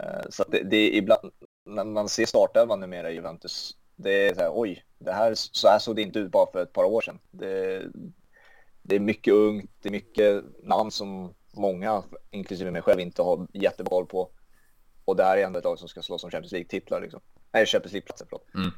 Uh, 0.00 0.30
så 0.30 0.44
det, 0.48 0.62
det, 0.62 0.76
är 0.76 0.90
ibland, 0.90 1.30
när 1.66 1.84
man 1.84 2.08
ser 2.08 2.26
startelvan 2.26 2.80
numera 2.80 3.10
i 3.10 3.14
Juventus, 3.14 3.76
det 3.96 4.28
är 4.28 4.34
så 4.34 4.40
här, 4.40 4.50
oj, 4.54 4.84
det 4.98 5.12
här, 5.12 5.34
så 5.34 5.68
här 5.68 5.78
såg 5.78 5.96
det 5.96 6.02
inte 6.02 6.18
ut 6.18 6.30
bara 6.30 6.52
för 6.52 6.62
ett 6.62 6.72
par 6.72 6.84
år 6.84 7.00
sedan. 7.00 7.18
Det, 7.30 7.82
det 8.82 8.96
är 8.96 9.00
mycket 9.00 9.34
ungt, 9.34 9.70
det 9.82 9.88
är 9.88 9.92
mycket 9.92 10.44
namn 10.62 10.90
som 10.90 11.34
många, 11.52 12.02
inklusive 12.30 12.70
mig 12.70 12.82
själv, 12.82 13.00
inte 13.00 13.22
har 13.22 13.46
jättebra 13.52 14.04
på. 14.04 14.30
Och 15.04 15.16
det 15.16 15.24
här 15.24 15.36
är 15.36 15.46
ändå 15.46 15.58
ett 15.58 15.64
lag 15.64 15.78
som 15.78 15.88
ska 15.88 16.02
slåss 16.02 16.24
om 16.24 16.30
Champions 16.30 16.52
League-titlar. 16.52 17.00
Liksom. 17.00 17.20
Nej, 17.52 17.66
Champions 17.66 17.92
League-platser, 17.92 18.26
förlåt. 18.28 18.54
Mm. 18.54 18.70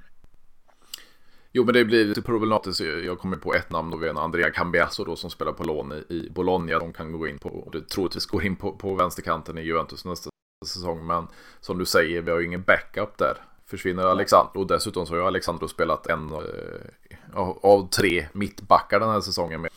Jo, 1.56 1.64
men 1.64 1.74
det 1.74 1.84
blir 1.84 2.04
lite 2.04 2.22
problematiskt. 2.22 2.80
Jag 2.80 3.18
kommer 3.18 3.36
på 3.36 3.54
ett 3.54 3.70
namn 3.70 3.92
och 3.92 4.02
vi 4.02 4.06
har 4.06 4.14
en 4.14 4.18
Andrea 4.18 4.50
Cambiasso 4.50 5.04
då 5.04 5.16
som 5.16 5.30
spelar 5.30 5.52
på 5.52 5.64
lån 5.64 5.92
i, 5.92 6.14
i 6.14 6.30
Bologna. 6.30 6.78
De 6.78 6.92
kan 6.92 7.12
gå 7.12 7.28
in 7.28 7.38
på, 7.38 7.48
och 7.48 7.72
det 7.72 7.88
troligtvis 7.88 8.26
går 8.26 8.44
in 8.44 8.56
på, 8.56 8.72
på 8.72 8.94
vänsterkanten 8.94 9.58
i 9.58 9.62
Juventus 9.62 10.04
nästa 10.04 10.30
säsong. 10.66 11.06
Men 11.06 11.26
som 11.60 11.78
du 11.78 11.84
säger, 11.84 12.22
vi 12.22 12.30
har 12.30 12.38
ju 12.38 12.46
ingen 12.46 12.62
backup 12.62 13.18
där. 13.18 13.36
Försvinner 13.66 14.02
Alexandro 14.02 14.60
och 14.60 14.66
dessutom 14.66 15.06
så 15.06 15.12
har 15.12 15.18
ju 15.18 15.26
Alexandro 15.26 15.68
spelat 15.68 16.06
en 16.06 16.32
eh, 16.32 17.38
av 17.62 17.88
tre 17.88 18.26
mittbackar 18.32 19.00
den 19.00 19.10
här 19.10 19.20
säsongen 19.20 19.60
med 19.60 19.70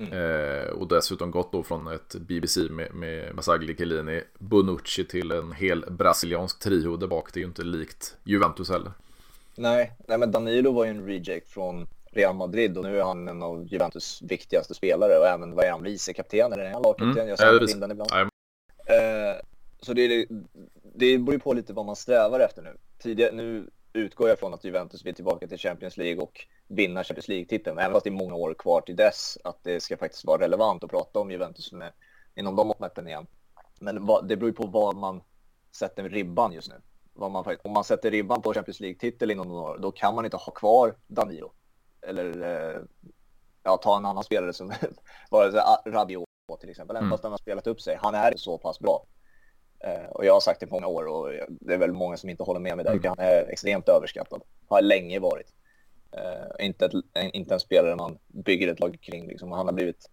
Mm. 0.00 0.12
Eh, 0.12 0.68
och 0.70 0.88
dessutom 0.88 1.30
gått 1.30 1.52
då 1.52 1.62
från 1.62 1.86
ett 1.86 2.14
BBC 2.14 2.60
med, 2.60 2.94
med 2.94 3.34
Masagli 3.34 3.76
Chiellini, 3.76 4.22
Bonucci 4.38 5.04
till 5.04 5.30
en 5.30 5.52
hel 5.52 5.84
brasiliansk 5.90 6.58
trio 6.58 6.96
där 6.96 7.06
bak. 7.06 7.34
Det 7.34 7.38
är 7.38 7.42
ju 7.42 7.48
inte 7.48 7.62
likt 7.62 8.16
Juventus 8.24 8.70
heller. 8.70 8.92
Nej, 9.54 9.92
nej 10.08 10.18
men 10.18 10.30
Danilo 10.30 10.72
var 10.72 10.84
ju 10.84 10.90
en 10.90 11.06
reject 11.06 11.48
från 11.48 11.86
Real 12.12 12.36
Madrid 12.36 12.78
och 12.78 12.84
nu 12.84 12.98
är 12.98 13.04
han 13.04 13.28
en 13.28 13.42
av 13.42 13.66
Juventus 13.66 14.22
viktigaste 14.22 14.74
spelare 14.74 15.18
och 15.18 15.26
även 15.26 15.54
vad 15.54 15.64
är 15.64 15.70
han, 15.70 15.82
vicekapten 15.82 16.52
eller 16.52 16.64
är 16.64 16.72
han 16.72 16.82
lagkapten? 16.82 17.10
Mm. 17.10 17.28
Jag 17.28 17.38
ser 17.38 17.52
ja, 17.52 17.58
bilden 17.58 17.90
ibland. 17.90 18.10
Eh, 18.12 19.40
så 19.80 19.92
det, 19.92 20.08
det, 20.08 20.26
det 20.94 21.18
beror 21.18 21.32
ju 21.32 21.38
på 21.38 21.52
lite 21.52 21.72
vad 21.72 21.86
man 21.86 21.96
strävar 21.96 22.40
efter 22.40 22.62
nu. 22.62 22.76
Tidigare, 22.98 23.32
nu 23.32 23.70
utgår 23.92 24.28
jag 24.28 24.38
från 24.38 24.54
att 24.54 24.64
Juventus 24.64 25.06
vill 25.06 25.14
tillbaka 25.14 25.46
till 25.46 25.58
Champions 25.58 25.96
League 25.96 26.22
och 26.22 26.46
vinna 26.68 27.04
Champions 27.04 27.28
League-titeln, 27.28 27.78
även 27.78 27.92
fast 27.92 28.04
det 28.04 28.10
är 28.10 28.12
många 28.12 28.34
år 28.34 28.54
kvar 28.54 28.80
till 28.80 28.96
dess 28.96 29.38
att 29.44 29.64
det 29.64 29.80
ska 29.80 29.96
faktiskt 29.96 30.24
vara 30.24 30.42
relevant 30.42 30.84
att 30.84 30.90
prata 30.90 31.18
om 31.18 31.30
Juventus 31.30 31.72
med, 31.72 31.92
inom 32.34 32.56
de 32.56 32.66
måtten 32.66 33.08
igen. 33.08 33.26
Men 33.80 33.94
det 34.22 34.36
beror 34.36 34.48
ju 34.48 34.52
på 34.52 34.66
var 34.66 34.92
man 34.92 35.22
sätter 35.72 36.08
ribban 36.08 36.52
just 36.52 36.68
nu. 36.68 36.80
Man, 37.14 37.56
om 37.62 37.72
man 37.72 37.84
sätter 37.84 38.10
ribban 38.10 38.42
på 38.42 38.54
Champions 38.54 38.80
League-titel 38.80 39.30
inom 39.30 39.48
några 39.48 39.70
år, 39.70 39.78
då 39.78 39.92
kan 39.92 40.14
man 40.14 40.24
inte 40.24 40.36
ha 40.36 40.52
kvar 40.52 40.96
Danilo. 41.06 41.52
Eller 42.02 42.42
eh, 42.42 42.80
ja, 43.62 43.76
ta 43.76 43.96
en 43.96 44.06
annan 44.06 44.24
spelare 44.24 44.52
som 44.52 44.72
vare 45.30 45.52
sig 45.52 45.60
Rabiot 45.86 46.24
till 46.60 46.70
exempel, 46.70 46.96
även 46.96 47.06
mm. 47.06 47.10
fast 47.10 47.22
han 47.22 47.32
har 47.32 47.38
spelat 47.38 47.66
upp 47.66 47.80
sig. 47.80 47.98
Han 48.02 48.14
är 48.14 48.36
så 48.36 48.58
pass 48.58 48.78
bra. 48.78 49.06
Eh, 49.84 50.10
och 50.10 50.24
jag 50.24 50.32
har 50.32 50.40
sagt 50.40 50.60
det 50.60 50.66
på 50.66 50.74
många 50.74 50.86
år 50.86 51.06
och 51.06 51.32
det 51.48 51.74
är 51.74 51.78
väl 51.78 51.92
många 51.92 52.16
som 52.16 52.28
inte 52.28 52.42
håller 52.42 52.60
med 52.60 52.76
mig 52.76 52.84
där. 52.84 52.92
Mm. 52.92 53.04
Han 53.04 53.18
är 53.18 53.50
extremt 53.50 53.88
överskattad. 53.88 54.42
Har 54.68 54.82
länge 54.82 55.18
varit. 55.18 55.46
Uh, 56.16 56.66
inte, 56.66 56.84
ett, 56.86 56.92
inte 57.34 57.54
en 57.54 57.60
spelare 57.60 57.96
man 57.96 58.18
bygger 58.26 58.68
ett 58.68 58.80
lag 58.80 58.98
kring. 59.00 59.26
Liksom. 59.26 59.52
Han 59.52 59.66
har 59.66 59.72
blivit, 59.72 60.10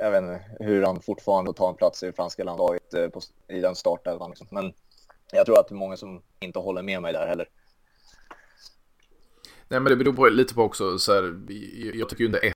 jag 0.00 0.10
vet 0.10 0.22
inte 0.22 0.44
hur 0.60 0.82
han 0.82 1.00
fortfarande 1.00 1.52
tar 1.52 1.68
en 1.68 1.74
plats 1.74 2.02
i 2.02 2.12
franska 2.12 2.44
landslaget 2.44 2.94
uh, 2.94 3.08
i 3.48 3.60
den 3.60 3.74
startelvan. 3.74 4.30
Liksom. 4.30 4.46
Men 4.50 4.72
jag 5.32 5.46
tror 5.46 5.60
att 5.60 5.68
det 5.68 5.74
är 5.74 5.76
många 5.76 5.96
som 5.96 6.22
inte 6.40 6.58
håller 6.58 6.82
med 6.82 7.02
mig 7.02 7.12
där 7.12 7.26
heller. 7.26 7.48
Nej 9.68 9.80
men 9.80 9.84
det 9.84 9.96
beror 9.96 10.12
på, 10.12 10.28
lite 10.28 10.54
på 10.54 10.62
också 10.62 10.98
så 10.98 11.14
här, 11.14 11.22
jag 11.94 12.08
tycker 12.08 12.20
ju 12.20 12.26
inte 12.26 12.52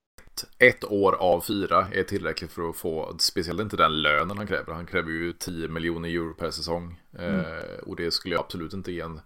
ett 0.59 0.85
år 0.85 1.13
av 1.13 1.41
fyra 1.41 1.87
är 1.93 2.03
tillräckligt 2.03 2.53
för 2.53 2.71
att 2.71 2.77
få, 2.77 3.17
speciellt 3.19 3.61
inte 3.61 3.77
den 3.77 4.03
lönen 4.03 4.39
han 4.39 4.47
kräver. 4.47 4.73
Han 4.73 4.87
kräver 4.87 5.11
ju 5.11 5.33
10 5.33 5.69
miljoner 5.69 6.09
euro 6.09 6.35
per 6.35 6.51
säsong. 6.51 7.01
Mm. 7.19 7.41
Eh, 7.41 7.79
och 7.87 7.97
det 7.97 8.11
skulle 8.11 8.35
jag 8.35 8.41
absolut 8.45 8.73
inte 8.73 8.93
ge 8.93 9.01
en, 9.01 9.21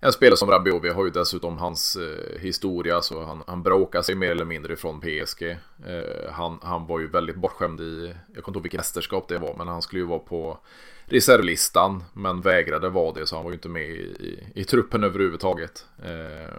en 0.00 0.12
spelare 0.12 0.36
som 0.36 0.50
Rabiot. 0.50 0.84
Vi 0.84 0.88
har 0.88 1.04
ju 1.04 1.10
dessutom 1.10 1.58
hans 1.58 1.96
eh, 1.96 2.40
historia, 2.40 3.02
så 3.02 3.24
han, 3.24 3.42
han 3.46 3.62
bråkar 3.62 4.02
sig 4.02 4.14
mer 4.14 4.30
eller 4.30 4.44
mindre 4.44 4.72
ifrån 4.72 5.00
PSG. 5.00 5.42
Eh, 5.86 6.30
han, 6.32 6.58
han 6.62 6.86
var 6.86 7.00
ju 7.00 7.06
väldigt 7.06 7.36
bortskämd 7.36 7.80
i, 7.80 8.14
jag 8.34 8.44
kommer 8.44 8.50
inte 8.50 8.58
ihåg 8.58 8.62
vilket 8.62 8.78
mästerskap 8.78 9.28
det 9.28 9.38
var, 9.38 9.54
men 9.58 9.68
han 9.68 9.82
skulle 9.82 10.00
ju 10.00 10.06
vara 10.06 10.18
på 10.18 10.58
reservlistan, 11.04 12.04
men 12.12 12.40
vägrade 12.40 12.88
vara 12.88 13.12
det, 13.12 13.26
så 13.26 13.36
han 13.36 13.44
var 13.44 13.50
ju 13.50 13.54
inte 13.56 13.68
med 13.68 13.90
i, 13.90 13.94
i, 13.94 14.52
i 14.54 14.64
truppen 14.64 15.04
överhuvudtaget. 15.04 15.86
Eh, 15.98 16.54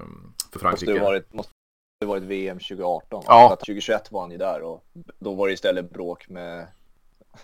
för 0.52 0.60
Frankrike. 0.60 0.92
Måste 0.92 1.06
varit, 1.06 1.34
måste 1.34 1.54
det 2.00 2.06
varit 2.06 2.24
VM 2.24 2.60
2018. 2.60 3.24
Ja. 3.28 3.58
2021 3.60 4.12
var 4.12 4.22
han 4.22 4.32
ju 4.32 4.38
där 4.38 4.62
och 4.62 4.84
då 5.20 5.34
var 5.34 5.48
det 5.48 5.54
istället 5.54 5.92
bråk 5.92 6.30
med 6.30 6.68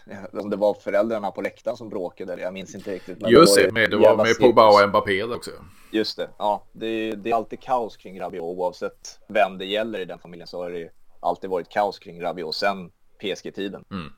det 0.51 0.55
var 0.55 0.73
föräldrarna 0.73 1.31
på 1.31 1.41
läktaren 1.41 1.77
som 1.77 1.89
bråkade, 1.89 2.41
jag 2.41 2.53
minns 2.53 2.75
inte 2.75 2.91
riktigt. 2.91 3.21
Men 3.21 3.31
Just 3.31 3.55
det, 3.55 3.71
med, 3.71 3.91
det 3.91 3.97
var 3.97 4.17
med 4.17 4.39
Pogba 4.39 4.67
och 4.67 4.89
Mbappé 4.89 5.23
också. 5.23 5.51
Just 5.91 6.17
det, 6.17 6.29
ja. 6.37 6.63
Det 6.71 6.87
är, 6.87 7.15
det 7.15 7.31
är 7.31 7.35
alltid 7.35 7.59
kaos 7.59 7.97
kring 7.97 8.19
Rabiot 8.19 8.43
oavsett 8.43 9.19
vem 9.27 9.57
det 9.57 9.65
gäller 9.65 9.99
i 9.99 10.05
den 10.05 10.19
familjen 10.19 10.47
så 10.47 10.63
har 10.63 10.69
det 10.69 10.89
alltid 11.19 11.49
varit 11.49 11.69
kaos 11.69 11.99
kring 11.99 12.21
Rabiot 12.21 12.55
sen 12.55 12.89
PSG-tiden. 13.21 13.85
Mm. 13.91 14.11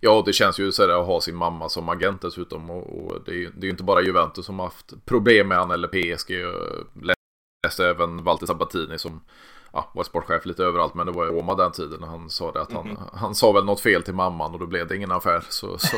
Ja, 0.00 0.22
det 0.26 0.32
känns 0.32 0.58
ju 0.58 0.72
så 0.72 0.82
här 0.82 1.00
att 1.00 1.06
ha 1.06 1.20
sin 1.20 1.36
mamma 1.36 1.68
som 1.68 1.88
agent 1.88 2.22
dessutom 2.22 2.70
och, 2.70 2.86
och 2.86 3.24
det 3.24 3.30
är 3.30 3.64
ju 3.64 3.70
inte 3.70 3.82
bara 3.82 4.02
Juventus 4.02 4.46
som 4.46 4.58
har 4.58 4.66
haft 4.66 5.04
problem 5.04 5.48
med 5.48 5.58
han 5.58 5.70
eller 5.70 5.88
PSG. 5.88 6.32
Läste 7.66 7.86
även 7.86 8.24
Walter 8.24 8.46
Sabatini 8.46 8.98
som 8.98 9.24
ja, 9.72 9.90
var 9.94 10.04
sportchef 10.04 10.46
lite 10.46 10.64
överallt, 10.64 10.94
men 10.94 11.06
det 11.06 11.12
var 11.12 11.26
i 11.26 11.30
Roma 11.30 11.54
den 11.54 11.72
tiden 11.72 12.02
han 12.02 12.30
sa 12.30 12.52
det 12.52 12.62
att 12.62 12.72
han, 12.72 12.86
mm 12.86 12.96
han 13.12 13.34
sa 13.34 13.52
väl 13.52 13.64
något 13.64 13.80
fel 13.80 14.02
till 14.02 14.14
mamman 14.14 14.52
och 14.52 14.60
då 14.60 14.66
blev 14.66 14.88
det 14.88 14.96
ingen 14.96 15.12
affär. 15.12 15.44
Så, 15.48 15.78
så, 15.78 15.96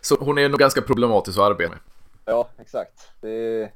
så 0.00 0.16
hon 0.20 0.38
är 0.38 0.48
nog 0.48 0.58
ganska 0.58 0.82
problematisk 0.82 1.38
att 1.38 1.44
arbeta 1.44 1.70
med. 1.70 1.78
Ja, 2.24 2.48
exakt. 2.58 3.10
Det, 3.20 3.70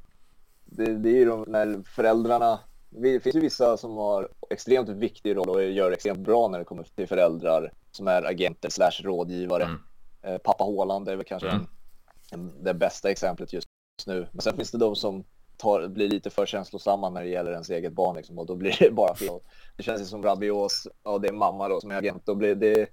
det, 0.65 0.95
det 0.95 1.09
är 1.09 1.17
ju 1.17 1.25
de 1.25 1.45
när 1.49 1.83
föräldrarna 1.87 2.59
det 2.91 3.21
finns 3.21 3.37
ju 3.37 3.41
vissa 3.41 3.77
som 3.77 3.97
har 3.97 4.29
extremt 4.51 4.89
viktig 4.89 5.37
roll 5.37 5.49
och 5.49 5.63
gör 5.63 5.93
extremt 5.93 6.19
bra 6.19 6.49
när 6.49 6.59
det 6.59 6.65
kommer 6.65 6.83
till 6.83 7.09
föräldrar 7.09 7.73
som 7.91 8.09
är 8.09 8.23
agenter 8.23 8.71
slash 8.71 9.03
rådgivare. 9.03 9.65
Mm. 9.65 9.79
Eh, 10.23 10.39
pappa 10.39 10.65
Håland 10.65 11.09
är 11.09 11.17
väl 11.17 11.27
kanske 11.27 11.49
mm. 11.49 11.67
en, 12.31 12.41
en, 12.41 12.65
det 12.65 12.75
bästa 12.75 13.11
exemplet 13.11 13.53
just 13.53 13.69
nu. 14.07 14.29
Men 14.33 14.43
sen 14.43 14.57
finns 14.57 14.71
det 14.71 14.79
de 14.79 14.97
som 14.97 15.25
tar, 15.61 15.89
blir 15.89 16.09
lite 16.09 16.31
för 16.31 16.47
känslosamma 16.47 17.11
när 17.11 17.23
det 17.23 17.29
gäller 17.29 17.53
ens 17.53 17.71
eget 17.71 17.93
barn 17.93 18.17
liksom, 18.17 18.39
och 18.39 18.47
då 18.47 18.57
blir 18.57 18.77
det 18.79 18.91
bara 18.91 19.15
fel. 19.15 19.41
Det 19.77 19.83
känns 19.83 20.01
ju 20.01 20.05
som 20.05 20.23
Rabios, 20.23 20.89
ja 21.05 21.19
det 21.19 21.29
är 21.29 21.33
mamma 21.33 21.69
då 21.69 21.81
som 21.81 21.91
är 21.91 21.97
agent, 21.97 22.27
då 22.27 22.35
blir 22.35 22.55
det, 22.55 22.89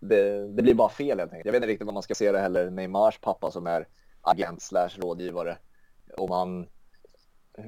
det, 0.00 0.48
det 0.48 0.62
blir 0.62 0.74
bara 0.74 0.88
fel 0.88 1.18
helt 1.18 1.32
enkelt. 1.32 1.46
Jag 1.46 1.52
vet 1.52 1.58
inte 1.58 1.68
riktigt 1.68 1.86
vad 1.86 1.94
man 1.94 2.02
ska 2.02 2.14
se 2.14 2.32
det 2.32 2.40
heller, 2.40 2.70
Neymars 2.70 3.18
pappa 3.20 3.50
som 3.50 3.66
är 3.66 3.88
agent 4.20 4.62
slash 4.62 4.90
rådgivare. 4.96 5.58
Om 6.16 6.28
man, 6.28 6.66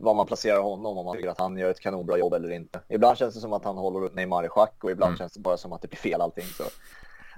var 0.00 0.14
man 0.14 0.26
placerar 0.26 0.60
honom, 0.60 0.98
om 0.98 1.06
man 1.06 1.16
tycker 1.16 1.28
att 1.28 1.40
han 1.40 1.58
gör 1.58 1.70
ett 1.70 1.80
kanonbra 1.80 2.18
jobb 2.18 2.34
eller 2.34 2.50
inte. 2.50 2.80
Ibland 2.88 3.18
känns 3.18 3.34
det 3.34 3.40
som 3.40 3.52
att 3.52 3.64
han 3.64 3.76
håller 3.76 4.10
Neymar 4.10 4.44
i 4.44 4.48
schack 4.48 4.84
och 4.84 4.90
ibland 4.90 5.10
mm. 5.10 5.18
känns 5.18 5.32
det 5.32 5.40
bara 5.40 5.56
som 5.56 5.72
att 5.72 5.82
det 5.82 5.88
blir 5.88 5.98
fel 5.98 6.20
allting. 6.20 6.44
Så 6.44 6.64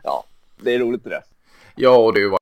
ja, 0.03 0.25
det 0.65 0.75
är 0.75 0.79
roligt 0.79 1.05
det 1.05 1.11
där. 1.11 1.25
Ja, 1.77 1.97
och 1.97 2.13
det 2.13 2.21
är 2.21 2.23
ju 2.23 2.42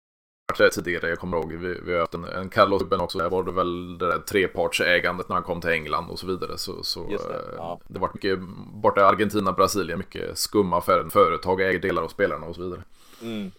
tidigare, 0.52 1.08
jag 1.08 1.18
kommer 1.18 1.36
ihåg, 1.36 1.52
vi, 1.52 1.80
vi 1.84 1.92
har 1.92 2.00
haft 2.00 2.14
en, 2.14 2.24
en 2.24 2.48
Carlos 2.48 2.82
Ruben 2.82 3.00
också, 3.00 3.18
där 3.18 3.30
var 3.30 3.42
det 3.42 3.52
väl 3.52 3.98
det 3.98 4.06
där 4.06 4.18
trepartsägandet 4.18 5.28
när 5.28 5.36
han 5.36 5.42
kom 5.42 5.60
till 5.60 5.70
England 5.70 6.10
och 6.10 6.18
så 6.18 6.26
vidare. 6.26 6.58
Så, 6.58 6.82
så 6.82 7.06
det, 7.06 7.14
eh, 7.14 7.20
ja. 7.56 7.80
det 7.88 7.98
var 7.98 8.10
mycket, 8.14 8.38
borta 8.72 9.00
i 9.00 9.04
Argentina, 9.04 9.52
Brasilien, 9.52 9.98
mycket 9.98 10.38
skumma 10.38 10.78
affärer, 10.78 11.08
företag 11.08 11.60
äger 11.60 11.78
delar 11.78 12.02
av 12.02 12.08
spelarna 12.08 12.46
och 12.46 12.54
så 12.54 12.62
vidare. 12.62 12.82
Mm. 13.22 13.50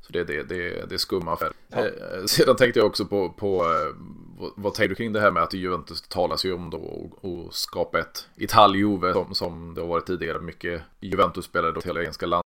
Så 0.00 0.12
det, 0.12 0.24
det, 0.24 0.42
det, 0.42 0.88
det 0.88 0.94
är 0.94 0.98
skumma 0.98 1.32
affärer. 1.32 1.52
Ja. 1.68 1.78
Eh, 1.78 2.24
sedan 2.26 2.56
tänkte 2.56 2.80
jag 2.80 2.86
också 2.86 3.04
på, 3.04 3.30
på 3.30 3.62
eh, 3.64 3.96
vad, 4.38 4.50
vad 4.56 4.74
tänker 4.74 4.88
du 4.88 4.94
kring 4.94 5.12
det 5.12 5.20
här 5.20 5.30
med 5.30 5.42
att 5.42 5.54
Juventus 5.54 6.02
talas 6.02 6.44
ju 6.44 6.52
om 6.52 6.70
då 6.70 7.10
att 7.22 7.54
skapa 7.54 7.98
ett 7.98 8.28
Italjuve 8.36 9.12
som, 9.12 9.34
som 9.34 9.74
det 9.74 9.80
har 9.80 9.88
varit 9.88 10.06
tidigare. 10.06 10.40
Mycket 10.40 10.82
Juventus-spelare 11.00 11.72
då 11.72 11.80
till 11.80 11.90
italienska 11.90 12.42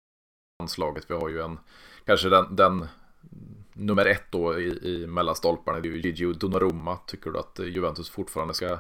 landslaget. 0.60 1.04
Vi 1.08 1.14
har 1.14 1.28
ju 1.28 1.40
en, 1.40 1.58
kanske 2.06 2.28
den, 2.28 2.56
den 2.56 2.86
nummer 3.80 4.06
ett 4.06 4.24
då 4.30 4.58
i, 4.58 4.78
i 4.82 5.06
mellan 5.06 5.34
stolparna, 5.34 5.80
det 5.80 5.88
är 5.88 5.92
ju 5.92 6.32
Donnarumma. 6.32 6.96
Tycker 7.06 7.30
du 7.30 7.38
att 7.38 7.58
Juventus 7.58 8.10
fortfarande 8.10 8.54
ska, 8.54 8.78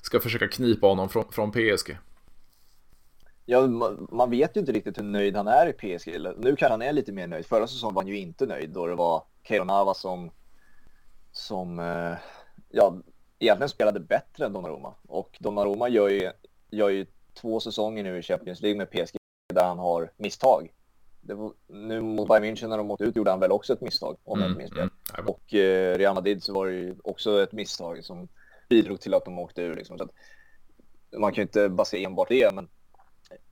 ska 0.00 0.20
försöka 0.20 0.48
knipa 0.48 0.86
honom 0.86 1.08
från, 1.08 1.24
från 1.32 1.52
PSG? 1.52 1.98
Ja, 3.46 3.66
man, 4.12 4.30
vet 4.30 4.56
ju 4.56 4.60
inte 4.60 4.72
riktigt 4.72 4.98
hur 4.98 5.02
nöjd 5.02 5.36
han 5.36 5.48
är 5.48 5.66
i 5.66 5.72
PSG. 5.72 6.16
Nu 6.38 6.56
kan 6.56 6.70
han 6.70 6.82
är 6.82 6.92
lite 6.92 7.12
mer 7.12 7.26
nöjd. 7.26 7.46
Förra 7.46 7.66
säsongen 7.66 7.94
var 7.94 8.02
han 8.02 8.08
ju 8.08 8.18
inte 8.18 8.46
nöjd 8.46 8.70
då 8.70 8.86
det 8.86 8.94
var 8.94 9.22
Keiro 9.42 9.64
Navas 9.64 10.00
som, 10.00 10.30
som 11.32 11.78
eh, 11.78 12.14
ja, 12.68 12.94
egentligen 13.38 13.68
spelade 13.68 14.00
bättre 14.00 14.46
än 14.46 14.52
Donnarumma. 14.52 14.94
Och 15.08 15.36
Donnarumma 15.40 15.88
gör 15.88 16.08
ju, 16.08 16.30
gör 16.70 16.88
ju 16.88 17.06
två 17.34 17.60
säsonger 17.60 18.02
nu 18.02 18.18
i 18.18 18.22
Champions 18.22 18.60
League 18.62 18.78
med 18.78 18.90
PSG 18.90 19.16
där 19.54 19.64
han 19.64 19.78
har 19.78 20.12
misstag 20.16 20.72
var, 21.34 21.52
nu 21.66 22.00
mot 22.00 22.28
Bayern 22.28 22.44
München 22.44 22.68
när 22.68 22.78
de 22.78 22.90
åkte 22.90 23.04
ut 23.04 23.16
gjorde 23.16 23.30
han 23.30 23.40
väl 23.40 23.52
också 23.52 23.72
ett 23.72 23.80
misstag 23.80 24.16
om 24.24 24.38
mm, 24.38 24.42
jag 24.42 24.62
inte 24.62 24.76
minns. 24.76 24.90
Mm, 25.16 25.28
och 25.28 25.54
eh, 25.54 25.98
Real 25.98 26.14
Madrid 26.14 26.42
så 26.42 26.52
var 26.52 26.66
det 26.66 26.72
ju 26.72 26.96
också 27.04 27.42
ett 27.42 27.52
misstag 27.52 28.04
som 28.04 28.28
bidrog 28.68 29.00
till 29.00 29.14
att 29.14 29.24
de 29.24 29.38
åkte 29.38 29.62
ur. 29.62 29.76
Liksom. 29.76 29.98
Så 29.98 30.04
att, 30.04 30.10
man 31.16 31.32
kan 31.32 31.42
ju 31.42 31.42
inte 31.42 31.68
basera 31.68 32.00
enbart 32.00 32.28
det, 32.28 32.54
men 32.54 32.68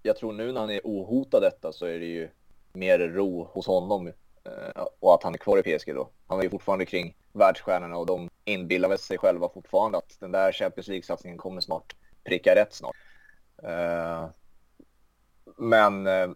jag 0.03 0.17
tror 0.17 0.33
nu 0.33 0.53
när 0.53 0.61
han 0.61 0.71
är 0.71 0.81
ohotad 0.85 1.43
detta 1.43 1.73
så 1.73 1.87
är 1.87 1.99
det 1.99 2.07
ju 2.07 2.29
mer 2.73 2.99
ro 2.99 3.45
hos 3.45 3.67
honom 3.67 4.07
eh, 4.45 4.85
och 5.01 5.15
att 5.15 5.23
han 5.23 5.35
är 5.35 5.39
kvar 5.39 5.59
i 5.59 5.79
PSG 5.79 5.95
då. 5.95 6.11
Han 6.27 6.39
är 6.39 6.43
ju 6.43 6.51
fortfarande 6.51 6.87
kring 6.87 7.17
världsstjärnorna 7.33 7.97
och 7.97 8.07
de 8.07 8.31
inbillar 8.45 8.89
väl 8.89 8.99
sig 8.99 9.19
själva 9.19 9.49
fortfarande 9.49 9.99
att 9.99 10.17
den 10.21 10.33
där 10.33 10.53
Champions 10.53 10.89
League-satsningen 10.89 11.39
kommer 11.39 11.61
snart 11.61 11.95
pricka 12.25 12.55
rätt 12.55 12.75
snart. 12.75 12.97
Eh, 13.63 14.29
men 15.57 16.07
eh, 16.07 16.29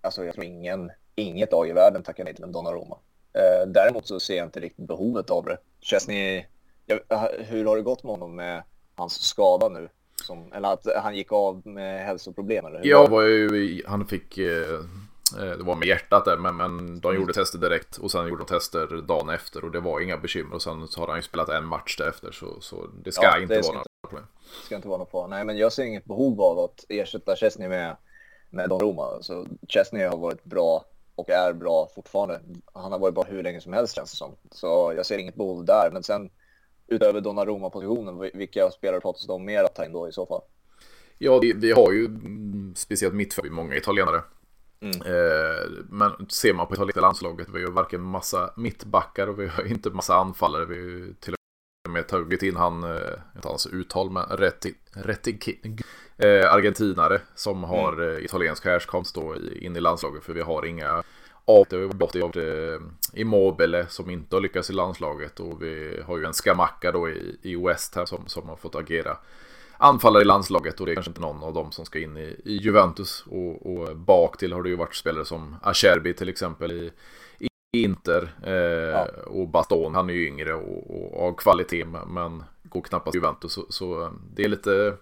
alltså 0.00 0.24
jag 0.24 0.34
tror 0.34 0.46
ingen, 0.46 0.90
inget 1.14 1.52
lag 1.52 1.68
i 1.68 1.72
världen 1.72 2.02
tackar 2.02 2.24
nej 2.24 2.34
till 2.34 2.44
en 2.44 2.52
Donnarumma. 2.52 2.98
Eh, 3.32 3.68
däremot 3.68 4.06
så 4.06 4.20
ser 4.20 4.36
jag 4.36 4.46
inte 4.46 4.60
riktigt 4.60 4.86
behovet 4.86 5.30
av 5.30 5.44
det. 5.44 5.58
Chesney, 5.80 6.44
jag, 6.86 7.00
hur 7.38 7.64
har 7.64 7.76
det 7.76 7.82
gått 7.82 8.02
med 8.02 8.10
honom 8.10 8.36
med 8.36 8.62
hans 8.94 9.22
skada 9.22 9.68
nu? 9.68 9.88
Som, 10.24 10.52
eller 10.52 10.72
att 10.72 10.86
han 10.96 11.16
gick 11.16 11.32
av 11.32 11.66
med 11.66 12.06
hälsoproblem? 12.06 12.66
Eller 12.66 12.78
hur? 12.78 12.86
Ja, 12.86 13.06
var 13.06 13.22
ju, 13.22 13.82
han 13.86 14.06
fick, 14.06 14.38
eh, 14.38 14.74
eh, 15.38 15.56
det 15.58 15.62
var 15.62 15.76
med 15.76 15.88
hjärtat 15.88 16.24
där, 16.24 16.36
men, 16.36 16.56
men 16.56 17.00
de 17.00 17.14
gjorde 17.14 17.32
tester 17.32 17.58
direkt 17.58 17.96
och 17.96 18.10
sen 18.10 18.28
gjorde 18.28 18.42
de 18.42 18.46
tester 18.46 19.02
dagen 19.08 19.28
efter 19.28 19.64
och 19.64 19.70
det 19.70 19.80
var 19.80 20.00
inga 20.00 20.16
bekymmer 20.16 20.54
och 20.54 20.62
sen 20.62 20.88
så 20.88 21.00
har 21.00 21.08
han 21.08 21.16
ju 21.16 21.22
spelat 21.22 21.48
en 21.48 21.64
match 21.64 21.96
därefter 21.96 22.32
så, 22.32 22.60
så 22.60 22.86
det 23.04 23.12
ska 23.12 23.24
ja, 23.24 23.38
inte 23.40 23.54
det 23.54 23.62
vara 23.62 23.78
något 23.78 23.86
problem. 24.08 24.26
Det 24.60 24.66
ska 24.66 24.76
inte 24.76 24.88
vara 24.88 24.98
något 24.98 25.10
problem. 25.10 25.30
Nej, 25.30 25.44
men 25.44 25.58
jag 25.58 25.72
ser 25.72 25.84
inget 25.84 26.04
behov 26.04 26.40
av 26.40 26.58
att 26.58 26.84
ersätta 26.88 27.36
Chesney 27.36 27.68
med 27.68 27.96
med 28.50 28.68
Donnarumma. 28.68 29.22
Så 29.22 29.46
Chesney 29.68 30.06
har 30.06 30.16
varit 30.16 30.44
bra 30.44 30.84
och 31.14 31.30
är 31.30 31.52
bra 31.52 31.88
fortfarande. 31.94 32.40
Han 32.72 32.92
har 32.92 32.98
varit 32.98 33.14
bra 33.14 33.24
hur 33.28 33.42
länge 33.42 33.60
som 33.60 33.72
helst 33.72 33.94
känns 33.94 34.10
det 34.10 34.16
som. 34.16 34.36
Så 34.50 34.92
jag 34.96 35.06
ser 35.06 35.18
inget 35.18 35.34
behov 35.34 35.64
där. 35.64 35.90
Men 35.92 36.02
sen 36.02 36.30
utöver 36.86 37.20
Donnarumma-positionen, 37.20 38.30
vilka 38.34 38.70
spelare 38.70 39.00
pratas 39.00 39.26
det 39.26 39.32
om 39.32 39.44
mer 39.44 39.64
att 39.64 39.74
ta 39.74 39.84
in 39.84 39.92
då 39.92 40.08
i 40.08 40.12
så 40.12 40.26
fall? 40.26 40.40
Ja, 41.18 41.38
vi, 41.38 41.52
vi 41.52 41.72
har 41.72 41.92
ju 41.92 42.08
speciellt 42.74 43.14
mittfält, 43.14 43.52
många 43.52 43.76
italienare. 43.76 44.22
Mm. 44.80 45.00
Eh, 45.00 45.70
men 45.88 46.28
ser 46.28 46.54
man 46.54 46.66
på 46.66 46.74
italienska 46.74 47.00
landslaget, 47.00 47.48
vi 47.48 47.52
har 47.52 47.58
ju 47.58 47.70
varken 47.70 48.00
massa 48.00 48.52
mittbackar 48.56 49.26
och 49.26 49.40
vi 49.40 49.46
har 49.46 49.66
inte 49.66 49.90
massa 49.90 50.14
anfallare. 50.14 50.64
Vi 50.64 50.74
har 50.74 50.82
ju 50.82 51.14
till 51.14 51.34
och 51.88 51.92
med 51.92 52.08
tagit 52.08 52.42
in 52.42 52.56
han, 52.56 52.84
eh, 52.84 53.12
inte 53.34 53.48
hans 53.48 53.66
uttal, 53.66 54.10
men 54.10 54.26
Retti, 54.26 54.74
Retti, 54.92 55.38
eh, 56.20 56.52
argentinare 56.52 57.20
som 57.34 57.64
har 57.64 57.92
mm. 57.92 58.24
italiensk 58.24 58.64
härkomst 58.64 59.14
då 59.14 59.34
in 59.60 59.76
i 59.76 59.80
landslaget. 59.80 60.24
För 60.24 60.32
vi 60.32 60.40
har 60.40 60.66
inga 60.66 61.02
det 61.70 61.76
har 61.76 62.20
gått 62.20 62.36
i 62.36 62.78
Immobile 63.14 63.86
som 63.88 64.10
inte 64.10 64.36
har 64.36 64.40
lyckats 64.40 64.70
i 64.70 64.72
landslaget 64.72 65.40
och 65.40 65.62
vi 65.62 66.02
har 66.06 66.18
ju 66.18 66.24
en 66.24 66.34
Skamacka 66.34 66.92
då 66.92 67.08
i, 67.08 67.36
i 67.42 67.56
West 67.56 67.94
här 67.96 68.06
som, 68.06 68.26
som 68.26 68.48
har 68.48 68.56
fått 68.56 68.74
agera 68.74 69.16
anfallare 69.80 70.22
i 70.22 70.24
landslaget 70.24 70.80
och 70.80 70.86
det 70.86 70.92
är 70.92 70.94
kanske 70.94 71.10
inte 71.10 71.20
någon 71.20 71.42
av 71.42 71.54
dem 71.54 71.72
som 71.72 71.84
ska 71.84 71.98
in 71.98 72.16
i, 72.16 72.36
i 72.44 72.56
Juventus. 72.56 73.24
Och, 73.26 73.66
och 73.66 73.96
bak 73.96 74.38
till 74.38 74.52
har 74.52 74.62
det 74.62 74.68
ju 74.68 74.76
varit 74.76 74.94
spelare 74.94 75.24
som 75.24 75.56
Acerbi 75.62 76.14
till 76.14 76.28
exempel 76.28 76.72
i, 76.72 76.90
i 77.38 77.48
Inter 77.82 78.34
eh, 78.46 78.52
ja. 78.54 79.06
och 79.26 79.48
Baston. 79.48 79.94
Han 79.94 80.10
är 80.10 80.14
ju 80.14 80.26
yngre 80.26 80.54
och, 80.54 81.14
och 81.14 81.28
av 81.28 81.32
kvalitet 81.32 81.84
men 82.06 82.44
går 82.62 82.82
knappast 82.82 83.14
Juventus. 83.14 83.52
Så, 83.52 83.66
så, 83.68 84.02
eh, 84.02 84.10
det 84.34 84.44
är 84.44 84.48
lite 84.48 84.96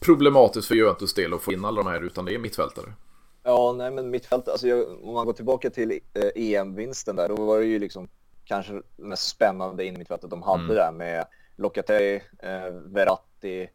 problematiskt 0.00 0.68
för 0.68 0.74
Juventus 0.74 1.14
del 1.14 1.34
att 1.34 1.42
få 1.42 1.52
in 1.52 1.64
alla 1.64 1.82
de 1.82 1.90
här 1.90 2.00
utan 2.00 2.24
det 2.24 2.34
är 2.34 2.38
mittfältare. 2.38 2.92
Ja, 3.42 3.74
nej 3.78 3.90
men 3.90 4.10
mittfältare, 4.10 4.52
alltså 4.52 4.68
jag, 4.68 5.04
om 5.04 5.14
man 5.14 5.26
går 5.26 5.32
tillbaka 5.32 5.70
till 5.70 6.00
eh, 6.14 6.30
EM-vinsten 6.34 7.16
där, 7.16 7.28
då 7.28 7.36
var 7.36 7.58
det 7.58 7.66
ju 7.66 7.78
liksom 7.78 8.08
kanske 8.44 8.82
mest 8.96 9.28
spännande 9.28 9.84
in 9.84 9.98
mittfältet 9.98 10.30
de 10.30 10.42
hade 10.42 10.62
mm. 10.62 10.76
där 10.76 10.92
med 10.92 11.24
Locatelli, 11.56 12.22
eh, 12.38 12.70
Verratti, 12.70 13.68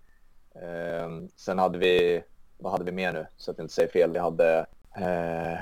Eh, 0.55 1.09
sen 1.35 1.59
hade 1.59 1.77
vi, 1.77 2.23
vad 2.57 2.71
hade 2.71 2.85
vi 2.85 2.91
mer 2.91 3.13
nu? 3.13 3.27
Så 3.37 3.51
att 3.51 3.57
jag 3.57 3.65
inte 3.65 3.73
säger 3.73 3.89
fel. 3.89 4.11
Vi 4.11 4.19
hade... 4.19 4.59
Eh... 4.97 5.59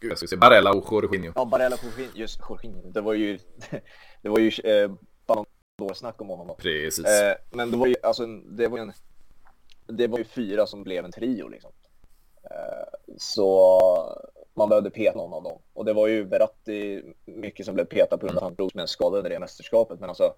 Gud, 0.00 0.10
jag 0.10 0.18
ska 0.18 0.26
se. 0.26 0.36
Barella 0.36 0.72
och 0.72 0.86
Jorginho. 0.90 1.32
Ja, 1.34 1.44
Barella 1.44 1.76
och 1.76 1.84
Jorginho. 1.84 2.12
Just 2.14 2.40
Jorginho. 2.48 2.90
Det 2.90 3.00
var 3.00 3.14
ju, 3.14 3.38
det 4.22 4.28
var 4.28 4.38
ju 4.38 4.48
eh, 4.48 4.92
Ballon 5.26 5.46
snack 5.94 6.20
om 6.20 6.28
honom. 6.28 6.46
Då. 6.46 6.54
Precis. 6.54 7.06
Eh, 7.06 7.36
men 7.50 7.70
det 7.70 7.76
var 7.76 7.86
ju, 7.86 7.94
alltså, 8.02 8.26
det 8.26 8.68
var 8.68 8.78
ju 8.78 8.82
en, 8.82 8.92
det 9.90 10.06
var 10.06 10.18
ju 10.18 10.24
fyra 10.24 10.66
som 10.66 10.82
blev 10.82 11.04
en 11.04 11.12
trio 11.12 11.48
liksom. 11.48 11.72
Eh, 12.44 13.14
så 13.18 13.70
man 14.54 14.68
behövde 14.68 14.90
peta 14.90 15.18
någon 15.18 15.32
av 15.32 15.42
dem. 15.42 15.58
Och 15.72 15.84
det 15.84 15.92
var 15.92 16.06
ju 16.06 16.24
Beratti 16.24 17.02
mycket 17.24 17.66
som 17.66 17.74
blev 17.74 17.84
petad 17.84 18.18
på 18.18 18.26
grund 18.26 18.38
av 18.38 18.44
att 18.44 18.50
han 18.50 18.54
drogs 18.54 18.74
med 18.74 18.82
en 18.82 18.88
skada 18.88 19.16
under 19.16 19.30
det 19.30 19.38
mästerskapet. 19.38 20.00
Men 20.00 20.08
alltså 20.08 20.34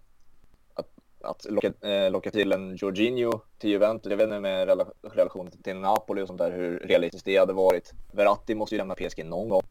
att 1.22 1.46
locka, 1.50 1.88
eh, 1.88 2.10
locka 2.10 2.30
till 2.30 2.52
en 2.52 2.76
Jorginho 2.76 3.40
till 3.58 3.70
Juventus. 3.70 4.10
Jag 4.10 4.16
vet 4.16 4.24
inte 4.24 4.40
med 4.40 4.68
relation 5.02 5.50
till 5.50 5.76
Napoli 5.76 6.22
och 6.22 6.26
sånt 6.26 6.38
där 6.38 6.52
hur 6.52 6.78
realistiskt 6.78 7.24
det 7.24 7.36
hade 7.36 7.52
varit. 7.52 7.92
Verratti 8.12 8.54
måste 8.54 8.74
ju 8.74 8.78
lämna 8.78 8.94
PSG 8.94 9.24
någon 9.24 9.48
gång. 9.48 9.62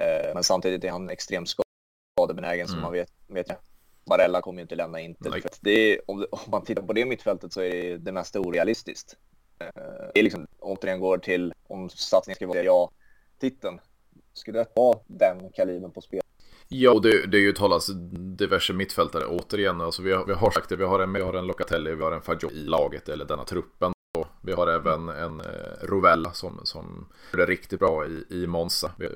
Eh, 0.00 0.34
men 0.34 0.44
samtidigt 0.44 0.84
är 0.84 0.90
han 0.90 1.10
extremt 1.10 1.48
skadebenägen 1.48 2.66
mm. 2.66 2.68
som 2.68 2.80
man 2.80 2.92
vet. 2.92 3.12
vet 3.26 3.48
jag. 3.48 3.58
Barella 4.08 4.40
kommer 4.40 4.58
ju 4.58 4.62
inte 4.62 4.74
lämna 4.74 5.00
Inter. 5.00 5.30
För 5.30 5.50
det 5.60 5.70
är, 5.70 6.00
om, 6.06 6.26
om, 6.30 6.38
man 6.50 6.64
tittar 6.64 6.82
på 6.82 6.92
det 6.92 7.04
mittfältet 7.04 7.52
så 7.52 7.60
är 7.60 7.70
det, 7.70 7.98
det 7.98 8.12
mesta 8.12 8.40
orealistiskt. 8.40 9.16
Eh, 9.58 9.66
det 10.14 10.20
är 10.20 10.22
liksom, 10.22 10.46
återigen 10.58 11.00
går 11.00 11.18
till 11.18 11.54
om 11.66 11.90
satsningen 11.90 12.36
ska 12.36 12.46
vara 12.46 12.62
ja-titeln. 12.62 13.80
Skulle 14.32 14.58
det 14.58 14.66
vara 14.76 14.98
den 15.06 15.52
kalibern 15.52 15.92
på 15.92 16.00
spel? 16.00 16.20
Ja, 16.68 16.90
och 16.90 17.02
det, 17.02 17.26
det 17.26 17.36
är 17.36 17.42
ju 17.42 17.52
talas 17.52 17.90
diverse 18.12 18.72
mittfältare 18.72 19.26
återigen. 19.26 19.80
Alltså 19.80 20.02
vi, 20.02 20.12
har, 20.12 20.26
vi 20.26 20.32
har 20.32 20.50
sagt 20.50 20.68
det, 20.68 20.76
vi 20.76 20.84
har 20.84 21.00
en, 21.00 21.12
vi 21.12 21.20
har 21.20 21.34
en 21.34 21.46
Locatelli, 21.46 21.94
vi 21.94 22.02
har 22.02 22.12
en 22.12 22.22
Fagioli 22.22 22.60
i 22.60 22.64
laget, 22.64 23.08
eller 23.08 23.24
denna 23.24 23.44
truppen. 23.44 23.92
Och 24.18 24.26
vi 24.42 24.52
har 24.52 24.66
även 24.66 25.08
en 25.08 25.40
eh, 25.40 25.46
Rovella 25.82 26.32
som, 26.32 26.60
som 26.64 27.08
gjorde 27.32 27.46
riktigt 27.46 27.80
bra 27.80 28.06
i, 28.06 28.24
i 28.30 28.46
Monza. 28.46 28.92
Vi, 28.98 29.08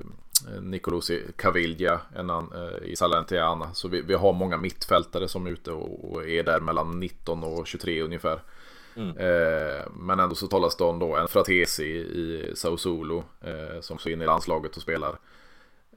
Nicolosi 0.61 1.23
Caviglia 1.35 2.01
en 2.15 2.29
an, 2.29 2.51
eh, 2.55 2.87
i 2.87 2.95
Salernitana. 2.95 3.73
Så 3.73 3.87
vi, 3.87 4.01
vi 4.01 4.13
har 4.13 4.33
många 4.33 4.57
mittfältare 4.57 5.27
som 5.27 5.47
är 5.47 5.51
ute 5.51 5.71
och, 5.71 6.13
och 6.13 6.29
är 6.29 6.43
där 6.43 6.59
mellan 6.59 6.99
19 6.99 7.43
och 7.43 7.67
23 7.67 8.01
ungefär. 8.01 8.39
Mm. 8.95 9.17
Eh, 9.17 9.81
men 9.93 10.19
ändå 10.19 10.35
så 10.35 10.47
talas 10.47 10.75
det 10.75 10.83
om 10.83 10.99
då 10.99 11.15
en 11.15 11.27
Fratesi 11.27 11.83
i 11.83 12.51
Sao 12.55 12.77
Solo 12.77 13.23
eh, 13.41 13.81
som 13.81 13.97
så 13.97 14.09
in 14.09 14.21
i 14.21 14.25
landslaget 14.25 14.75
och 14.75 14.81
spelar. 14.81 15.15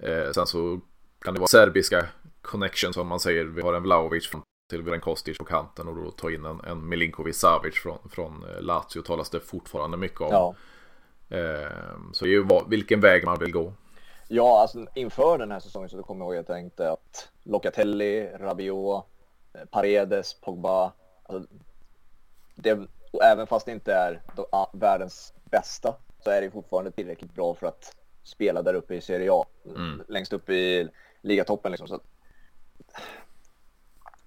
Eh, 0.00 0.30
sen 0.34 0.46
så 0.46 0.80
kan 1.18 1.34
det 1.34 1.40
vara 1.40 1.48
serbiska 1.48 2.06
connection 2.42 2.92
som 2.92 3.06
man 3.06 3.20
säger. 3.20 3.44
Vi 3.44 3.62
har 3.62 3.74
en 3.74 3.82
Vlaovic 3.82 4.28
från 4.28 4.42
till 4.70 4.82
Viran 4.82 5.00
Kostic 5.00 5.38
på 5.38 5.44
kanten 5.44 5.88
och 5.88 5.96
då 5.96 6.10
ta 6.10 6.30
in 6.30 6.44
en, 6.44 6.60
en 6.60 6.88
Milinkovic 6.88 7.36
Savic 7.36 7.74
från, 7.74 7.98
från 8.10 8.44
eh, 8.44 8.62
Lazio 8.62 9.02
talas 9.04 9.30
det 9.30 9.40
fortfarande 9.40 9.96
mycket 9.96 10.20
om. 10.20 10.28
Ja. 10.30 10.54
Eh, 11.36 11.70
så 12.12 12.24
det 12.24 12.30
är 12.30 12.32
ju 12.32 12.46
vilken 12.68 13.00
väg 13.00 13.24
man 13.24 13.38
vill 13.38 13.52
gå. 13.52 13.72
Ja, 14.28 14.60
alltså 14.60 14.86
inför 14.94 15.38
den 15.38 15.50
här 15.50 15.60
säsongen 15.60 15.88
så 15.88 16.02
kommer 16.02 16.24
jag 16.24 16.34
ihåg 16.34 16.40
att 16.40 16.48
jag 16.48 16.56
tänkte 16.56 16.90
att 16.90 17.28
Locatelli, 17.42 18.26
Rabiot, 18.26 19.04
eh, 19.52 19.64
Paredes, 19.70 20.34
Pogba. 20.34 20.92
Alltså, 21.22 21.54
det, 22.54 22.78
även 23.22 23.46
fast 23.46 23.66
det 23.66 23.72
inte 23.72 23.94
är 23.94 24.22
världens 24.72 25.34
bästa 25.44 25.94
så 26.24 26.30
är 26.30 26.40
det 26.40 26.50
fortfarande 26.50 26.90
tillräckligt 26.90 27.34
bra 27.34 27.54
för 27.54 27.66
att 27.66 27.96
spela 28.22 28.62
där 28.62 28.74
uppe 28.74 28.94
i 28.94 29.00
Serie 29.00 29.32
A. 29.32 29.44
Mm. 29.64 30.02
Längst 30.08 30.32
upp 30.32 30.50
i 30.50 30.88
ligatoppen 31.20 31.72
liksom. 31.72 31.88
Så 31.88 31.94
att... 31.94 32.02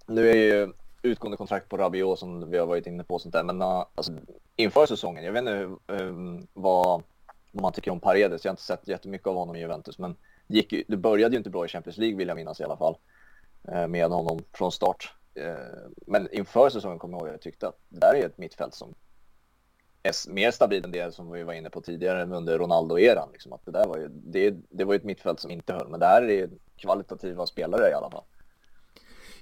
Nu 0.06 0.30
är 0.30 0.36
ju 0.36 0.74
utgående 1.02 1.38
kontrakt 1.38 1.70
på 1.70 1.78
Rabiot 1.78 2.20
som 2.20 2.50
vi 2.50 2.58
har 2.58 2.66
varit 2.66 2.88
inne 2.88 3.04
på 3.04 3.20
sånt 3.20 3.34
där. 3.34 3.44
Men 3.44 3.62
uh, 3.62 3.86
alltså, 3.96 4.14
inför 4.56 4.86
säsongen, 4.86 5.24
jag 5.24 5.32
vet 5.32 5.40
inte 5.40 5.70
um, 5.88 6.48
vad, 6.54 7.04
vad 7.52 7.62
man 7.62 7.74
tycker 7.74 7.92
om 7.92 8.00
Paredes. 8.00 8.46
Jag 8.46 8.50
har 8.50 8.54
inte 8.54 8.64
sett 8.64 8.88
jättemycket 8.88 9.28
av 9.28 9.36
honom 9.36 9.56
i 9.56 9.60
Juventus, 9.60 10.00
men 10.00 10.16
gick, 10.48 10.74
det 10.88 10.98
började 10.98 11.36
ju 11.36 11.38
inte 11.38 11.50
bra 11.50 11.66
i 11.66 11.68
Champions 11.68 11.98
League 11.98 12.18
vill 12.18 12.28
jag 12.28 12.38
minnas 12.38 12.60
i 12.60 12.64
alla 12.64 12.78
fall. 12.78 12.96
Eh, 13.68 13.88
med 13.88 14.10
honom 14.10 14.40
från 14.54 14.72
start. 14.72 15.14
Eh, 15.34 15.54
men 16.08 16.28
inför 16.32 16.70
säsongen 16.70 17.00
kommer 17.00 17.14
jag 17.14 17.22
ihåg 17.22 17.28
att 17.28 17.34
jag 17.34 17.42
tyckte 17.42 17.68
att 17.68 17.78
det 17.90 18.00
där 18.00 18.16
är 18.16 18.26
ett 18.26 18.38
mittfält 18.38 18.74
som 18.74 18.96
är 20.04 20.32
mer 20.34 20.52
stabil 20.52 20.84
än 20.84 20.92
det 20.92 21.14
som 21.14 21.32
vi 21.32 21.44
var 21.44 21.54
inne 21.54 21.70
på 21.70 21.82
tidigare 21.82 22.36
under 22.36 22.60
Ronaldo-eran. 22.60 23.30
Liksom, 23.32 23.54
att 23.54 23.66
det, 23.66 23.72
där 23.72 23.88
var 23.88 23.98
ju, 23.98 24.08
det, 24.10 24.56
det 24.70 24.84
var 24.84 24.94
ju 24.94 24.98
ett 24.98 25.04
mittfält 25.04 25.40
som 25.40 25.52
inte 25.52 25.74
höll, 25.74 25.88
men 25.88 26.00
det 26.00 26.06
här 26.06 26.30
är 26.30 26.50
kvalitativa 26.78 27.46
spelare 27.46 27.90
i 27.90 27.94
alla 27.94 28.12
fall. 28.12 28.24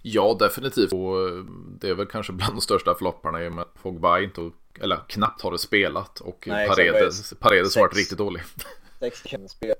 Ja, 0.01 0.35
definitivt. 0.39 0.93
Och 0.93 1.27
eh, 1.27 1.45
det 1.79 1.89
är 1.89 1.95
väl 1.95 2.05
kanske 2.05 2.33
bland 2.33 2.55
de 2.55 2.61
största 2.61 2.95
flopparna 2.95 3.43
i 3.43 3.47
och 3.47 3.53
med 3.53 3.61
att 3.61 3.73
Pogba 3.73 4.19
inte, 4.19 4.51
eller 4.81 4.99
knappt 5.07 5.41
har 5.41 5.51
det 5.51 5.59
spelat 5.59 6.19
och 6.19 6.47
Nej, 6.47 6.67
Paredes, 6.67 7.33
Paredes 7.39 7.75
har 7.75 7.81
varit 7.81 7.97
riktigt 7.97 8.17
dålig. 8.17 8.41
Sex 8.99 9.23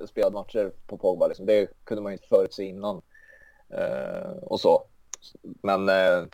spelade 0.08 0.34
matcher 0.34 0.72
på 0.88 0.98
Pogba, 0.98 1.28
liksom. 1.28 1.46
det 1.46 1.68
kunde 1.84 2.04
man 2.04 2.12
ju 2.12 2.16
inte 2.16 2.28
förutse 2.28 2.64
innan. 2.64 3.02
Uh, 3.74 4.38
och 4.44 4.60
så. 4.60 4.84
Men 5.64 5.90
uh, 5.90 6.28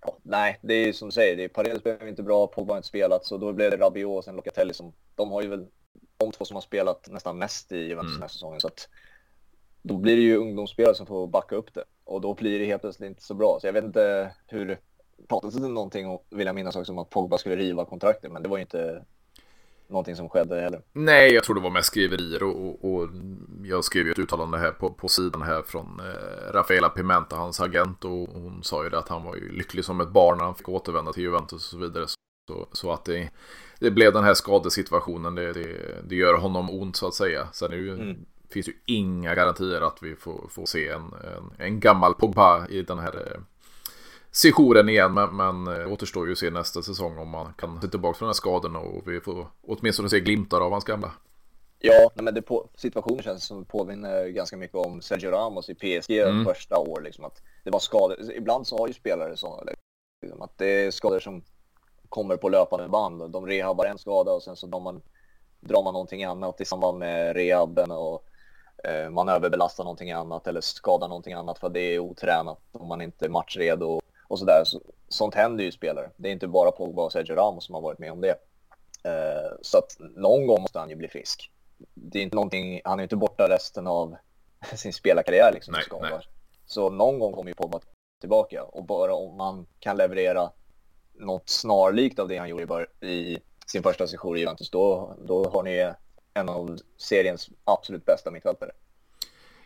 ja, 0.00 0.18
nej, 0.22 0.58
det 0.62 0.74
är 0.74 0.92
som 0.92 1.08
du 1.08 1.12
säger, 1.12 1.36
det 1.36 1.44
är 1.44 1.48
Paredes 1.48 1.82
blev 1.82 2.08
inte 2.08 2.22
bra, 2.22 2.46
Pogba 2.46 2.72
har 2.72 2.78
inte 2.78 2.88
spelat, 2.88 3.24
så 3.24 3.36
då 3.36 3.52
blev 3.52 3.70
det 3.70 3.76
Rabiot 3.76 4.18
och 4.18 4.24
sen 4.24 4.36
Locatelli 4.36 4.74
som, 4.74 4.92
de 5.14 5.30
har 5.30 5.42
ju 5.42 5.48
väl 5.48 5.66
de 6.16 6.32
två 6.32 6.44
som 6.44 6.54
har 6.54 6.62
spelat 6.62 7.08
nästan 7.10 7.38
mest 7.38 7.72
i 7.72 7.78
Juventus 7.78 8.08
mm. 8.08 8.12
den 8.12 8.22
här 8.22 8.28
säsongen. 8.28 8.60
Så 8.60 8.66
att 8.66 8.88
då 9.82 9.96
blir 9.96 10.16
det 10.16 10.22
ju 10.22 10.36
ungdomsspelare 10.36 10.94
som 10.94 11.06
får 11.06 11.26
backa 11.26 11.56
upp 11.56 11.74
det 11.74 11.84
och 12.04 12.20
då 12.20 12.34
blir 12.34 12.58
det 12.58 12.64
helt 12.64 12.82
plötsligt 12.82 13.08
inte 13.08 13.22
så 13.22 13.34
bra. 13.34 13.58
Så 13.60 13.66
jag 13.66 13.72
vet 13.72 13.84
inte 13.84 14.34
hur, 14.46 14.78
pratades 15.28 15.54
det 15.54 15.68
någonting 15.68 16.06
om, 16.06 16.18
vill 16.30 16.46
jag 16.46 16.54
minnas 16.54 16.76
också, 16.76 16.92
om 16.92 16.98
att 16.98 17.10
Pogba 17.10 17.38
skulle 17.38 17.56
riva 17.56 17.84
kontraktet, 17.84 18.32
men 18.32 18.42
det 18.42 18.48
var 18.48 18.56
ju 18.56 18.62
inte 18.62 19.04
någonting 19.90 20.16
som 20.16 20.28
skedde 20.28 20.60
heller. 20.60 20.82
Nej, 20.92 21.34
jag 21.34 21.44
tror 21.44 21.54
det 21.54 21.60
var 21.60 21.70
mest 21.70 21.88
skriverier 21.88 22.42
och, 22.42 22.56
och, 22.56 22.94
och 22.94 23.08
jag 23.64 23.84
skrev 23.84 24.06
ju 24.06 24.12
ett 24.12 24.18
uttalande 24.18 24.58
här 24.58 24.70
på, 24.70 24.90
på 24.90 25.08
sidan 25.08 25.42
här 25.42 25.62
från 25.62 26.00
eh, 26.00 26.52
Rafaela 26.52 26.88
Pimenta, 26.88 27.36
hans 27.36 27.60
agent 27.60 28.04
och 28.04 28.28
hon 28.28 28.62
sa 28.62 28.84
ju 28.84 28.90
det 28.90 28.98
att 28.98 29.08
han 29.08 29.24
var 29.24 29.36
ju 29.36 29.52
lycklig 29.52 29.84
som 29.84 30.00
ett 30.00 30.08
barn 30.08 30.38
när 30.38 30.44
han 30.44 30.54
fick 30.54 30.68
återvända 30.68 31.12
till 31.12 31.22
Juventus 31.22 31.52
och 31.52 31.60
så 31.60 31.78
vidare. 31.78 32.06
Så, 32.48 32.68
så 32.72 32.92
att 32.92 33.04
det, 33.04 33.30
det 33.80 33.90
blev 33.90 34.12
den 34.12 34.24
här 34.24 34.34
skadesituationen, 34.34 35.34
det, 35.34 35.52
det, 35.52 35.96
det 36.08 36.14
gör 36.14 36.34
honom 36.34 36.70
ont 36.70 36.96
så 36.96 37.06
att 37.06 37.14
säga. 37.14 37.48
Sen 37.52 37.72
är 37.72 37.76
det 37.76 37.82
ju, 37.82 37.94
mm. 37.94 38.16
finns 38.50 38.68
ju 38.68 38.72
inga 38.86 39.34
garantier 39.34 39.80
att 39.80 40.02
vi 40.02 40.16
får, 40.16 40.48
får 40.50 40.66
se 40.66 40.88
en, 40.88 41.02
en, 41.02 41.66
en 41.66 41.80
gammal 41.80 42.14
Pogba 42.14 42.66
i 42.68 42.82
den 42.82 42.98
här 42.98 43.40
sessionen 44.32 44.88
igen. 44.88 45.14
Men, 45.14 45.36
men 45.36 45.80
eh, 45.80 45.92
återstår 45.92 46.26
ju 46.26 46.32
att 46.32 46.38
se 46.38 46.50
nästa 46.50 46.82
säsong 46.82 47.18
om 47.18 47.28
man 47.28 47.52
kan 47.52 47.80
ta 47.80 47.88
tillbaka 47.88 48.18
från 48.18 48.26
de 48.26 48.28
här 48.28 48.34
skadorna 48.34 48.78
och 48.78 49.08
vi 49.08 49.20
får 49.20 49.46
åtminstone 49.62 50.08
se 50.08 50.20
glimtar 50.20 50.60
av 50.60 50.72
hans 50.72 50.84
gamla. 50.84 51.12
Ja, 51.78 52.10
men 52.14 52.34
det 52.34 52.42
på, 52.42 52.68
situationen 52.74 53.22
känns 53.22 53.44
som 53.44 53.64
påminner 53.64 54.28
ganska 54.28 54.56
mycket 54.56 54.76
om 54.76 55.02
Sergio 55.02 55.30
Ramos 55.30 55.68
i 55.68 55.74
PSG 55.74 56.18
mm. 56.18 56.44
första 56.44 56.78
år. 56.78 57.00
Liksom, 57.00 57.24
att 57.24 57.42
det 57.64 57.70
var 57.70 57.78
skador. 57.78 58.32
Ibland 58.32 58.66
så 58.66 58.78
har 58.78 58.88
ju 58.88 58.94
spelare 58.94 59.36
sådana. 59.36 59.72
Liksom, 60.22 60.42
att 60.42 60.58
det 60.58 60.66
är 60.66 60.90
skador 60.90 61.20
som 61.20 61.42
kommer 62.08 62.36
på 62.36 62.48
löpande 62.48 62.88
band. 62.88 63.30
De 63.30 63.46
rehabbar 63.46 63.86
en 63.86 63.98
skada 63.98 64.32
och 64.32 64.42
sen 64.42 64.56
så 64.56 64.66
de 64.66 64.82
man 64.82 65.02
drar 65.60 65.82
man 65.82 65.92
någonting 65.92 66.24
annat 66.24 66.60
i 66.60 66.64
samband 66.64 66.98
med 66.98 67.36
rehaben 67.36 67.90
och 67.90 68.24
eh, 68.84 69.10
man 69.10 69.28
överbelastar 69.28 69.84
någonting 69.84 70.10
annat 70.10 70.46
eller 70.46 70.60
skadar 70.60 71.08
någonting 71.08 71.32
annat 71.32 71.58
för 71.58 71.68
det 71.68 71.80
är 71.80 71.98
otränat 71.98 72.58
om 72.72 72.88
man 72.88 73.00
inte 73.00 73.24
är 73.24 73.28
matchredo 73.28 74.00
och 74.30 74.38
sådär. 74.38 74.64
Så, 74.64 74.80
sånt 75.08 75.34
händer 75.34 75.64
ju 75.64 75.72
spelare. 75.72 76.10
Det 76.16 76.28
är 76.28 76.32
inte 76.32 76.48
bara 76.48 76.70
Pogba 76.70 77.02
och 77.02 77.12
Sergio 77.12 77.34
Ramos 77.34 77.64
som 77.64 77.74
har 77.74 77.82
varit 77.82 77.98
med 77.98 78.12
om 78.12 78.20
det. 78.20 78.34
Eh, 79.04 79.52
så 79.62 79.78
att 79.78 79.96
någon 80.16 80.46
gång 80.46 80.60
måste 80.60 80.78
han 80.78 80.90
ju 80.90 80.96
bli 80.96 81.08
frisk. 81.08 81.50
Det 81.94 82.18
är 82.18 82.22
inte 82.22 82.36
någonting, 82.36 82.80
han 82.84 82.98
är 82.98 83.02
inte 83.02 83.16
borta 83.16 83.48
resten 83.48 83.86
av 83.86 84.16
sin 84.74 84.92
spelarkarriär 84.92 85.52
liksom. 85.52 85.72
Nej, 85.72 86.10
nej. 86.10 86.20
Så 86.66 86.90
någon 86.90 87.18
gång 87.18 87.32
kommer 87.32 87.50
ju 87.50 87.54
Pogba 87.54 87.80
tillbaka 88.20 88.64
och 88.64 88.84
bara 88.84 89.14
om 89.14 89.36
man 89.36 89.66
kan 89.78 89.96
leverera 89.96 90.50
något 91.12 91.48
snarlikt 91.48 92.18
av 92.18 92.28
det 92.28 92.36
han 92.36 92.48
gjorde 92.48 92.86
i 93.00 93.38
sin 93.66 93.82
första 93.82 94.06
session 94.06 94.36
i 94.36 94.40
Juventus, 94.40 94.70
då, 94.70 95.14
då 95.26 95.48
har 95.48 95.62
ni 95.62 95.92
en 96.34 96.48
av 96.48 96.78
seriens 96.96 97.50
absolut 97.64 98.04
bästa 98.04 98.30
mittfältare. 98.30 98.70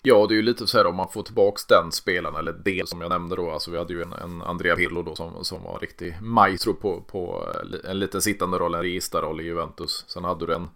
Ja, 0.06 0.26
det 0.26 0.34
är 0.34 0.36
ju 0.36 0.42
lite 0.42 0.66
så 0.66 0.78
här 0.78 0.86
om 0.86 0.96
man 0.96 1.08
får 1.08 1.22
tillbaks 1.22 1.66
den 1.66 1.92
spelaren, 1.92 2.36
eller 2.36 2.52
del 2.52 2.86
som 2.86 3.00
jag 3.00 3.08
nämnde 3.08 3.36
då. 3.36 3.50
Alltså 3.50 3.70
vi 3.70 3.78
hade 3.78 3.92
ju 3.92 4.02
en, 4.02 4.12
en 4.12 4.42
Andrea 4.42 4.76
Pirlo 4.76 5.02
då 5.02 5.14
som, 5.14 5.44
som 5.44 5.62
var 5.62 5.78
riktig 5.78 6.18
maestro 6.22 6.74
på, 6.74 7.00
på 7.00 7.48
eh, 7.54 7.90
en 7.90 7.98
liten 7.98 8.22
sittande 8.22 8.58
roll, 8.58 8.74
en 8.74 8.82
registerroll 8.82 9.40
i 9.40 9.44
Juventus. 9.44 10.04
Sen 10.08 10.24
hade 10.24 10.46
du 10.46 10.54
en 10.54 10.68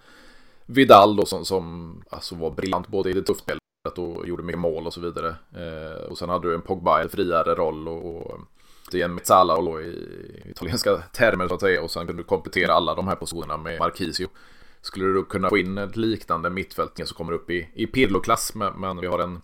Vidal 0.67 1.17
då 1.17 1.27
som, 1.27 1.45
som 1.45 1.95
alltså 2.11 2.35
var 2.35 2.51
briljant 2.51 2.88
både 2.88 3.11
i 3.11 3.12
det 3.12 3.23
tuffa 3.23 3.41
spelet 3.41 3.99
och 3.99 4.29
gjorde 4.29 4.43
mycket 4.43 4.61
mål 4.61 4.87
och 4.87 4.95
så 4.95 5.01
vidare. 5.01 5.35
Eh, 5.55 6.11
och 6.11 6.19
sen 6.19 6.29
hade 6.29 6.49
du 6.49 6.55
en 6.55 6.62
Pogba, 6.62 7.03
en 7.03 7.09
friare 7.09 7.55
roll 7.55 7.88
och, 7.88 8.17
och 8.17 8.41
det 8.91 9.01
är 9.01 9.05
en 9.05 9.14
Mezzala 9.14 9.57
då 9.57 9.81
i 9.81 10.09
italienska 10.51 10.97
termer 10.97 11.49
så 11.49 11.55
att 11.55 11.61
säga. 11.61 11.83
Och 11.83 11.91
sen 11.91 12.07
kunde 12.07 12.23
du 12.23 12.27
komplettera 12.27 12.73
alla 12.73 12.95
de 12.95 13.09
här 13.09 13.17
positionerna 13.17 13.57
med 13.57 13.79
Marquisio. 13.79 14.29
Skulle 14.81 15.07
du 15.07 15.25
kunna 15.25 15.49
få 15.49 15.59
in 15.59 15.79
ett 15.79 15.97
liknande 15.97 16.51
mittfältning 16.51 17.07
som 17.07 17.17
kommer 17.17 17.33
upp 17.33 17.51
i, 17.51 17.69
i 17.75 17.87
Pirlo-klass. 17.87 18.55
Men, 18.55 19.01
vi 19.01 19.07
har 19.07 19.19
en 19.19 19.41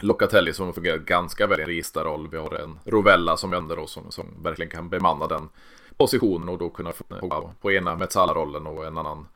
Locatelli 0.00 0.52
som 0.52 0.72
fungerar 0.72 0.98
ganska 0.98 1.46
väl 1.46 1.60
i 1.60 1.62
en 1.62 1.68
registerroll. 1.68 2.28
Vi 2.30 2.36
har 2.36 2.54
en 2.54 2.78
Rovella 2.84 3.36
som 3.36 3.50
vänder 3.50 3.76
då 3.76 3.86
som, 3.86 4.10
som 4.10 4.42
verkligen 4.42 4.70
kan 4.70 4.88
bemanna 4.88 5.26
den 5.26 5.48
positionen 5.96 6.48
och 6.48 6.58
då 6.58 6.70
kunna 6.70 6.92
få 6.92 7.50
på 7.60 7.72
ena 7.72 7.96
Mezzala-rollen 7.96 8.66
och 8.66 8.86
en 8.86 8.98
annan 8.98 9.26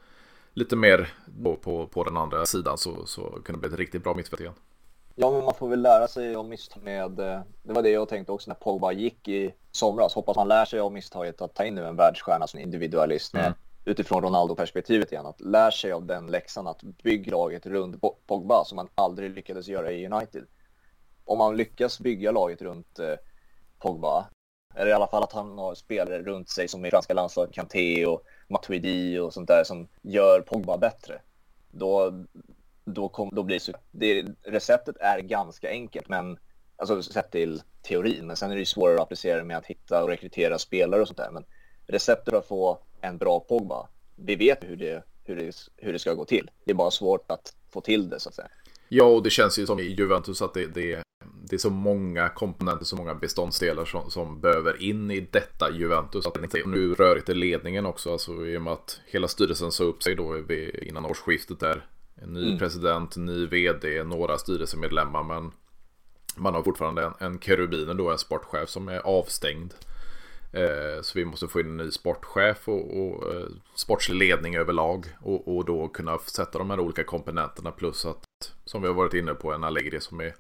lite 0.55 0.77
mer 0.77 1.13
på, 1.43 1.57
på, 1.57 1.87
på 1.87 2.05
den 2.05 2.17
andra 2.17 2.47
sidan 2.47 2.79
så, 2.79 3.07
så 3.07 3.23
kunde 3.23 3.53
det 3.53 3.59
bli 3.59 3.69
ett 3.69 3.79
riktigt 3.79 4.05
bra 4.05 4.15
mittfält 4.15 4.41
igen. 4.41 4.55
Ja, 5.15 5.31
men 5.31 5.45
man 5.45 5.55
får 5.55 5.69
väl 5.69 5.83
lära 5.83 6.09
sig 6.09 6.35
av 6.35 6.49
misstag 6.49 6.83
med, 6.83 7.21
eh, 7.21 7.41
det 7.63 7.73
var 7.73 7.83
det 7.83 7.91
jag 7.91 8.09
tänkte 8.09 8.33
också 8.33 8.51
när 8.51 8.55
Pogba 8.55 8.93
gick 8.93 9.29
i 9.29 9.55
somras. 9.71 10.15
Hoppas 10.15 10.37
man 10.37 10.49
lär 10.49 10.65
sig 10.65 10.81
av 10.81 10.93
misstaget 10.93 11.43
att 11.43 11.55
ta 11.55 11.65
in 11.65 11.75
nu 11.75 11.87
en 11.87 11.97
världsstjärna 11.97 12.47
som 12.47 12.61
individualist 12.61 13.35
med, 13.35 13.47
mm 13.47 13.59
utifrån 13.89 14.23
Ronaldo-perspektivet 14.23 15.13
igen. 15.13 15.27
Att 15.27 15.41
lär 15.41 15.71
sig 15.71 15.93
av 15.93 16.07
den 16.07 16.27
läxan 16.27 16.67
att 16.67 16.83
bygga 16.83 17.31
laget 17.31 17.67
runt 17.67 18.01
Pogba 18.27 18.65
som 18.65 18.77
man 18.77 18.89
aldrig 18.95 19.31
lyckades 19.31 19.69
göra 19.69 19.93
i 19.93 20.07
United. 20.07 20.45
Om 21.25 21.39
man 21.39 21.57
lyckas 21.57 22.01
bygga 22.01 22.31
laget 22.31 22.63
runt 22.63 22.99
eh, 22.99 23.15
Pogba, 23.79 24.27
eller 24.75 24.91
i 24.91 24.93
alla 24.93 25.07
fall 25.07 25.23
att 25.23 25.33
han 25.33 25.59
har 25.59 25.75
spelare 25.75 26.23
runt 26.23 26.49
sig 26.49 26.69
som 26.69 26.85
i 26.85 26.91
franska 26.91 27.15
landslaget, 27.15 27.55
Kanté 27.55 28.07
och 28.07 28.23
Matuidi 28.49 29.19
och 29.19 29.35
sånt 29.35 29.49
där 29.49 29.65
som 29.65 29.89
gör 30.03 30.41
Pogba 30.41 30.79
bättre. 30.79 31.21
Då, 31.71 32.25
då, 32.85 33.09
kom, 33.09 33.31
då 33.33 33.43
blir 33.43 33.59
så, 33.59 33.73
det, 33.91 34.27
receptet 34.43 34.97
är 35.01 35.21
ganska 35.21 35.71
enkelt, 35.71 36.09
men 36.09 36.39
alltså 36.77 37.03
sett 37.03 37.31
till 37.31 37.63
teorin, 37.83 38.27
men 38.27 38.37
sen 38.37 38.51
är 38.51 38.55
det 38.55 38.61
ju 38.61 38.67
svårare 38.67 38.97
att 38.97 39.03
applicera 39.03 39.45
med 39.45 39.57
att 39.57 39.67
hitta 39.67 40.03
och 40.03 40.09
rekrytera 40.09 40.59
spelare 40.59 41.01
och 41.01 41.09
sånt 41.09 41.19
där. 41.19 41.31
Men 41.31 41.45
receptet 41.89 42.35
att 42.35 42.49
få 42.49 42.79
en 43.01 43.19
bra 43.19 43.41
Pogba, 43.41 43.89
vi 44.17 44.37
vet 44.37 44.65
hur 44.65 44.77
det, 44.77 45.05
hur 45.25 45.37
det, 45.37 45.57
hur 45.77 45.93
det 45.93 45.99
ska 45.99 46.15
gå 46.15 46.25
till. 46.25 46.51
Det 46.65 46.71
är 46.71 46.75
bara 46.75 46.91
svårt 46.91 47.31
att 47.31 47.55
få 47.71 47.81
till 47.81 48.09
det 48.09 48.21
så 48.21 48.29
att 48.29 48.35
säga. 48.35 48.49
Ja, 48.89 49.05
och 49.05 49.23
det 49.23 49.31
känns 49.31 49.59
ju 49.59 49.67
som 49.67 49.79
i 49.79 49.83
Juventus 49.83 50.43
att 50.43 50.55
det, 50.55 50.67
det, 50.67 51.03
det 51.51 51.57
är 51.57 51.59
så 51.59 51.71
många 51.71 52.29
komponenter, 52.29 52.85
så 52.85 52.97
många 52.97 53.15
beståndsdelar 53.15 53.85
som, 53.85 54.11
som 54.11 54.41
behöver 54.41 54.83
in 54.83 55.11
i 55.11 55.21
detta 55.21 55.71
Juventus. 55.71 56.27
Att 56.27 56.55
nu 56.67 56.95
rörigt 56.95 57.29
i 57.29 57.35
ledningen 57.35 57.87
också, 57.87 58.13
alltså 58.13 58.47
i 58.47 58.57
och 58.57 58.63
med 58.63 58.73
att 58.73 59.01
hela 59.07 59.29
styrelsen 59.29 59.73
sa 59.73 59.85
upp 59.85 60.03
sig 60.03 60.15
då 60.15 60.45
innan 60.83 61.05
årsskiftet 61.05 61.61
där 61.61 61.87
en 62.23 62.33
ny 62.33 62.47
mm. 62.47 62.59
president, 62.59 63.17
ny 63.17 63.47
vd, 63.47 64.05
några 64.05 64.39
styrelsemedlemmar. 64.39 65.23
Men 65.23 65.53
man 66.37 66.55
har 66.55 66.63
fortfarande 66.63 67.03
en, 67.03 67.13
en 67.19 67.39
kerubiner 67.41 67.95
då, 67.95 68.11
en 68.11 68.19
sportchef 68.19 68.69
som 68.69 68.89
är 68.89 68.99
avstängd. 68.99 69.75
Eh, 70.53 71.03
så 71.03 71.19
vi 71.19 71.25
måste 71.25 71.49
få 71.49 71.61
in 71.61 71.67
en 71.67 71.77
ny 71.77 71.91
sportchef 71.91 72.69
och, 72.69 72.99
och 72.99 73.35
eh, 73.35 73.47
sportslig 73.75 74.17
ledning 74.17 74.57
överlag. 74.57 75.07
Och, 75.21 75.57
och 75.57 75.65
då 75.65 75.89
kunna 75.89 76.19
sätta 76.19 76.59
de 76.59 76.71
här 76.71 76.81
olika 76.81 77.05
komponenterna 77.05 77.71
plus 77.71 78.07
att, 78.07 78.25
som 78.65 78.83
vi 78.83 78.89
har 78.89 78.95
varit 78.95 79.15
inne 79.15 79.35
på, 79.35 79.53
en 79.53 79.65
Allegri 79.65 80.01
som 80.01 80.21
är 80.21 80.35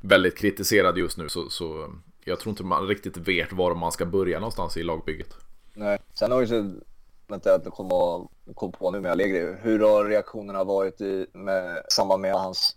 väldigt 0.00 0.38
kritiserad 0.38 0.98
just 0.98 1.18
nu. 1.18 1.28
Så, 1.28 1.50
så 1.50 1.90
jag 2.24 2.40
tror 2.40 2.50
inte 2.50 2.64
man 2.64 2.86
riktigt 2.86 3.16
vet 3.16 3.52
var 3.52 3.74
man 3.74 3.92
ska 3.92 4.06
börja 4.06 4.38
någonstans 4.38 4.76
i 4.76 4.82
lagbygget. 4.82 5.36
Nej, 5.74 5.98
sen 6.18 6.32
har 6.32 6.42
ju 6.42 6.80
vänta 7.26 7.54
att 7.54 7.70
komma 7.70 8.28
kom 8.54 8.72
på 8.72 8.90
nu 8.90 9.00
med 9.00 9.10
Allegri. 9.10 9.56
Hur 9.60 9.80
har 9.80 10.04
reaktionerna 10.04 10.64
varit 10.64 11.00
i 11.00 11.26
med, 11.32 11.82
samband 11.88 12.22
med 12.22 12.34
hans 12.34 12.76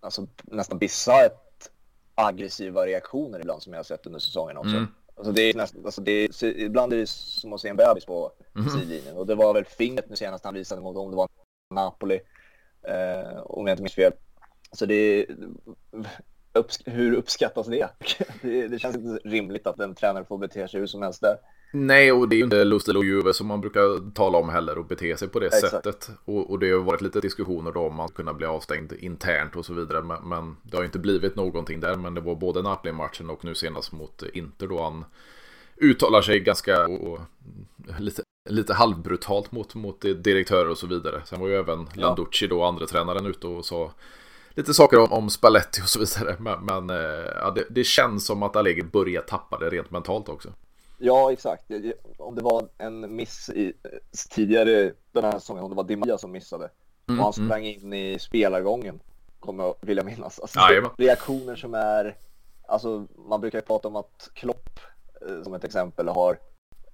alltså, 0.00 0.26
nästan 0.42 0.78
bisarrt 0.78 1.68
aggressiva 2.14 2.86
reaktioner 2.86 3.40
ibland 3.40 3.62
som 3.62 3.72
jag 3.72 3.78
har 3.78 3.84
sett 3.84 4.06
under 4.06 4.20
säsongen 4.20 4.56
också. 4.56 4.76
Mm. 4.76 4.86
Alltså 5.16 5.32
det 5.32 5.42
är 5.42 5.54
nästan, 5.54 5.84
alltså 5.84 6.00
det 6.00 6.12
är, 6.12 6.44
ibland 6.44 6.92
är 6.92 6.96
det 6.96 7.06
som 7.06 7.52
att 7.52 7.60
se 7.60 7.68
en 7.68 7.76
bebis 7.76 8.04
på 8.04 8.32
mm. 8.56 8.68
sidlinjen 8.68 9.16
och 9.16 9.26
det 9.26 9.34
var 9.34 9.54
väl 9.54 9.64
fingret 9.64 10.08
nu 10.08 10.16
senast 10.16 10.44
han 10.44 10.54
visade 10.54 10.82
mot 10.82 10.96
om 10.96 11.10
det 11.10 11.16
var 11.16 11.28
Napoli 11.74 12.20
eh, 12.82 13.38
om 13.38 13.66
jag 13.66 13.74
inte 13.74 13.82
minns 13.82 13.94
fel. 13.94 14.12
Så 14.72 14.86
det 14.86 15.26
upps, 16.52 16.78
hur 16.84 17.14
uppskattas 17.14 17.66
det? 17.66 17.88
det? 18.42 18.68
det? 18.68 18.78
känns 18.78 18.96
inte 18.96 19.28
rimligt 19.28 19.66
att 19.66 19.80
en 19.80 19.94
tränare 19.94 20.24
får 20.24 20.38
bete 20.38 20.68
sig 20.68 20.80
hur 20.80 20.86
som 20.86 21.02
helst 21.02 21.20
där. 21.20 21.36
Nej, 21.70 22.12
och 22.12 22.28
det 22.28 22.36
är 22.36 22.38
ju 22.38 22.44
inte 22.44 22.64
Lustig 22.64 22.96
och 22.96 23.04
Juve 23.04 23.32
som 23.32 23.46
man 23.46 23.60
brukar 23.60 24.10
tala 24.10 24.38
om 24.38 24.48
heller 24.48 24.78
och 24.78 24.86
bete 24.86 25.16
sig 25.16 25.28
på 25.28 25.40
det 25.40 25.46
Exakt. 25.46 25.70
sättet. 25.70 26.10
Och, 26.24 26.50
och, 26.50 26.58
det 26.58 26.70
har 26.70 26.78
varit 26.78 27.00
lite 27.00 27.20
diskussioner 27.20 27.72
då 27.72 27.80
om 27.80 27.94
man 27.94 28.08
kunna 28.08 28.34
bli 28.34 28.46
avstängd 28.46 28.92
internt 28.92 29.56
och 29.56 29.66
så 29.66 29.74
vidare. 29.74 30.02
Men, 30.02 30.28
men 30.28 30.56
det 30.62 30.76
har 30.76 30.82
ju 30.82 30.86
inte 30.86 30.98
blivit 30.98 31.36
någonting 31.36 31.80
där. 31.80 31.96
Men 31.96 32.14
det 32.14 32.20
var 32.20 32.34
både 32.34 32.62
Napoli-matchen 32.62 33.30
och 33.30 33.44
nu 33.44 33.54
senast 33.54 33.92
mot 33.92 34.22
Inter 34.32 34.66
då 34.66 34.82
han 34.82 35.04
uttalar 35.76 36.22
sig 36.22 36.40
ganska 36.40 36.86
och, 36.86 37.20
lite, 37.98 38.22
lite 38.48 38.74
halvbrutalt 38.74 39.52
mot, 39.52 39.74
mot 39.74 40.00
direktörer 40.00 40.70
och 40.70 40.78
så 40.78 40.86
vidare. 40.86 41.22
Sen 41.24 41.40
var 41.40 41.48
ju 41.48 41.54
även 41.54 41.88
ja. 41.94 42.00
Landucci 42.00 42.46
då, 42.46 42.64
andra 42.64 42.86
tränaren 42.86 43.26
ute 43.26 43.46
och 43.46 43.64
sa 43.64 43.92
lite 44.50 44.74
saker 44.74 44.98
om, 44.98 45.12
om 45.12 45.30
Spalletti 45.30 45.82
och 45.82 45.88
så 45.88 45.98
vidare. 45.98 46.36
Men, 46.38 46.64
men 46.64 46.90
eh, 46.90 47.26
ja, 47.40 47.52
det, 47.54 47.64
det, 47.70 47.84
känns 47.84 48.26
som 48.26 48.42
att 48.42 48.56
Allegri 48.56 48.82
börjar 48.82 49.22
tappa 49.22 49.58
det 49.58 49.70
rent 49.70 49.90
mentalt 49.90 50.28
också. 50.28 50.52
Ja, 50.98 51.32
exakt. 51.32 51.64
Om 52.18 52.34
det 52.34 52.42
var 52.42 52.68
en 52.78 53.16
miss 53.16 53.48
i, 53.48 53.72
tidigare 54.30 54.92
den 55.12 55.24
här 55.24 55.32
säsongen, 55.32 55.64
om 55.64 55.70
det 55.70 55.76
var 55.76 55.84
Di 55.84 55.96
Maria 55.96 56.18
som 56.18 56.32
missade 56.32 56.70
mm, 57.08 57.20
och 57.20 57.24
han 57.24 57.32
mm. 57.36 57.48
sprang 57.48 57.66
mm. 57.66 57.80
in 57.80 57.92
i 57.92 58.18
spelargången, 58.18 59.00
kommer 59.40 59.64
jag 59.64 59.74
vilja 59.80 60.04
minnas. 60.04 60.40
Alltså, 60.40 60.58
ja, 60.58 60.94
reaktioner 60.98 61.56
som 61.56 61.74
är, 61.74 62.16
alltså 62.68 63.06
man 63.28 63.40
brukar 63.40 63.58
ju 63.58 63.62
prata 63.62 63.88
om 63.88 63.96
att 63.96 64.30
Klopp 64.34 64.80
eh, 65.28 65.42
som 65.42 65.54
ett 65.54 65.64
exempel 65.64 66.08
har 66.08 66.38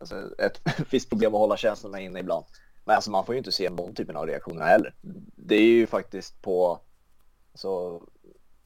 alltså, 0.01 0.35
ett 0.39 0.61
visst 0.91 1.09
problem 1.09 1.35
att 1.35 1.41
hålla 1.41 1.57
känslorna 1.57 2.01
inne 2.01 2.21
ibland. 2.21 2.45
Men 2.85 2.97
alltså 2.97 3.11
man 3.11 3.27
får 3.27 3.35
ju 3.35 3.39
inte 3.39 3.53
se 3.53 3.71
någon 3.71 3.95
typen 3.95 4.17
av 4.17 4.27
reaktioner 4.27 4.67
heller. 4.67 4.95
Det 5.37 5.55
är 5.55 5.67
ju 5.67 5.87
faktiskt 5.87 6.43
på 6.43 6.81
alltså, 7.53 8.03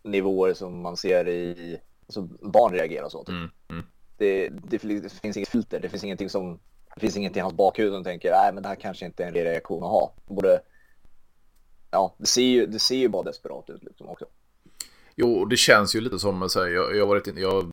nivåer 0.02 0.54
som 0.54 0.80
man 0.80 0.96
ser 0.96 1.28
i, 1.28 1.80
alltså 2.06 2.22
barn 2.22 2.72
reagerar 2.72 3.08
så. 3.08 3.24
Typ. 3.24 3.28
Mm, 3.28 3.50
mm 3.68 3.84
det, 4.18 4.48
det, 4.48 4.78
det, 4.78 5.12
finns 5.22 5.36
inget 5.36 5.48
filter, 5.48 5.80
det 5.80 5.88
finns 5.88 6.04
ingenting 6.04 6.30
som 6.30 6.58
det 6.94 7.00
finns 7.00 7.16
ingenting 7.16 7.40
i 7.40 7.42
hans 7.42 7.54
bakhuvud 7.54 7.92
som 7.92 8.04
tänker 8.04 8.30
nej 8.30 8.52
men 8.52 8.62
det 8.62 8.68
här 8.68 8.76
kanske 8.76 9.06
inte 9.06 9.24
är 9.24 9.28
en 9.28 9.34
reaktion 9.34 9.82
att 9.82 9.90
ha. 9.90 10.14
Både, 10.26 10.60
ja, 11.90 12.14
det 12.18 12.26
ser 12.26 12.42
ju, 12.42 12.66
det 12.66 12.78
ser 12.78 12.96
ju 12.96 13.08
bara 13.08 13.22
desperat 13.22 13.70
ut 13.70 13.84
liksom 13.84 14.08
också. 14.08 14.26
Jo, 15.18 15.44
det 15.44 15.56
känns 15.56 15.96
ju 15.96 16.00
lite 16.00 16.18
som, 16.18 16.48
så 16.48 16.60
här, 16.60 16.68
jag, 16.68 16.96
jag, 16.96 17.06
varit, 17.06 17.36
jag, 17.36 17.70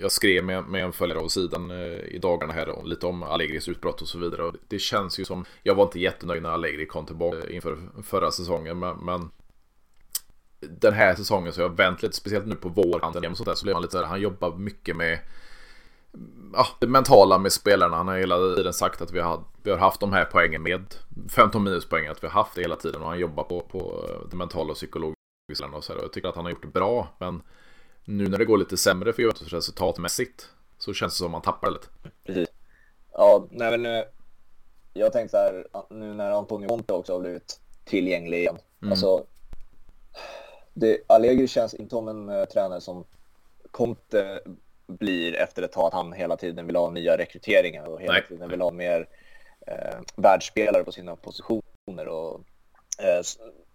jag 0.00 0.12
skrev 0.12 0.44
med, 0.44 0.64
med 0.64 0.84
en 0.84 0.92
följare 0.92 1.18
av 1.18 1.28
sidan 1.28 1.70
eh, 1.70 1.98
i 1.98 2.18
dagarna 2.22 2.52
här 2.52 2.84
lite 2.84 3.06
om 3.06 3.22
Allegris 3.22 3.68
utbrott 3.68 4.02
och 4.02 4.08
så 4.08 4.18
vidare. 4.18 4.42
Och 4.42 4.54
det 4.68 4.78
känns 4.78 5.20
ju 5.20 5.24
som, 5.24 5.44
jag 5.62 5.74
var 5.74 5.84
inte 5.84 6.00
jättenöjd 6.00 6.42
när 6.42 6.50
Allegri 6.50 6.86
kom 6.86 7.06
tillbaka 7.06 7.50
inför 7.50 7.78
förra 8.02 8.30
säsongen, 8.30 8.78
men, 8.78 8.96
men 8.98 9.30
den 10.60 10.92
här 10.92 11.14
säsongen 11.14 11.52
så 11.52 11.60
har 11.60 11.68
jag 11.68 11.76
vänt 11.76 12.02
lite, 12.02 12.16
speciellt 12.16 12.46
nu 12.46 12.54
på 12.54 12.68
vårkanten 12.68 13.30
och 13.30 13.36
sånt 13.36 13.48
där, 13.48 13.54
så 13.54 13.64
blir 13.64 13.74
man 13.74 13.82
lite 13.82 13.92
så 13.92 13.98
här, 13.98 14.06
han 14.06 14.20
jobbar 14.20 14.56
mycket 14.56 14.96
med 14.96 15.18
ja, 16.52 16.66
det 16.80 16.86
mentala 16.86 17.38
med 17.38 17.52
spelarna. 17.52 17.96
Han 17.96 18.08
har 18.08 18.16
hela 18.16 18.36
tiden 18.56 18.72
sagt 18.72 19.02
att 19.02 19.12
vi 19.12 19.20
har, 19.20 19.40
vi 19.62 19.70
har 19.70 19.78
haft 19.78 20.00
de 20.00 20.12
här 20.12 20.24
poängen 20.24 20.62
med 20.62 20.94
15 21.30 21.64
minuspoäng. 21.64 22.06
Att 22.06 22.22
vi 22.22 22.26
har 22.26 22.34
haft 22.34 22.54
det 22.54 22.60
hela 22.60 22.76
tiden 22.76 23.02
och 23.02 23.08
han 23.08 23.18
jobbar 23.18 23.44
på, 23.44 23.60
på 23.60 24.04
det 24.30 24.36
mentala 24.36 24.70
och 24.70 24.76
psykologiska. 24.76 25.16
Och 25.72 25.84
så 25.84 25.92
här. 25.92 26.00
Jag 26.00 26.12
tycker 26.12 26.28
att 26.28 26.36
han 26.36 26.44
har 26.44 26.52
gjort 26.52 26.62
det 26.62 26.68
bra. 26.68 27.08
Men 27.18 27.42
nu 28.04 28.28
när 28.28 28.38
det 28.38 28.44
går 28.44 28.58
lite 28.58 28.76
sämre 28.76 29.12
för 29.12 29.22
Juventus 29.22 29.52
resultatmässigt 29.52 30.48
så 30.78 30.92
känns 30.92 31.12
det 31.12 31.16
som 31.16 31.26
att 31.26 31.32
man 31.32 31.42
tappar 31.42 31.70
lite. 31.70 31.86
Precis. 32.24 32.48
Ja, 33.12 33.46
nej 33.50 33.78
men 33.78 33.86
eh, 33.96 34.04
jag 34.92 35.12
tänkte 35.12 35.30
så 35.30 35.36
här, 35.36 35.66
nu 35.90 36.14
när 36.14 36.30
Antonio 36.30 36.68
Conte 36.68 36.92
också 36.92 37.12
har 37.12 37.20
blivit 37.20 37.60
tillgänglig 37.84 38.38
igen. 38.38 38.58
Mm. 38.82 38.92
Alltså, 38.92 39.24
det, 40.74 40.98
Allegri 41.06 41.48
känns 41.48 41.74
inte 41.74 41.90
som 41.90 42.08
en 42.08 42.28
uh, 42.28 42.44
tränare 42.44 42.80
som 42.80 43.04
Conte 43.70 44.40
blir 44.86 45.34
efter 45.36 45.62
ett 45.62 45.72
tag 45.72 45.86
att 45.86 45.92
han 45.92 46.12
hela 46.12 46.36
tiden 46.36 46.66
vill 46.66 46.76
ha 46.76 46.90
nya 46.90 47.18
rekryteringar 47.18 47.84
och 47.84 48.00
hela 48.00 48.12
Nej. 48.12 48.26
tiden 48.28 48.50
vill 48.50 48.60
ha 48.60 48.70
mer 48.70 49.08
uh, 49.70 50.00
världsspelare 50.16 50.84
på 50.84 50.92
sina 50.92 51.16
positioner. 51.16 52.08
Och, 52.08 52.34
uh, 53.02 53.22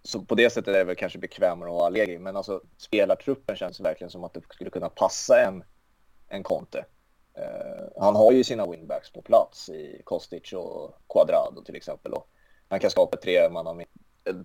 så 0.02 0.22
på 0.22 0.34
det 0.34 0.50
sättet 0.50 0.74
är 0.74 0.78
det 0.78 0.84
väl 0.84 0.96
kanske 0.96 1.18
bekvämare 1.18 1.70
att 1.70 1.74
ha 1.74 1.86
Allegri. 1.86 2.18
Men 2.18 2.36
alltså 2.36 2.60
spelartruppen 2.76 3.56
känns 3.56 3.80
verkligen 3.80 4.10
som 4.10 4.24
att 4.24 4.34
det 4.34 4.40
skulle 4.50 4.70
kunna 4.70 4.88
passa 4.88 5.44
en, 5.44 5.64
en 6.28 6.42
Conte. 6.42 6.84
Uh, 7.38 8.02
han 8.02 8.16
har 8.16 8.32
ju 8.32 8.44
sina 8.44 8.66
wingbacks 8.66 9.12
på 9.12 9.22
plats 9.22 9.68
i 9.68 10.02
Kostic 10.04 10.52
och 10.52 10.94
Quadrado 11.08 11.64
till 11.64 11.76
exempel. 11.76 12.12
Och 12.12 12.28
han 12.68 12.80
kan 12.80 12.90
skapa 12.90 13.16
tre, 13.16 13.50
man 13.50 13.66
har 13.66 13.84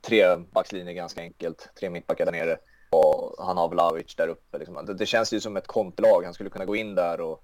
tre 0.01 0.35
backlinjer 0.51 0.93
ganska 0.93 1.21
enkelt, 1.21 1.69
tre 1.79 1.89
mittbackar 1.89 2.25
där 2.25 2.31
nere. 2.31 2.57
Och 2.97 3.45
han 3.45 3.57
har 3.57 3.69
Vlahovic 3.69 4.15
där 4.15 4.27
uppe. 4.27 4.57
Liksom. 4.57 4.85
Det, 4.85 4.93
det, 4.93 5.05
känns 5.05 5.33
ju 5.33 5.41
som 5.41 5.57
ett 5.57 5.67
kontlag. 5.67 6.23
Han 6.23 6.33
skulle 6.33 6.49
kunna 6.49 6.65
gå 6.65 6.75
in 6.75 6.95
där 6.95 7.21
och 7.21 7.43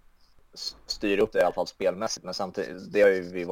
styra 0.85 1.21
upp 1.21 1.31
det 1.31 1.39
i 1.39 1.41
alla 1.41 1.53
fall 1.53 1.67
spelmässigt. 1.67 2.25
Men 2.25 2.33
samtidigt, 2.33 2.93
det 2.93 3.01
har 3.01 3.09
ju 3.09 3.21
vi 3.21 3.43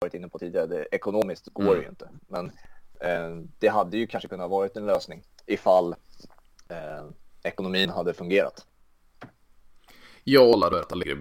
varit 0.00 0.14
inne 0.14 0.28
på 0.28 0.38
tidigare, 0.38 0.66
det, 0.66 0.86
ekonomiskt 0.92 1.48
går 1.52 1.64
det 1.64 1.70
mm. 1.70 1.82
ju 1.82 1.88
inte. 1.88 2.08
Men 2.28 2.46
eh, 3.00 3.44
det 3.58 3.68
hade 3.68 3.96
ju 3.96 4.06
kanske 4.06 4.28
kunnat 4.28 4.50
varit 4.50 4.76
en 4.76 4.86
lösning 4.86 5.22
ifall 5.46 5.94
eh, 6.68 7.04
ekonomin 7.42 7.90
hade 7.90 8.14
fungerat. 8.14 8.66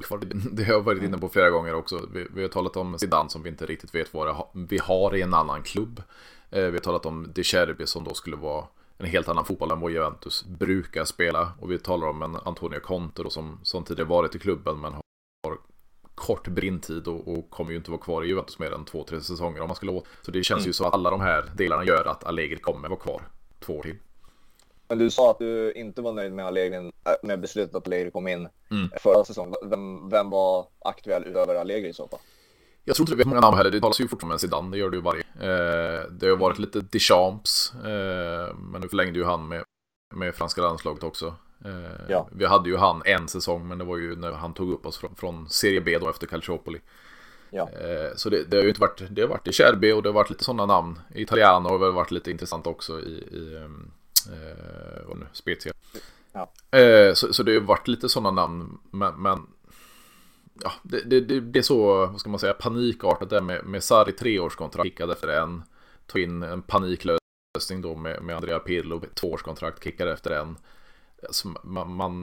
Kvar. 0.03 0.17
Det 0.51 0.63
har 0.63 0.73
jag 0.73 0.81
varit 0.81 1.03
inne 1.03 1.17
på 1.17 1.29
flera 1.29 1.49
gånger 1.49 1.73
också. 1.73 2.07
Vi, 2.13 2.27
vi 2.35 2.41
har 2.41 2.49
talat 2.49 2.77
om 2.77 2.99
Zidane 2.99 3.29
som 3.29 3.43
vi 3.43 3.49
inte 3.49 3.65
riktigt 3.65 3.95
vet 3.95 4.13
vad 4.13 4.47
vi 4.53 4.77
har 4.77 5.15
i 5.15 5.21
en 5.21 5.33
annan 5.33 5.63
klubb. 5.63 6.03
Eh, 6.51 6.63
vi 6.63 6.71
har 6.71 6.79
talat 6.79 7.05
om 7.05 7.31
De 7.35 7.43
Cherbi 7.43 7.87
som 7.87 8.03
då 8.03 8.13
skulle 8.13 8.35
vara 8.35 8.65
en 8.99 9.05
helt 9.05 9.29
annan 9.29 9.45
fotboll 9.45 9.71
än 9.71 9.79
vad 9.79 9.91
Juventus 9.91 10.45
brukar 10.45 11.05
spela. 11.05 11.51
Och 11.59 11.71
vi 11.71 11.79
talar 11.79 12.07
om 12.07 12.21
en 12.21 12.35
Antonio 12.35 12.79
Conte 12.79 13.23
då, 13.23 13.29
som, 13.29 13.59
som 13.63 13.83
tidigare 13.83 14.09
varit 14.09 14.35
i 14.35 14.39
klubben 14.39 14.79
men 14.79 14.93
har 14.93 15.57
kort 16.15 16.47
brintid 16.47 17.07
och, 17.07 17.27
och 17.27 17.49
kommer 17.49 17.71
ju 17.71 17.77
inte 17.77 17.91
vara 17.91 18.01
kvar 18.01 18.23
i 18.23 18.27
Juventus 18.27 18.59
mer 18.59 18.73
än 18.73 18.85
två, 18.85 19.03
tre 19.03 19.21
säsonger 19.21 19.61
om 19.61 19.67
man 19.67 19.75
skulle 19.75 20.01
Så 20.21 20.31
det 20.31 20.43
känns 20.43 20.59
mm. 20.59 20.67
ju 20.67 20.73
så 20.73 20.85
att 20.85 20.93
alla 20.93 21.11
de 21.11 21.21
här 21.21 21.51
delarna 21.55 21.85
gör 21.85 22.05
att 22.05 22.23
Allegri 22.23 22.59
kommer 22.59 22.89
vara 22.89 22.99
kvar 22.99 23.21
två 23.59 23.73
år 23.77 23.83
till. 23.83 23.95
Men 24.87 24.97
du 24.97 25.11
sa 25.11 25.31
att 25.31 25.39
du 25.39 25.73
inte 25.73 26.01
var 26.01 26.13
nöjd 26.13 26.33
med, 26.33 26.45
Allegri, 26.45 26.77
äh, 26.77 26.91
med 27.23 27.39
beslutet 27.39 27.75
att 27.75 27.87
Allegri 27.87 28.11
kom 28.11 28.27
in 28.27 28.47
mm. 28.71 28.89
förra 28.99 29.25
säsongen. 29.25 29.55
Vem, 29.65 30.09
vem 30.09 30.29
var 30.29 30.67
aktuell 30.79 31.23
utöver 31.25 31.55
Allegri 31.55 31.89
i 31.89 31.93
så 31.93 32.07
fall? 32.07 32.19
Jag 32.89 32.95
tror 32.95 33.09
inte 33.09 33.15
det 33.15 33.23
är 33.23 33.25
många 33.25 33.41
namn 33.41 33.57
heller. 33.57 33.71
Det 33.71 33.79
talas 33.79 34.01
ju 34.01 34.07
fortfarande 34.07 34.33
om 34.33 34.39
Zidane, 34.39 34.71
det 34.71 34.77
gör 34.77 34.89
det 34.89 34.95
ju 34.97 35.01
varje. 35.01 35.21
Eh, 35.21 36.11
det 36.11 36.29
har 36.29 36.37
varit 36.37 36.59
lite 36.59 36.81
Deschamps, 36.81 37.73
eh, 37.75 38.55
men 38.55 38.81
nu 38.81 38.87
förlängde 38.89 39.19
ju 39.19 39.25
han 39.25 39.47
med, 39.47 39.63
med 40.15 40.35
franska 40.35 40.61
landslaget 40.61 41.03
också. 41.03 41.35
Eh, 41.65 42.05
ja. 42.09 42.29
Vi 42.31 42.45
hade 42.45 42.69
ju 42.69 42.77
han 42.77 43.01
en 43.05 43.27
säsong, 43.27 43.67
men 43.67 43.77
det 43.77 43.83
var 43.83 43.97
ju 43.97 44.15
när 44.15 44.31
han 44.31 44.53
tog 44.53 44.71
upp 44.71 44.85
oss 44.85 44.97
från, 44.97 45.15
från 45.15 45.49
Serie 45.49 45.81
B 45.81 45.97
då 46.01 46.09
efter 46.09 46.27
Calciopoli. 46.27 46.79
Ja. 47.49 47.69
Så 48.15 48.29
det, 48.29 48.43
det, 48.43 48.57
har 48.57 48.63
ju 48.63 48.69
inte 48.69 48.81
varit, 48.81 49.01
det 49.09 49.21
har 49.21 49.29
varit 49.29 49.47
i 49.47 49.51
Cherby 49.51 49.91
och 49.91 50.03
det 50.03 50.09
har 50.09 50.13
varit 50.13 50.29
lite 50.29 50.43
sådana 50.43 50.65
namn. 50.65 50.99
Italiano 51.15 51.69
har 51.69 51.77
väl 51.77 51.91
varit 51.91 52.11
lite 52.11 52.31
intressant 52.31 52.67
också 52.67 52.99
i, 52.99 53.13
i 53.31 53.55
eh, 53.55 55.07
vad 55.07 55.17
nu, 55.17 55.25
Spezia. 55.33 55.73
Ja. 56.33 56.51
Så, 57.15 57.33
så 57.33 57.43
det 57.43 57.53
har 57.53 57.61
varit 57.61 57.87
lite 57.87 58.09
sådana 58.09 58.31
namn, 58.31 58.77
men, 58.91 59.21
men 59.21 59.47
ja, 60.63 60.71
det, 60.83 61.01
det, 61.09 61.21
det, 61.21 61.39
det 61.39 61.59
är 61.59 61.63
så, 61.63 62.05
vad 62.05 62.19
ska 62.19 62.29
man 62.29 62.39
säga, 62.39 62.53
panikartat 62.53 63.29
där 63.29 63.41
med, 63.41 63.65
med 63.65 63.83
Sarri 63.83 64.11
treårskontrakt 64.11 64.89
kickade 64.89 65.13
efter 65.13 65.27
en. 65.27 65.63
Ta 66.07 66.19
in 66.19 66.43
en 66.43 66.61
paniklösning 66.61 67.81
då 67.81 67.95
med, 67.95 68.23
med 68.23 68.35
Andrea 68.35 68.59
Pirlo, 68.59 69.01
tvåårskontrakt 69.13 69.83
kickade 69.83 70.13
efter 70.13 70.31
en. 70.31 70.57
Alltså, 71.23 71.47
man, 71.63 71.93
man, 71.93 72.21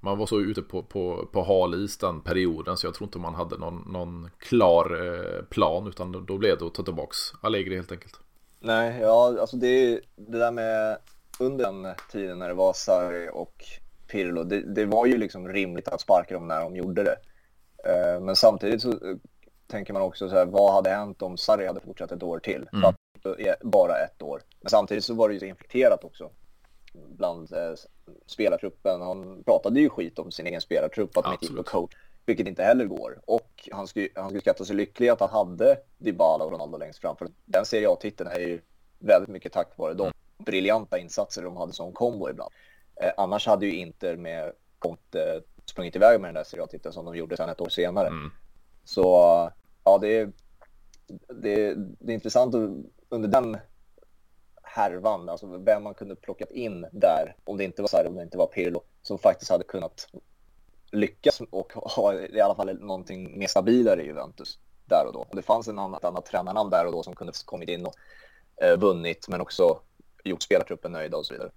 man, 0.00 0.18
var 0.18 0.26
så 0.26 0.40
ute 0.40 0.62
på, 0.62 0.82
på, 0.82 1.28
på 1.32 1.42
halis 1.42 1.98
den 1.98 2.20
perioden 2.20 2.76
så 2.76 2.86
jag 2.86 2.94
tror 2.94 3.06
inte 3.06 3.18
man 3.18 3.34
hade 3.34 3.58
någon, 3.58 3.92
någon 3.92 4.30
klar 4.38 5.06
eh, 5.06 5.44
plan 5.44 5.86
utan 5.86 6.26
då 6.26 6.38
blev 6.38 6.58
det 6.58 6.66
att 6.66 6.74
ta 6.74 6.82
tillbaks 6.82 7.18
Allegri 7.40 7.76
helt 7.76 7.92
enkelt. 7.92 8.20
Nej, 8.60 9.00
ja, 9.00 9.36
alltså 9.40 9.56
det, 9.56 10.00
det 10.16 10.38
där 10.38 10.50
med 10.50 10.98
under 11.38 11.64
den 11.64 11.94
tiden 12.10 12.38
när 12.38 12.48
det 12.48 12.54
var 12.54 12.72
Sarri 12.72 13.30
och 13.32 13.64
Pirlo, 14.06 14.44
det, 14.44 14.74
det 14.74 14.84
var 14.84 15.06
ju 15.06 15.18
liksom 15.18 15.48
rimligt 15.48 15.88
att 15.88 16.00
sparka 16.00 16.34
dem 16.34 16.48
när 16.48 16.60
de 16.60 16.76
gjorde 16.76 17.02
det. 17.02 17.16
Eh, 17.84 18.20
men 18.20 18.36
samtidigt 18.36 18.82
så 18.82 18.90
eh, 18.90 19.16
tänker 19.66 19.92
man 19.92 20.02
också 20.02 20.28
så 20.28 20.34
här, 20.34 20.46
vad 20.46 20.72
hade 20.72 20.90
hänt 20.90 21.22
om 21.22 21.36
Sarri 21.36 21.66
hade 21.66 21.80
fortsatt 21.80 22.12
ett 22.12 22.22
år 22.22 22.38
till? 22.38 22.68
Mm. 22.72 22.94
Bara 23.60 23.98
ett 23.98 24.22
år. 24.22 24.42
Men 24.60 24.70
samtidigt 24.70 25.04
så 25.04 25.14
var 25.14 25.28
det 25.28 25.34
ju 25.34 25.40
så 25.40 25.46
infekterat 25.46 26.04
också 26.04 26.30
bland 26.92 27.52
eh, 27.52 27.74
spelartruppen. 28.26 29.00
Han 29.00 29.42
pratade 29.44 29.80
ju 29.80 29.88
skit 29.88 30.18
om 30.18 30.30
sin 30.30 30.46
egen 30.46 30.60
spelartrupp, 30.60 31.16
att 31.16 31.24
de 31.24 31.32
inte 31.32 31.44
gick 31.46 31.56
på 31.56 31.62
coach, 31.62 31.92
vilket 32.26 32.46
inte 32.46 32.62
heller 32.62 32.84
går. 32.84 33.20
Och 33.26 33.68
han 33.72 33.86
skulle, 33.86 34.08
han 34.14 34.28
skulle 34.28 34.40
skatta 34.40 34.64
sig 34.64 34.76
lycklig 34.76 35.08
att 35.08 35.20
han 35.20 35.30
hade 35.30 35.76
Dybala 35.98 36.44
och 36.44 36.52
Ronaldo 36.52 36.78
längst 36.78 37.00
fram, 37.00 37.16
för 37.16 37.28
den 37.44 37.64
Serie 37.64 37.88
A-titeln 37.88 38.30
är 38.30 38.40
ju 38.40 38.60
väldigt 38.98 39.28
mycket 39.28 39.52
tack 39.52 39.78
vare 39.78 39.94
de 39.94 40.12
briljanta 40.38 40.98
insatser 40.98 41.42
de 41.42 41.56
hade 41.56 41.72
som 41.72 41.92
kombo 41.92 42.30
ibland. 42.30 42.52
Eh, 43.02 43.10
annars 43.16 43.46
hade 43.46 43.66
ju 43.66 43.74
Inter 43.74 44.16
med 44.16 44.52
Conte 44.78 45.42
sprungit 45.66 45.96
iväg 45.96 46.20
med 46.20 46.28
den 46.28 46.34
där 46.34 46.44
Serie 46.44 46.64
A-titeln 46.64 46.92
som 46.92 47.04
de 47.04 47.16
gjorde 47.16 47.36
sedan 47.36 47.48
ett 47.48 47.60
år 47.60 47.68
senare. 47.68 48.08
Mm. 48.08 48.30
Så 48.84 49.02
ja, 49.84 49.98
det 49.98 50.18
är, 50.18 50.32
det, 51.28 51.74
det 51.74 52.12
är 52.12 52.14
intressant 52.14 52.54
under 53.08 53.28
den 53.28 53.56
härvan, 54.62 55.28
alltså 55.28 55.58
vem 55.58 55.82
man 55.82 55.94
kunde 55.94 56.16
plockat 56.16 56.50
in 56.50 56.86
där, 56.92 57.36
om 57.44 57.56
det 57.56 57.64
inte 57.64 57.82
var 57.82 57.88
Sarri, 57.88 58.08
om 58.08 58.14
det 58.14 58.22
inte 58.22 58.38
var 58.38 58.46
Pirlo, 58.46 58.82
som 59.02 59.18
faktiskt 59.18 59.50
hade 59.50 59.64
kunnat 59.64 60.08
lyckas 60.92 61.40
och 61.50 61.72
ha 61.72 62.14
i 62.14 62.40
alla 62.40 62.54
fall 62.54 62.78
någonting 62.80 63.38
mer 63.38 63.46
stabilare 63.46 64.02
i 64.02 64.06
Juventus 64.06 64.58
där 64.84 65.06
och 65.06 65.12
då. 65.12 65.18
Och 65.18 65.36
det 65.36 65.42
fanns 65.42 65.68
en 65.68 65.78
annat, 65.78 66.04
annat 66.04 66.26
tränarnamn 66.26 66.70
där 66.70 66.86
och 66.86 66.92
då 66.92 67.02
som 67.02 67.14
kunde 67.14 67.32
kommit 67.44 67.68
in 67.68 67.86
och 67.86 67.94
eh, 68.62 68.78
vunnit, 68.78 69.28
men 69.28 69.40
också 69.40 69.80
gjort 70.24 70.42
spelartruppen 70.42 70.92
nöjda 70.92 71.16
och 71.16 71.26
så 71.26 71.34
vidare. 71.34 71.50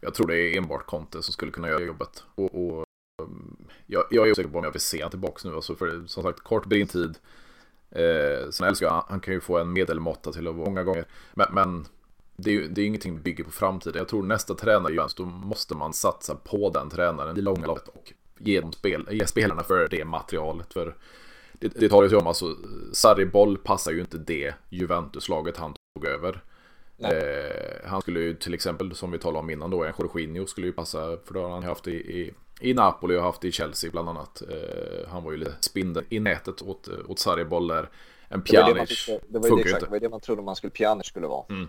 Jag 0.00 0.14
tror 0.14 0.26
det 0.26 0.36
är 0.36 0.58
enbart 0.58 0.86
Conte 0.86 1.22
som 1.22 1.32
skulle 1.32 1.52
kunna 1.52 1.68
göra 1.68 1.84
jobbet. 1.84 2.24
Och, 2.34 2.54
och 2.54 2.84
jag, 3.92 4.04
jag, 4.10 4.26
är 4.26 4.32
osäker 4.32 4.50
på 4.50 4.58
om 4.58 4.64
jag 4.64 4.72
vill 4.72 4.80
se 4.80 4.98
honom 4.98 5.10
tillbaka 5.10 5.48
nu. 5.48 5.54
Alltså 5.54 5.74
för 5.74 6.02
som 6.06 6.22
sagt, 6.22 6.40
kort 6.40 6.66
brintid. 6.66 7.18
Eh, 7.90 8.50
sen 8.50 8.68
älskar 8.68 8.86
jag, 8.86 9.04
han 9.08 9.20
kan 9.20 9.34
ju 9.34 9.40
få 9.40 9.58
en 9.58 9.72
medelmåtta 9.72 10.32
till 10.32 10.48
att 10.48 10.54
vara 10.54 10.68
många 10.68 10.84
gånger. 10.84 11.06
Men, 11.34 11.46
men 11.52 11.86
det 12.36 12.50
är 12.50 12.54
ju 12.54 12.68
det 12.68 12.80
är 12.80 12.86
ingenting 12.86 13.14
vi 13.14 13.20
bygger 13.20 13.44
på 13.44 13.50
framtiden. 13.50 13.98
Jag 13.98 14.08
tror 14.08 14.22
nästa 14.22 14.54
tränare 14.54 14.94
Jöns, 14.94 15.14
då 15.14 15.24
måste 15.24 15.74
man 15.74 15.92
satsa 15.92 16.34
på 16.34 16.70
den 16.70 16.90
tränaren 16.90 17.38
i 17.38 17.40
långa 17.40 17.66
loppet 17.66 17.88
och 17.88 18.12
ge, 18.38 18.60
dem 18.60 18.72
spel, 18.72 19.08
ge 19.10 19.26
spelarna 19.26 19.62
för 19.62 19.88
det 19.88 20.04
materialet. 20.04 20.72
För 20.72 20.96
det, 21.52 21.68
det 21.68 21.88
talas 21.88 22.12
ju 22.12 22.16
om, 22.16 22.26
alltså 22.26 22.56
Sarri 22.92 23.26
Boll 23.26 23.58
passar 23.58 23.92
ju 23.92 24.00
inte 24.00 24.18
det 24.18 24.54
Juventus-laget 24.68 25.56
han 25.56 25.74
tog 25.94 26.06
över. 26.06 26.42
Eh, 26.98 27.88
han 27.90 28.00
skulle 28.00 28.20
ju 28.20 28.34
till 28.34 28.54
exempel, 28.54 28.94
som 28.94 29.10
vi 29.10 29.18
talade 29.18 29.38
om 29.38 29.50
innan 29.50 29.70
då, 29.70 29.84
en 29.84 29.92
Jorginho 29.98 30.46
skulle 30.46 30.66
ju 30.66 30.72
passa, 30.72 31.16
för 31.24 31.34
det 31.34 31.40
har 31.40 31.50
han 31.50 31.62
haft 31.62 31.88
i, 31.88 31.94
i, 31.94 32.34
i 32.62 32.74
Napoli 32.74 33.16
och 33.16 33.22
haft 33.22 33.44
i 33.44 33.52
Chelsea 33.52 33.90
bland 33.90 34.08
annat. 34.08 34.42
Eh, 34.50 35.08
han 35.10 35.24
var 35.24 35.32
ju 35.32 35.36
lite 35.38 35.56
spindeln 35.60 36.06
i 36.10 36.20
nätet 36.20 36.62
åt, 36.62 36.88
åt 37.08 37.18
Sarri 37.18 37.44
Boll 37.44 37.68
där. 37.68 37.90
En 38.28 38.42
Pjanic 38.42 39.06
det 39.06 39.38
var 39.38 39.42
det, 39.42 39.50
man, 39.50 39.58
det, 39.58 39.64
det, 39.64 39.80
det 39.80 39.86
var 39.86 40.00
det 40.00 40.08
man 40.08 40.20
trodde 40.20 40.42
man 40.42 40.56
skulle 40.56 40.70
Pjanic 40.70 41.06
skulle 41.06 41.26
vara. 41.26 41.44
Mm. 41.48 41.68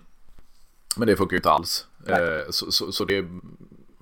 Men 0.97 1.07
det 1.07 1.15
funkar 1.15 1.33
ju 1.33 1.37
inte 1.37 1.51
alls. 1.51 1.87
Eh, 2.07 2.49
så, 2.49 2.71
så, 2.71 2.91
så, 2.91 3.05
det... 3.05 3.25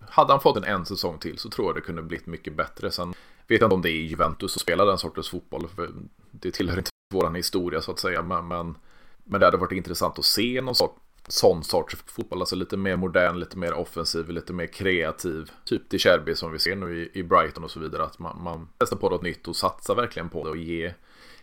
Hade 0.10 0.34
han 0.34 0.42
fått 0.42 0.58
en 0.58 0.64
en 0.64 0.86
säsong 0.86 1.20
till 1.20 1.38
så 1.38 1.50
tror 1.50 1.68
jag 1.68 1.76
det 1.76 1.82
kunde 1.82 2.02
blivit 2.02 2.28
mycket 2.28 2.56
bättre. 2.56 2.92
Sen 2.92 3.14
vet 3.48 3.62
jag 3.62 3.68
inte 3.68 3.76
om 3.76 3.82
det 3.82 3.90
är 3.90 4.02
Juventus 4.02 4.56
att 4.56 4.62
spela 4.62 4.86
den 4.86 4.98
sortens 4.98 5.30
fotboll. 5.30 5.68
För 5.76 5.90
det 6.32 6.52
tillhör 6.52 6.78
inte 6.78 6.90
vår 7.14 7.36
historia 7.36 7.82
så 7.82 7.92
att 7.92 8.00
säga. 8.00 8.22
Men, 8.22 8.48
men, 8.48 8.76
men 9.24 9.40
det 9.40 9.48
hade 9.48 9.58
varit 9.58 9.72
intressant 9.72 10.20
att 10.20 10.26
se 10.26 10.62
någon 10.62 10.76
sort, 10.76 10.96
sån 11.28 11.64
sorts 11.64 11.96
fotboll. 12.06 12.40
Alltså 12.40 12.56
lite 12.56 12.78
mer 12.78 12.96
modern, 12.96 13.40
lite 13.40 13.58
mer 13.58 13.74
offensiv, 13.74 14.30
lite 14.30 14.54
mer 14.54 14.68
kreativ. 14.68 15.52
Typ 15.66 15.90
till 15.90 16.00
Cherby 16.00 16.36
som 16.36 16.52
vi 16.52 16.60
ser 16.60 16.76
nu 16.76 17.10
i, 17.14 17.24
Brighton 17.24 17.64
och 17.64 17.72
så 17.72 17.80
vidare. 17.80 18.04
Att 18.04 18.20
man, 18.20 18.44
man 18.44 18.70
testar 18.78 18.98
på 18.98 19.10
något 19.10 19.24
nytt 19.24 19.48
och 19.48 19.56
satsar 19.56 19.96
verkligen 19.96 20.30
på 20.30 20.44
det 20.44 20.50
och 20.50 20.58
ger 20.58 20.96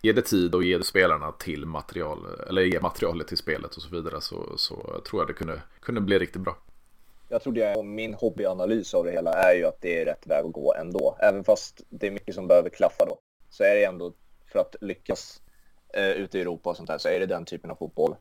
ge 0.03 0.13
det 0.13 0.23
tid 0.23 0.55
och 0.55 0.65
ge 0.65 0.83
spelarna 0.83 1.33
till 1.33 1.67
material, 1.67 2.19
eller 2.49 2.63
ge 2.63 2.81
materialet 2.81 3.29
till 3.29 3.37
spelet 3.37 3.77
och 3.77 3.83
så 3.83 3.89
vidare 3.89 4.21
så, 4.21 4.57
så 4.57 5.01
tror 5.09 5.23
jag 5.23 5.29
det 5.29 5.33
kunde, 5.33 5.63
kunde 5.81 6.01
bli 6.01 6.19
riktigt 6.19 6.43
bra. 6.43 6.57
Jag 7.29 7.43
tror 7.43 7.53
det, 7.53 7.83
min 7.83 8.15
hobbyanalys 8.15 8.95
av 8.95 9.05
det 9.05 9.11
hela 9.11 9.33
är 9.33 9.55
ju 9.55 9.65
att 9.65 9.81
det 9.81 10.01
är 10.01 10.05
rätt 10.05 10.27
väg 10.27 10.45
att 10.45 10.53
gå 10.53 10.75
ändå. 10.75 11.17
Även 11.21 11.45
fast 11.45 11.83
det 11.89 12.07
är 12.07 12.11
mycket 12.11 12.35
som 12.35 12.47
behöver 12.47 12.71
klaffa 12.71 13.05
då. 13.05 13.19
Så 13.51 13.65
är 13.65 13.75
det 13.75 13.85
ändå 13.85 14.13
för 14.53 14.59
att 14.59 14.77
lyckas 14.81 15.43
eh, 15.95 16.11
ute 16.11 16.39
i 16.39 16.41
Europa 16.41 16.71
och 16.71 16.77
sånt 16.77 16.89
där 16.89 16.99
så 16.99 17.09
är 17.09 17.21
det 17.21 17.27
den 17.27 17.45
typen 17.45 17.71
av 17.71 17.75
fotboll 17.75 18.17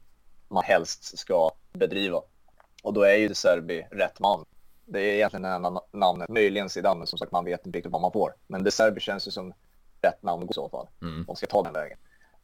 man 0.47 0.63
helst 0.63 1.17
ska 1.17 1.51
bedriva. 1.73 2.21
Och 2.83 2.93
då 2.93 3.01
är 3.01 3.15
ju 3.15 3.33
Serbi 3.33 3.87
rätt 3.91 4.19
man. 4.19 4.45
Det 4.85 4.99
är 4.99 5.13
egentligen 5.13 5.41
det 5.41 5.49
enda 5.49 5.81
namnet, 5.91 6.29
möjligen 6.29 6.69
Zidane, 6.69 6.97
men 6.97 7.07
som 7.07 7.19
sagt 7.19 7.31
man 7.31 7.45
vet 7.45 7.65
inte 7.65 7.77
riktigt 7.77 7.91
vad 7.91 8.01
man 8.01 8.11
får. 8.11 8.33
Men 8.47 8.63
De 8.63 8.71
Serbi 8.71 8.99
känns 8.99 9.27
ju 9.27 9.31
som 9.31 9.53
rätt 10.01 10.23
namn 10.23 10.47
i 10.49 10.53
så 10.53 10.69
fall. 10.69 10.87
Mm. 11.01 11.23
De 11.27 11.35
ska 11.35 11.47
ta 11.47 11.63
den 11.63 11.73
vägen. 11.73 11.97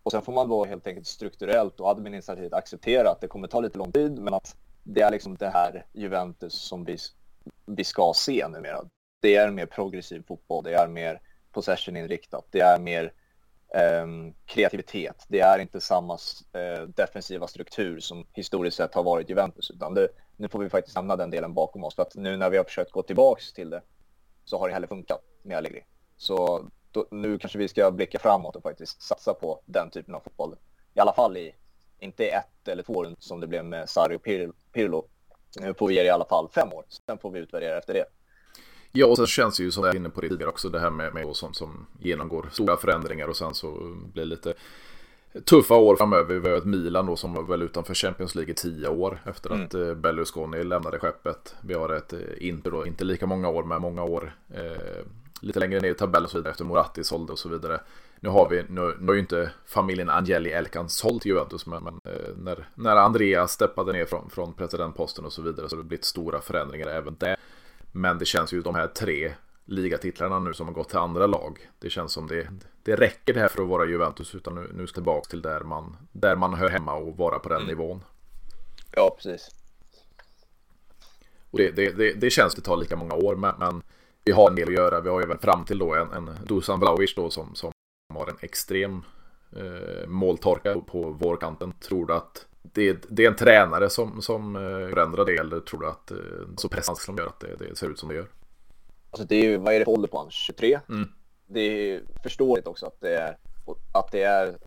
Och 0.04 0.12
sen 0.12 0.22
får 0.22 0.34
man 0.34 0.50
då 0.50 0.66
helt 0.66 0.88
enkelt 0.88 1.08
strukturellt 1.08 1.80
och 1.80 1.90
administrativt 1.90 2.54
acceptera 2.54 3.10
att 3.10 3.22
det 3.22 3.28
kommer 3.28 3.48
ta 3.48 3.60
lite 3.60 3.78
lång 3.78 3.92
tid, 3.92 4.20
men 4.20 4.34
att 4.34 4.56
det 4.84 5.02
är 5.02 5.12
liksom 5.12 5.36
det 5.36 5.50
här 5.50 5.86
Juventus 5.94 6.54
som 6.54 6.86
vi, 6.86 6.98
vi 7.66 7.84
ska 7.84 8.14
se 8.16 8.48
numera. 8.48 8.86
Det 9.20 9.36
är 9.36 9.52
mer 9.52 9.66
progressiv 9.66 10.24
fotboll, 10.28 10.64
det 10.64 10.74
är 10.74 10.88
mer 10.88 11.22
possession-inriktat, 11.52 12.46
det 12.52 12.60
är 12.60 12.80
mer 12.80 13.14
Ehm, 13.74 14.34
kreativitet. 14.46 15.26
Det 15.28 15.40
är 15.40 15.60
inte 15.60 15.82
samma 15.82 16.14
eh, 16.54 16.82
defensiva 16.82 17.48
struktur 17.48 18.00
som 18.00 18.28
historiskt 18.34 18.78
sett 18.78 18.94
har 18.94 19.04
varit 19.04 19.30
Juventus, 19.30 19.72
utan 19.72 19.94
det, 19.94 20.08
nu 20.38 20.48
får 20.48 20.60
vi 20.60 20.70
faktiskt 20.70 20.96
lämna 20.96 21.16
den 21.16 21.30
delen 21.30 21.54
bakom 21.54 21.84
oss. 21.84 21.96
För 21.96 22.02
att 22.02 22.16
nu 22.16 22.38
när 22.38 22.50
vi 22.50 22.58
har 22.58 22.64
försökt 22.64 22.92
gå 22.92 23.02
tillbaks 23.02 23.54
till 23.54 23.70
det 23.70 23.82
så 24.46 24.60
har 24.60 24.68
det 24.68 24.74
heller 24.74 24.88
funkat 24.88 25.22
med 25.44 25.58
Allegri. 25.58 25.84
Så 26.18 26.66
då, 26.92 27.06
nu 27.12 27.38
kanske 27.38 27.60
vi 27.60 27.68
ska 27.68 27.92
blicka 27.92 28.20
framåt 28.20 28.56
och 28.56 28.64
faktiskt 28.64 29.02
satsa 29.02 29.34
på 29.34 29.62
den 29.66 29.90
typen 29.90 30.16
av 30.16 30.20
fotboll. 30.20 30.56
I 30.94 31.00
alla 31.00 31.14
fall 31.14 31.38
i, 31.38 31.56
inte 32.00 32.26
ett 32.26 32.68
eller 32.68 32.84
två 32.84 32.94
år 32.94 33.16
som 33.20 33.40
det 33.40 33.48
blev 33.48 33.66
med 33.66 33.90
Sarri 33.90 34.16
och 34.16 34.24
Pirlo. 34.72 35.08
Nu 35.60 35.74
får 35.74 35.88
vi 35.88 35.96
ge 35.96 36.02
det 36.02 36.08
i 36.08 36.12
alla 36.12 36.26
fall 36.26 36.50
fem 36.50 36.74
år. 36.74 36.86
Sen 37.06 37.18
får 37.18 37.32
vi 37.32 37.40
utvärdera 37.40 37.78
efter 37.78 37.94
det. 37.94 38.06
Ja, 38.96 39.08
och 39.08 39.18
sen 39.18 39.28
känns 39.28 39.58
det 39.58 39.64
ju 39.64 39.72
som 39.72 39.84
jag 39.84 39.94
är 39.94 40.00
inne 40.00 40.10
på 40.10 40.22
det 40.22 40.30
tidigare 40.30 40.50
också, 40.50 40.70
det 40.70 40.80
här 40.80 40.90
med, 40.90 41.14
med 41.14 41.36
som, 41.36 41.54
som 41.54 41.86
genomgår 42.00 42.50
stora 42.52 42.78
förändringar 42.78 43.28
och 43.28 43.36
sen 43.36 43.54
så 43.54 43.96
blir 44.14 44.26
lite 44.26 44.54
tuffa 45.46 45.76
år 45.76 45.96
framöver. 45.96 46.36
Vi 46.36 46.50
har 46.50 46.58
ett 46.58 46.66
Milan 46.66 47.06
då 47.06 47.16
som 47.16 47.34
var 47.34 47.44
väl 47.44 47.62
utanför 47.62 47.94
Champions 47.94 48.36
League 48.36 48.52
i 48.52 48.56
tio 48.56 48.88
år 48.88 49.22
efter 49.26 49.50
mm. 49.52 49.66
att 49.66 49.74
eh, 49.74 49.94
Berlusconi 49.94 50.64
lämnade 50.64 51.00
skeppet. 51.00 51.56
Vi 51.62 51.74
har 51.74 51.90
ett 51.90 52.14
eh, 52.14 52.20
Inter 52.38 52.72
då, 52.72 52.86
inte 52.86 53.04
lika 53.04 53.28
många 53.28 53.50
år, 53.50 53.64
men 53.64 53.82
många 53.82 54.04
år 54.04 54.36
eh, 54.54 55.06
lite 55.42 55.60
längre 55.60 55.80
ner 55.80 55.92
i 55.92 55.96
tabellen 55.96 56.26
och 56.26 56.32
så 56.32 56.38
vidare 56.38 56.52
efter 56.52 56.66
Moratti 56.66 57.04
sålde 57.04 57.32
och 57.32 57.40
så 57.40 57.50
vidare. 57.50 57.80
Nu 58.20 58.30
har 58.30 58.50
vi, 58.50 58.64
nu, 58.70 58.96
nu 59.00 59.08
har 59.08 59.14
ju 59.14 59.20
inte 59.20 59.52
familjen 59.66 60.10
Angeli 60.10 60.50
Elkan 60.50 60.90
sålt 60.90 61.26
Juventus, 61.26 61.66
men, 61.66 61.84
men 61.84 62.00
eh, 62.06 62.36
när, 62.38 62.68
när 62.76 62.96
Andrea 62.96 63.48
steppade 63.48 63.94
ner 63.94 64.06
från, 64.06 64.30
från 64.30 64.54
presidentposten 64.54 65.26
och 65.26 65.34
så 65.34 65.42
vidare 65.42 65.70
så 65.70 65.76
har 65.76 65.84
det 65.84 65.88
blivit 65.88 66.06
stora 66.06 66.42
förändringar 66.42 66.88
även 66.88 67.16
där. 67.20 67.38
Men 67.96 68.18
det 68.18 68.26
känns 68.26 68.54
ju 68.54 68.62
de 68.62 68.76
här 68.76 68.88
tre 68.88 69.34
ligatitlarna 69.66 70.40
nu 70.40 70.54
som 70.54 70.68
har 70.68 70.74
gått 70.74 70.90
till 70.90 70.98
andra 70.98 71.28
lag. 71.28 71.70
Det 71.80 71.90
känns 71.90 72.12
som 72.14 72.28
det, 72.28 72.48
det 72.84 72.96
räcker 72.96 73.34
det 73.34 73.40
här 73.40 73.48
för 73.48 73.64
att 73.64 73.70
vara 73.70 73.86
Juventus 73.86 74.36
utan 74.36 74.56
nu, 74.56 74.72
nu 74.74 74.88
ska 74.88 74.94
tillbaka 74.94 75.30
till 75.30 75.42
där 75.42 75.60
man, 75.60 75.98
där 76.12 76.36
man 76.36 76.54
hör 76.54 76.70
hemma 76.70 76.94
och 76.96 77.18
vara 77.18 77.40
på 77.40 77.50
den 77.50 77.62
mm. 77.62 77.68
nivån. 77.68 78.04
Ja, 78.96 79.16
precis. 79.16 79.50
Och 81.52 81.58
det, 81.58 81.72
det, 81.72 81.92
det, 81.92 82.14
det 82.14 82.30
känns 82.30 82.56
det 82.56 82.62
tar 82.62 82.78
lika 82.78 82.96
många 82.96 83.16
år 83.16 83.36
men, 83.36 83.56
men, 83.60 83.82
vi 84.26 84.32
har 84.32 84.50
en 84.50 84.56
del 84.56 84.68
att 84.68 84.74
göra. 84.74 85.02
Vi 85.02 85.10
har 85.10 85.22
även 85.22 85.38
fram 85.38 85.66
till 85.66 85.78
då 85.78 85.96
en, 85.96 86.12
en 86.12 86.30
Dusan 86.48 86.80
Vlahovic 86.80 87.16
då 87.16 87.30
som, 87.30 87.56
som 87.56 87.72
har 88.14 88.28
en 88.28 88.38
extrem 88.42 89.02
eh, 89.56 90.08
måltorka 90.08 90.80
på 90.80 91.10
vårkanten. 91.10 91.72
Tror 91.72 92.06
du 92.06 92.14
att 92.14 92.46
det, 92.64 93.06
det, 93.10 93.24
är 93.24 93.28
en 93.28 93.36
tränare 93.36 93.90
som, 93.90 94.22
som 94.22 94.56
eh, 94.56 94.90
förändrar 94.90 95.26
det 95.26 95.38
eller 95.38 95.60
tror 95.60 95.80
du 95.80 95.88
att 95.88 96.12
eh, 96.12 96.18
så 96.58 96.70
pressande 96.70 97.02
som 97.02 97.18
gör 97.18 97.28
att 97.28 97.40
det, 97.40 97.56
det 97.56 97.76
ser 97.76 97.90
ut 97.90 98.00
som 98.00 98.10
det 98.10 98.16
gör? 98.16 98.28
Alltså 99.10 99.28
det 99.28 99.36
är 99.36 99.44
ju, 99.44 99.58
vad 99.58 99.74
är 99.74 99.80
det 99.80 99.86
för 99.86 99.92
ålder 99.92 100.08
på 100.08 100.18
honom? 100.18 100.32
23? 100.32 100.80
Mm. 100.90 101.10
Det 101.48 101.60
är 101.60 102.02
förståeligt 102.24 102.68
också 102.68 102.86
att 102.86 103.02
det 103.02 103.16
är, 103.16 103.38
att 103.92 104.12
det 104.12 104.24
är, 104.24 104.58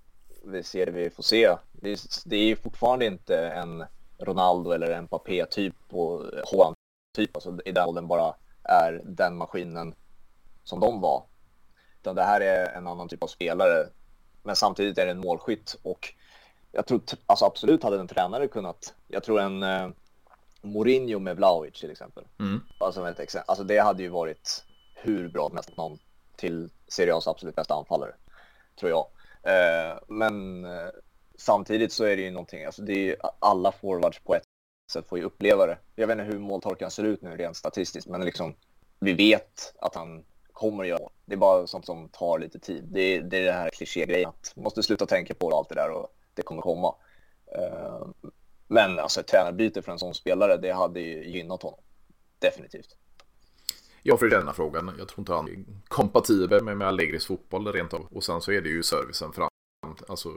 vi 0.45 0.63
ser 0.63 0.87
det 0.87 0.93
vi 0.93 1.11
får 1.11 1.23
se. 1.23 1.57
Det 1.73 1.93
är, 1.93 1.99
det 2.25 2.37
är 2.37 2.57
fortfarande 2.57 3.07
inte 3.07 3.39
en 3.39 3.85
Ronaldo 4.19 4.71
eller 4.71 4.91
en 4.91 5.05
Mbappé 5.05 5.47
typ 5.47 5.75
på 5.89 6.25
Haaland 6.53 6.77
typ, 7.17 7.37
alltså 7.37 7.59
i 7.65 7.73
den 7.73 7.89
åldern 7.89 8.07
bara 8.07 8.35
är 8.63 9.03
den 9.05 9.37
maskinen 9.37 9.95
som 10.65 10.81
de 10.81 11.01
var. 11.01 11.25
Utan 12.01 12.17
det 12.17 12.23
här 12.23 12.41
är 12.41 12.77
en 12.77 12.87
annan 12.87 13.09
typ 13.09 13.23
av 13.23 13.27
spelare. 13.27 13.89
Men 14.43 14.57
samtidigt 14.57 14.99
är 14.99 15.07
det 15.07 15.13
en 15.13 15.21
målskytt 15.21 15.77
och 15.83 16.15
jag 16.77 16.87
tror 16.87 17.01
alltså 17.27 17.45
absolut 17.45 17.83
hade 17.83 18.01
en 18.01 18.09
tränare 18.09 18.49
kunnat. 18.49 18.95
Jag 19.09 19.23
tror 19.23 19.41
en 19.41 19.63
eh, 19.63 19.89
Mourinho 20.63 21.19
med 21.19 21.37
Vlahovic 21.37 21.81
till 21.81 21.91
exempel. 21.91 22.25
Mm. 22.41 22.61
Alltså, 22.81 23.09
ett 23.09 23.21
exempel. 23.21 23.45
alltså 23.49 23.65
det 23.65 23.79
hade 23.79 24.03
ju 24.03 24.09
varit 24.09 24.65
hur 24.95 25.29
bra 25.29 25.51
helst 25.55 25.77
någon 25.77 25.99
till 26.37 26.71
Serie 26.89 27.15
A's 27.15 27.31
absolut 27.31 27.55
bästa 27.55 27.75
anfallare. 27.75 28.15
Tror 28.81 28.91
jag. 28.91 29.07
Eh, 29.43 29.99
men 30.09 30.65
eh, 30.65 30.89
samtidigt 31.39 31.93
så 31.93 32.05
är 32.05 32.17
det 32.17 32.23
ju 32.23 32.31
någonting, 32.31 32.65
alltså 32.65 32.83
det 32.83 32.93
är 32.93 33.05
ju 33.05 33.17
alla 33.39 33.73
forwards 33.73 34.19
på 34.19 34.35
ett 34.35 34.43
sätt 34.93 35.09
får 35.09 35.19
ju 35.19 35.25
uppleva 35.25 35.67
det. 35.67 35.79
Jag 35.95 36.07
vet 36.07 36.19
inte 36.19 36.33
hur 36.33 36.39
måltorkan 36.39 36.91
ser 36.91 37.05
ut 37.05 37.23
nu 37.23 37.37
rent 37.37 37.57
statistiskt, 37.57 38.09
men 38.09 38.25
liksom 38.25 38.55
vi 38.99 39.13
vet 39.13 39.75
att 39.79 39.95
han 39.95 40.25
kommer 40.53 40.85
att 40.85 40.89
göra 40.89 41.01
mål. 41.01 41.13
Det 41.25 41.35
är 41.35 41.39
bara 41.39 41.67
sånt 41.67 41.87
som 41.87 42.09
tar 42.09 42.39
lite 42.39 42.59
tid. 42.59 42.85
Det 42.91 43.01
är 43.01 43.23
det, 43.23 43.39
är 43.39 43.45
det 43.45 43.53
här 43.53 43.71
klichégrejen 43.71 44.29
att 44.29 44.53
man 44.57 44.65
måste 44.65 44.83
sluta 44.83 45.07
tänka 45.07 45.35
på 45.35 45.57
allt 45.57 45.69
det 45.69 45.75
där 45.75 45.91
och 45.91 46.09
det 46.37 46.43
kommer 46.43 46.63
komma. 46.63 46.95
Uh, 47.59 48.09
men 48.67 48.99
alltså 48.99 49.21
ett 49.21 49.27
tränarbyte 49.27 49.83
för 49.83 49.93
en 49.93 49.99
sån 49.99 50.15
spelare, 50.15 50.57
det 50.57 50.73
hade 50.73 51.01
ju 51.01 51.25
gynnat 51.31 51.63
honom. 51.63 51.81
Definitivt. 52.39 52.97
Jag 54.03 54.19
får 54.19 54.27
denna 54.27 54.53
frågan. 54.53 54.95
Jag 54.99 55.09
tror 55.09 55.21
inte 55.21 55.33
han 55.33 55.49
är 55.49 55.65
kompatibel 55.89 56.65
med, 56.65 56.77
med 56.77 56.89
Allegris 56.89 57.27
fotboll 57.27 57.73
rent 57.73 57.95
av. 57.95 58.07
Och 58.11 58.25
sen 58.25 58.41
så 58.41 58.53
är 58.53 58.61
det 58.61 58.69
ju 58.69 58.83
servicen 58.83 59.33
fram, 59.33 59.49
alltså 60.09 60.29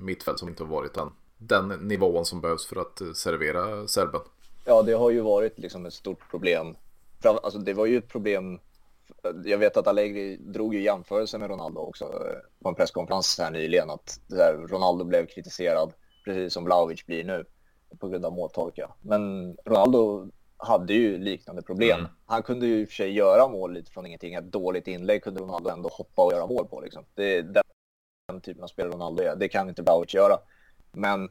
mittfält 0.00 0.38
som 0.38 0.48
inte 0.48 0.62
har 0.62 0.70
varit 0.70 0.94
den, 0.94 1.12
den 1.38 1.68
nivån 1.68 2.24
som 2.24 2.40
behövs 2.40 2.66
för 2.66 2.76
att 2.80 3.16
servera 3.16 3.88
serben. 3.88 4.20
Ja, 4.64 4.82
det 4.82 4.92
har 4.92 5.10
ju 5.10 5.20
varit 5.20 5.58
liksom 5.58 5.86
ett 5.86 5.94
stort 5.94 6.30
problem. 6.30 6.76
Alltså 7.22 7.58
det 7.58 7.74
var 7.74 7.86
ju 7.86 7.98
ett 7.98 8.08
problem. 8.08 8.60
Jag 9.44 9.58
vet 9.58 9.76
att 9.76 9.86
Allegri 9.86 10.36
drog 10.36 10.74
ju 10.74 10.82
jämförelse 10.82 11.38
med 11.38 11.50
Ronaldo 11.50 11.80
också 11.80 12.04
eh, 12.04 12.62
på 12.62 12.68
en 12.68 12.74
presskonferens 12.74 13.38
här 13.38 13.50
nyligen. 13.50 13.90
Att 13.90 14.20
Ronaldo 14.68 15.04
blev 15.04 15.26
kritiserad 15.26 15.92
precis 16.24 16.52
som 16.52 16.64
Vlahovic 16.64 17.06
blir 17.06 17.24
nu 17.24 17.44
på 17.98 18.08
grund 18.08 18.24
av 18.24 18.32
måltorka. 18.32 18.90
Men 19.02 19.52
Ronaldo 19.64 20.30
hade 20.56 20.94
ju 20.94 21.18
liknande 21.18 21.62
problem. 21.62 22.00
Mm. 22.00 22.10
Han 22.26 22.42
kunde 22.42 22.66
ju 22.66 22.80
i 22.80 22.84
och 22.84 22.88
för 22.88 22.94
sig 22.94 23.12
göra 23.12 23.48
mål 23.48 23.72
lite 23.72 23.90
från 23.90 24.06
ingenting. 24.06 24.34
Ett 24.34 24.52
dåligt 24.52 24.88
inlägg 24.88 25.22
kunde 25.22 25.40
Ronaldo 25.40 25.70
ändå 25.70 25.88
hoppa 25.88 26.24
och 26.24 26.32
göra 26.32 26.46
mål 26.46 26.66
på. 26.66 26.80
Liksom. 26.80 27.04
Det 27.14 27.36
är 27.36 27.42
den 28.28 28.40
typen 28.40 28.62
av 28.62 28.68
spelare 28.68 28.92
Ronaldo 28.92 29.22
är. 29.22 29.36
Det 29.36 29.48
kan 29.48 29.68
inte 29.68 29.82
Bauer 29.82 30.14
göra. 30.14 30.38
Men 30.92 31.28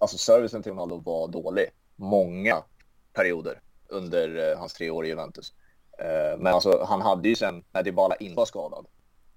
alltså 0.00 0.18
servicen 0.18 0.62
till 0.62 0.72
Ronaldo 0.72 1.02
var 1.04 1.28
dålig. 1.28 1.66
Många 1.96 2.56
perioder 3.12 3.60
under 3.88 4.36
uh, 4.36 4.58
hans 4.58 4.74
tre 4.74 4.90
år 4.90 5.06
i 5.06 5.08
Juventus. 5.08 5.52
Uh, 6.00 6.38
men 6.38 6.54
alltså 6.54 6.84
han 6.88 7.02
hade 7.02 7.28
ju 7.28 7.36
sen, 7.36 7.64
när 7.72 7.82
Dybala 7.82 8.16
inte 8.16 8.36
var 8.36 8.46
skadad, 8.46 8.86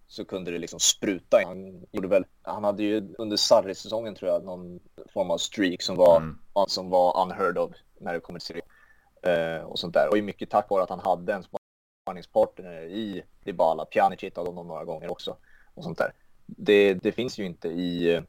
så 0.08 0.26
kunde 0.26 0.52
det 0.52 0.58
liksom 0.58 0.80
spruta. 0.80 1.38
Han 1.46 1.86
gjorde 1.92 2.08
väl, 2.08 2.26
han 2.42 2.64
hade 2.64 2.84
ju 2.84 3.16
under 3.18 3.38
Sarri-säsongen 3.38 4.16
tror 4.16 4.32
jag 4.32 4.44
någon 4.44 4.80
form 5.14 5.32
av 5.32 5.38
streak 5.38 5.82
som 5.82 5.96
var, 5.96 6.18
mm. 6.18 6.38
som 6.68 6.90
var 6.90 7.22
unheard 7.22 7.58
of 7.58 7.72
när 8.00 8.14
det 8.14 8.20
kommer 8.20 8.40
till 8.40 8.48
Serie 8.48 9.58
eh, 9.58 9.64
och 9.64 9.80
sånt 9.80 9.94
där. 9.94 10.10
Och 10.12 10.24
mycket 10.24 10.50
tack 10.50 10.70
vare 10.70 10.84
att 10.84 10.90
han 10.90 11.00
hade 11.00 11.34
en 11.34 11.44
sparningspartner 11.44 12.82
i 12.82 13.24
Dybala. 13.44 13.86
Pjanic 13.86 14.24
hittade 14.24 14.50
honom 14.50 14.68
några 14.68 14.86
gånger 14.86 15.12
också 15.12 15.38
och 15.74 15.84
sånt 15.84 15.98
där. 15.98 16.14
Det, 16.46 16.94
det 16.94 17.12
finns 17.12 17.38
ju 17.38 17.46
inte 17.46 17.68
i, 17.68 18.22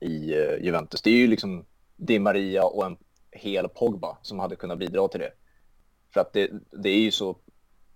i 0.00 0.34
uh, 0.34 0.64
Juventus. 0.64 1.02
Det 1.02 1.10
är 1.10 1.16
ju 1.16 1.26
liksom 1.26 1.64
Di 1.96 2.18
Maria 2.18 2.64
och 2.64 2.86
en 2.86 2.96
hel 3.30 3.68
Pogba 3.68 4.18
som 4.22 4.38
hade 4.38 4.56
kunnat 4.56 4.78
bidra 4.78 5.08
till 5.08 5.20
det. 5.20 5.32
För 6.14 6.20
att 6.20 6.32
det, 6.32 6.50
det 6.70 6.88
är 6.88 7.00
ju 7.00 7.10
så 7.10 7.36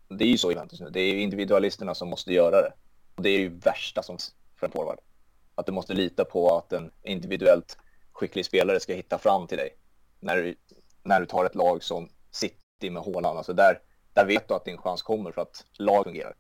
det 0.08 0.24
är 0.24 0.28
ju 0.28 0.38
så 0.38 0.50
i 0.50 0.54
Juventus 0.54 0.80
nu. 0.80 0.90
Det 0.90 1.00
är 1.00 1.14
ju 1.14 1.20
individualisterna 1.20 1.94
som 1.94 2.08
måste 2.08 2.32
göra 2.32 2.62
det. 2.62 2.72
Och 3.14 3.22
Det 3.22 3.30
är 3.30 3.38
ju 3.38 3.48
värsta 3.48 4.02
som 4.02 4.18
för 4.56 4.66
en 4.66 4.72
forward. 4.72 4.98
Att 5.54 5.66
du 5.66 5.72
måste 5.72 5.94
lita 5.94 6.24
på 6.24 6.56
att 6.56 6.72
en 6.72 6.90
individuellt 7.02 7.78
skicklig 8.12 8.44
spelare 8.44 8.80
ska 8.80 8.94
hitta 8.94 9.18
fram 9.18 9.46
till 9.46 9.58
dig. 9.58 9.70
När 10.20 10.36
du, 10.36 10.54
när 11.02 11.20
du 11.20 11.26
tar 11.26 11.44
ett 11.44 11.54
lag 11.54 11.82
som 11.82 12.08
City 12.30 12.90
med 12.90 13.02
Haaland. 13.02 13.38
Alltså 13.38 13.52
där, 13.52 13.80
där 14.12 14.26
vet 14.26 14.48
du 14.48 14.54
att 14.54 14.64
din 14.64 14.78
chans 14.78 15.02
kommer 15.02 15.32
för 15.32 15.42
att 15.42 15.64
lag 15.78 16.04
fungerar. 16.04 16.34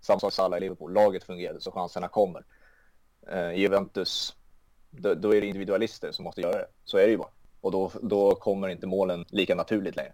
Samma 0.00 0.20
sak 0.20 0.32
Salah 0.32 0.56
i 0.56 0.60
Liverpool. 0.60 0.92
Laget 0.92 1.24
fungerade 1.24 1.60
så 1.60 1.70
chanserna 1.70 2.08
kommer. 2.08 2.44
Eh, 3.30 3.50
I 3.50 3.60
Juventus, 3.60 4.36
då, 4.90 5.14
då, 5.14 5.34
är 5.34 5.40
det 5.40 5.46
individualister 5.46 6.12
som 6.12 6.24
måste 6.24 6.40
göra 6.40 6.58
det. 6.58 6.68
Så 6.84 6.98
är 6.98 7.02
det 7.02 7.10
ju 7.10 7.16
bara. 7.16 7.30
Och 7.60 7.72
då, 7.72 7.90
då 8.02 8.34
kommer 8.34 8.68
inte 8.68 8.86
målen 8.86 9.24
lika 9.28 9.54
naturligt 9.54 9.96
längre. 9.96 10.12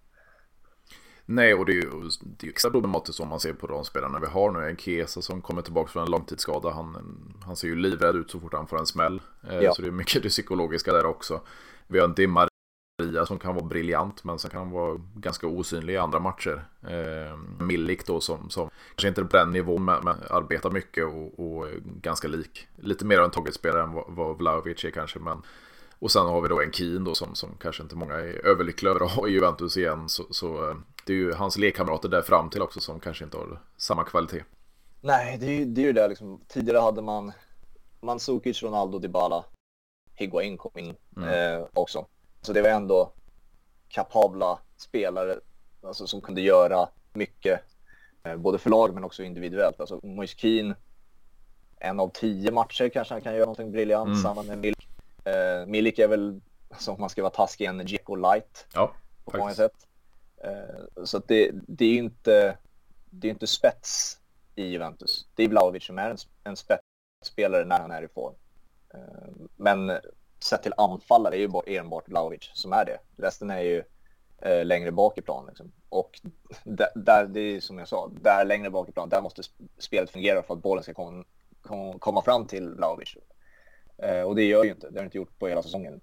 Nej, 1.26 1.54
och 1.54 1.66
det 1.66 1.72
är 1.72 1.74
ju 1.74 1.90
det 2.20 2.46
är 2.46 2.50
extra 2.50 2.70
problematiskt 2.70 3.20
om 3.20 3.28
man 3.28 3.40
ser 3.40 3.52
på 3.52 3.66
de 3.66 3.84
spelarna 3.84 4.20
vi 4.20 4.26
har 4.26 4.50
nu. 4.50 4.68
En 4.68 4.76
Kesa 4.76 5.22
som 5.22 5.42
kommer 5.42 5.62
tillbaka 5.62 5.90
från 5.90 6.02
en 6.02 6.10
långtidsskada. 6.10 6.70
Han, 6.70 6.96
han 7.44 7.56
ser 7.56 7.68
ju 7.68 7.76
livrädd 7.76 8.16
ut 8.16 8.30
så 8.30 8.40
fort 8.40 8.54
han 8.54 8.66
får 8.66 8.78
en 8.78 8.86
smäll. 8.86 9.22
Eh, 9.50 9.60
ja. 9.60 9.74
Så 9.74 9.82
det 9.82 9.88
är 9.88 9.92
mycket 9.92 10.22
det 10.22 10.28
psykologiska 10.28 10.92
där 10.92 11.06
också. 11.06 11.40
Vi 11.86 11.98
har 11.98 12.08
en 12.08 12.14
Di 12.14 12.28
som 13.26 13.38
kan 13.38 13.54
vara 13.54 13.64
briljant 13.64 14.24
men 14.24 14.38
sen 14.38 14.50
kan 14.50 14.60
han 14.60 14.70
vara 14.70 15.00
ganska 15.14 15.46
osynlig 15.46 15.94
i 15.94 15.96
andra 15.96 16.18
matcher. 16.18 16.64
Eh, 16.82 17.64
Milik 17.64 18.06
då 18.06 18.20
som, 18.20 18.50
som 18.50 18.70
kanske 18.94 19.08
inte 19.08 19.20
är 19.20 19.24
på 19.24 19.36
den 19.36 19.50
nivån 19.50 19.84
men, 19.84 20.04
men 20.04 20.16
arbetar 20.30 20.70
mycket 20.70 21.04
och, 21.04 21.40
och 21.40 21.66
ganska 21.84 22.28
lik. 22.28 22.68
Lite 22.76 23.04
mer 23.04 23.18
av 23.18 23.24
en 23.24 23.30
targetspelare 23.30 23.82
än 23.82 23.92
vad, 23.92 24.04
vad 24.08 24.38
Vlahovic 24.38 24.84
är 24.84 24.90
kanske 24.90 25.18
men 25.18 25.42
och 25.98 26.10
sen 26.10 26.26
har 26.26 26.40
vi 26.40 26.48
då 26.48 26.60
en 26.60 26.72
Keen 26.72 27.04
då 27.04 27.14
som, 27.14 27.34
som 27.34 27.50
kanske 27.60 27.82
inte 27.82 27.96
många 27.96 28.14
är 28.14 28.46
överlyckliga 28.46 28.90
över 28.90 29.04
att 29.04 29.12
ha 29.12 29.28
i 29.28 29.32
Juventus 29.32 29.76
igen. 29.76 30.08
Så, 30.08 30.26
så 30.30 30.70
eh, 30.70 30.76
det 31.06 31.12
är 31.12 31.16
ju 31.16 31.32
hans 31.32 31.58
lekkamrater 31.58 32.08
där 32.08 32.22
fram 32.22 32.50
till 32.50 32.62
också 32.62 32.80
som 32.80 33.00
kanske 33.00 33.24
inte 33.24 33.36
har 33.36 33.60
samma 33.76 34.04
kvalitet. 34.04 34.42
Nej, 35.00 35.38
det 35.38 35.46
är 35.46 35.50
ju 35.50 35.64
det, 35.64 35.80
är 35.80 35.86
ju 35.86 35.92
det 35.92 36.08
liksom. 36.08 36.40
Tidigare 36.48 36.78
hade 36.78 37.02
man 37.02 37.32
Mandzukic, 38.00 38.62
Ronaldo, 38.62 38.98
Dybala, 38.98 39.44
Higuain 40.14 40.56
kom 40.56 40.78
in 40.78 40.96
mm. 41.16 41.28
eh, 41.28 41.66
också. 41.72 42.06
Så 42.42 42.52
det 42.52 42.62
var 42.62 42.68
ändå 42.68 43.12
kapabla 43.88 44.58
spelare 44.76 45.40
alltså, 45.82 46.06
som 46.06 46.20
kunde 46.20 46.40
göra 46.40 46.88
mycket, 47.12 47.60
eh, 48.22 48.36
både 48.36 48.58
för 48.58 48.70
lag 48.70 48.94
men 48.94 49.04
också 49.04 49.22
individuellt. 49.22 49.80
Alltså 49.80 50.00
Moise 50.02 50.36
Keane, 50.38 50.74
en 51.78 52.00
av 52.00 52.10
tio 52.14 52.50
matcher 52.50 52.88
kanske 52.88 53.14
han 53.14 53.20
kan 53.20 53.32
göra 53.32 53.44
någonting 53.44 53.72
briljant. 53.72 54.08
Mm. 54.08 54.22
Samma 54.22 54.42
med 54.42 54.58
Milik. 54.58 54.88
Eh, 55.24 55.66
Milik 55.66 55.98
är 55.98 56.08
väl, 56.08 56.40
alltså, 56.70 56.92
om 56.92 57.00
man 57.00 57.10
ska 57.10 57.22
vara 57.22 57.32
taskig, 57.32 57.64
en 57.64 57.78
Dzeko 57.78 58.14
light. 58.14 58.66
Ja, 58.74 58.92
på 59.24 59.38
många 59.38 59.54
sätt. 59.54 59.86
Eh, 60.44 61.04
så 61.04 61.18
det, 61.18 61.50
det 61.52 61.84
är 61.84 61.96
inte, 61.96 62.56
det 63.10 63.28
är 63.28 63.30
inte 63.30 63.46
spets 63.46 64.18
i 64.54 64.64
Juventus. 64.64 65.26
Det 65.34 65.44
är 65.44 65.48
Vlahovic 65.48 65.84
som 65.84 65.98
är 65.98 66.10
en, 66.10 66.16
en 66.44 66.56
spetsspelare 66.56 67.64
när 67.64 67.80
han 67.80 67.90
är 67.90 68.02
i 68.02 68.08
form. 68.08 68.34
Eh, 68.94 69.48
men 69.56 69.92
sett 70.38 70.62
till 70.62 70.74
anfallare 70.76 71.36
är 71.36 71.38
ju 71.38 71.76
enbart 71.78 72.08
Vlahovic 72.08 72.50
som 72.54 72.72
är 72.72 72.84
det. 72.84 72.98
Resten 73.16 73.50
är 73.50 73.60
ju 73.60 73.82
eh, 74.38 74.64
längre 74.64 74.92
bak 74.92 75.18
i 75.18 75.22
plan. 75.22 75.46
Liksom. 75.46 75.72
Och 75.88 76.20
där, 76.64 76.88
där, 76.94 77.26
det 77.26 77.40
är 77.40 77.60
som 77.60 77.78
jag 77.78 77.88
sa, 77.88 78.10
där 78.22 78.44
längre 78.44 78.70
bak 78.70 78.88
i 78.88 78.92
plan, 78.92 79.08
där 79.08 79.22
måste 79.22 79.42
spelet 79.78 80.10
fungera 80.10 80.42
för 80.42 80.54
att 80.54 80.62
bollen 80.62 80.82
ska 80.82 80.94
kom, 80.94 81.24
kom, 81.62 81.98
komma 81.98 82.22
fram 82.22 82.46
till 82.46 82.68
Vlahovic. 82.68 83.16
Och 84.26 84.34
det 84.34 84.44
gör 84.44 84.64
ju 84.64 84.70
inte, 84.70 84.90
det 84.90 84.98
har 84.98 85.04
inte 85.04 85.16
gjort 85.16 85.38
på 85.38 85.48
hela 85.48 85.62
säsongen. 85.62 86.00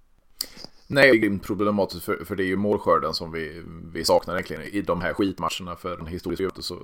Nej, 0.93 1.19
det 1.19 1.27
är 1.27 1.37
problematiskt 1.37 2.03
för, 2.03 2.25
för 2.25 2.35
det 2.35 2.43
är 2.43 2.47
ju 2.47 2.55
målskörden 2.55 3.13
som 3.13 3.31
vi, 3.31 3.63
vi 3.93 4.05
saknar 4.05 4.33
egentligen 4.33 4.61
i 4.61 4.81
de 4.81 5.01
här 5.01 5.13
skitmatcherna 5.13 5.75
för 5.75 5.99
en 5.99 6.07
historisk 6.07 6.43
så, 6.59 6.77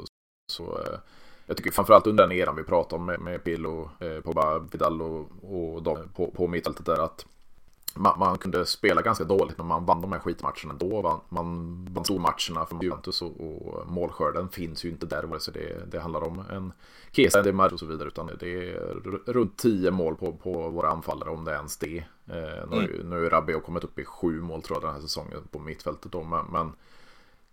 så 0.51 0.63
eh, 0.63 0.99
jag 1.45 1.57
tycker 1.57 1.71
framförallt 1.71 2.07
under 2.07 2.27
den 2.27 2.37
eran 2.37 2.55
vi 2.55 2.63
pratar 2.63 2.97
om 2.97 3.05
med, 3.05 3.19
med 3.19 3.43
Pillo, 3.43 3.89
eh, 3.99 4.21
Pogba, 4.21 4.59
Vidal 4.59 5.01
och, 5.01 5.29
och 5.41 5.83
de 5.83 5.97
på, 6.15 6.31
på 6.31 6.47
mittfältet 6.47 6.85
där 6.85 7.03
att 7.05 7.25
man, 7.97 8.19
man, 8.19 8.37
kunde 8.37 8.65
spela 8.65 9.01
ganska 9.01 9.23
dåligt 9.23 9.57
men 9.57 9.67
man 9.67 9.85
vann 9.85 10.01
de 10.01 10.11
här 10.11 10.19
skitmatcherna 10.19 10.73
då. 10.79 11.01
Man, 11.01 11.21
man 11.29 11.87
vann 11.91 12.05
stormatcherna 12.05 12.65
för 12.65 12.83
Juventus 12.83 13.21
och, 13.21 13.41
och 13.41 13.91
målskörden 13.91 14.49
finns 14.49 14.85
ju 14.85 14.89
inte 14.89 15.05
där 15.05 15.23
vare 15.23 15.39
sig 15.39 15.53
det, 15.53 15.91
det 15.91 15.99
handlar 15.99 16.23
om 16.23 16.43
en 16.51 16.73
Kesa, 17.11 17.41
det 17.41 17.49
är 17.49 17.73
och 17.73 17.79
så 17.79 17.85
vidare 17.85 18.07
utan 18.07 18.29
det 18.39 18.69
är 18.69 18.73
runt 19.25 19.57
10 19.57 19.91
mål 19.91 20.15
på, 20.15 20.33
på 20.33 20.69
våra 20.69 20.89
anfallare 20.89 21.29
om 21.29 21.45
det 21.45 21.51
är 21.51 21.55
ens 21.55 21.77
det. 21.77 21.97
Eh, 22.27 22.69
nu, 22.71 22.77
mm. 22.77 23.09
nu 23.09 23.25
är 23.25 23.29
Rabiot 23.29 23.63
kommit 23.63 23.83
upp 23.83 23.99
i 23.99 24.05
sju 24.05 24.41
mål 24.41 24.61
tror 24.61 24.75
jag 24.75 24.83
den 24.83 24.93
här 24.93 25.01
säsongen 25.01 25.47
på 25.51 25.59
mittfältet 25.59 26.11
då 26.11 26.23
men, 26.23 26.45
men 26.45 26.71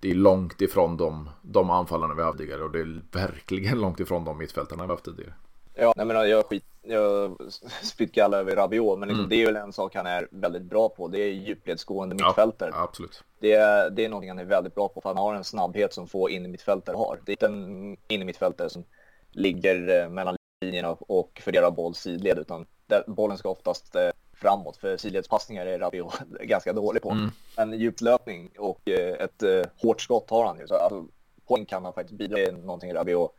det 0.00 0.10
är 0.10 0.14
långt 0.14 0.60
ifrån 0.60 0.96
de, 0.96 1.30
de 1.42 1.70
anfallarna 1.70 2.14
vi 2.14 2.22
haft 2.22 2.38
tidigare 2.38 2.64
och 2.64 2.70
det 2.70 2.80
är 2.80 3.02
verkligen 3.12 3.80
långt 3.80 4.00
ifrån 4.00 4.24
de 4.24 4.38
mittfältarna 4.38 4.86
vi 4.86 4.90
haft 4.90 5.04
tidigare. 5.04 5.32
Ja, 5.74 5.92
nej 5.96 6.06
men 6.06 6.30
jag, 6.30 6.46
skit, 6.46 6.64
jag 6.86 7.36
spytt 7.82 8.12
galla 8.12 8.36
över 8.36 8.56
Rabiot, 8.56 8.98
men 8.98 9.08
liksom, 9.08 9.24
mm. 9.24 9.30
det 9.30 9.42
är 9.42 9.46
väl 9.46 9.56
en 9.56 9.72
sak 9.72 9.94
han 9.94 10.06
är 10.06 10.28
väldigt 10.30 10.62
bra 10.62 10.88
på. 10.88 11.08
Det 11.08 11.18
är 11.18 11.32
djupledsgående 11.32 12.14
mittfältare. 12.14 12.70
Ja, 12.72 12.82
absolut. 12.82 13.24
Det 13.40 13.52
är, 13.52 13.90
det 13.90 14.04
är 14.04 14.08
någonting 14.08 14.30
han 14.30 14.38
är 14.38 14.44
väldigt 14.44 14.74
bra 14.74 14.88
på, 14.88 15.00
för 15.00 15.08
han 15.08 15.18
har 15.18 15.34
en 15.34 15.44
snabbhet 15.44 15.92
som 15.92 16.08
få 16.08 16.30
in 16.30 16.44
i 16.44 16.48
mittfältare 16.48 16.96
har. 16.96 17.20
Det 17.24 17.32
är 17.32 17.34
inte 17.34 17.46
en 17.46 17.96
in 18.08 18.22
i 18.22 18.24
mittfältare 18.24 18.70
som 18.70 18.84
ligger 19.32 20.02
eh, 20.02 20.08
mellan 20.08 20.36
linjerna 20.60 20.90
och 20.90 21.40
fördelar 21.44 21.70
boll 21.70 21.94
sidled, 21.94 22.38
utan 22.38 22.66
där 22.86 23.04
bollen 23.06 23.38
ska 23.38 23.48
oftast 23.48 23.94
eh, 23.94 24.10
framåt, 24.34 24.76
för 24.76 24.96
sidledspassningar 24.96 25.66
är 25.66 25.78
Rabiot 25.78 26.14
ganska 26.40 26.72
dålig 26.72 27.02
på. 27.02 27.10
Mm. 27.10 27.30
En 27.56 27.72
djuplöpning 27.72 28.50
och 28.58 28.88
eh, 28.88 29.24
ett 29.24 29.42
hårt 29.82 30.00
skott 30.00 30.30
har 30.30 30.46
han 30.46 30.58
ju, 30.58 30.66
så 30.66 30.74
alltså, 30.74 31.04
poäng 31.46 31.66
kan 31.66 31.84
han 31.84 31.94
faktiskt 31.94 32.18
bidra 32.18 32.36
till 32.36 32.54
någonting 32.54 32.94
Rabiot 32.94 33.34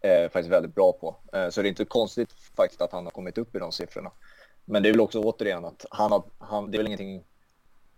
eh, 0.00 0.30
faktiskt 0.30 0.52
väldigt 0.52 0.74
bra 0.74 0.92
på. 0.92 1.16
Eh, 1.32 1.48
så 1.48 1.62
det 1.62 1.68
är 1.68 1.70
inte 1.70 1.84
konstigt 1.84 2.32
faktiskt 2.56 2.80
att 2.80 2.92
han 2.92 3.04
har 3.04 3.10
kommit 3.10 3.38
upp 3.38 3.56
i 3.56 3.58
de 3.58 3.72
siffrorna. 3.72 4.12
Men 4.64 4.82
det 4.82 4.88
är 4.88 4.92
väl 4.92 5.00
också 5.00 5.22
återigen 5.22 5.64
att 5.64 5.86
han 5.90 6.12
har, 6.12 6.24
han, 6.38 6.70
det 6.70 6.76
är 6.76 6.78
väl 6.78 6.86
ingenting 6.86 7.24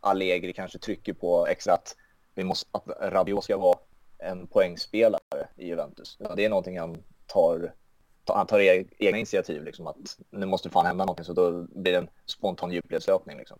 Allegri 0.00 0.52
kanske 0.52 0.78
trycker 0.78 1.12
på 1.12 1.46
extra 1.46 1.74
att, 1.74 1.96
vi 2.34 2.44
måste, 2.44 2.68
att 2.72 3.12
Rabiot 3.12 3.44
ska 3.44 3.56
vara 3.56 3.78
en 4.18 4.46
poängspelare 4.46 5.48
i 5.56 5.66
Juventus. 5.66 6.18
Det 6.36 6.44
är 6.44 6.48
någonting 6.48 6.78
han 6.78 7.02
tar, 7.26 7.74
han 8.24 8.46
tar 8.46 8.60
e- 8.60 8.84
egna 8.98 9.18
initiativ, 9.18 9.64
liksom 9.64 9.86
att 9.86 9.96
nu 10.30 10.46
måste 10.46 10.70
fan 10.70 10.86
hända 10.86 11.04
någonting 11.04 11.24
så 11.24 11.32
då 11.32 11.62
blir 11.62 11.92
det 11.92 11.98
en 11.98 12.10
spontan 12.26 12.72
djupledslöpning. 12.72 13.38
Liksom. 13.38 13.58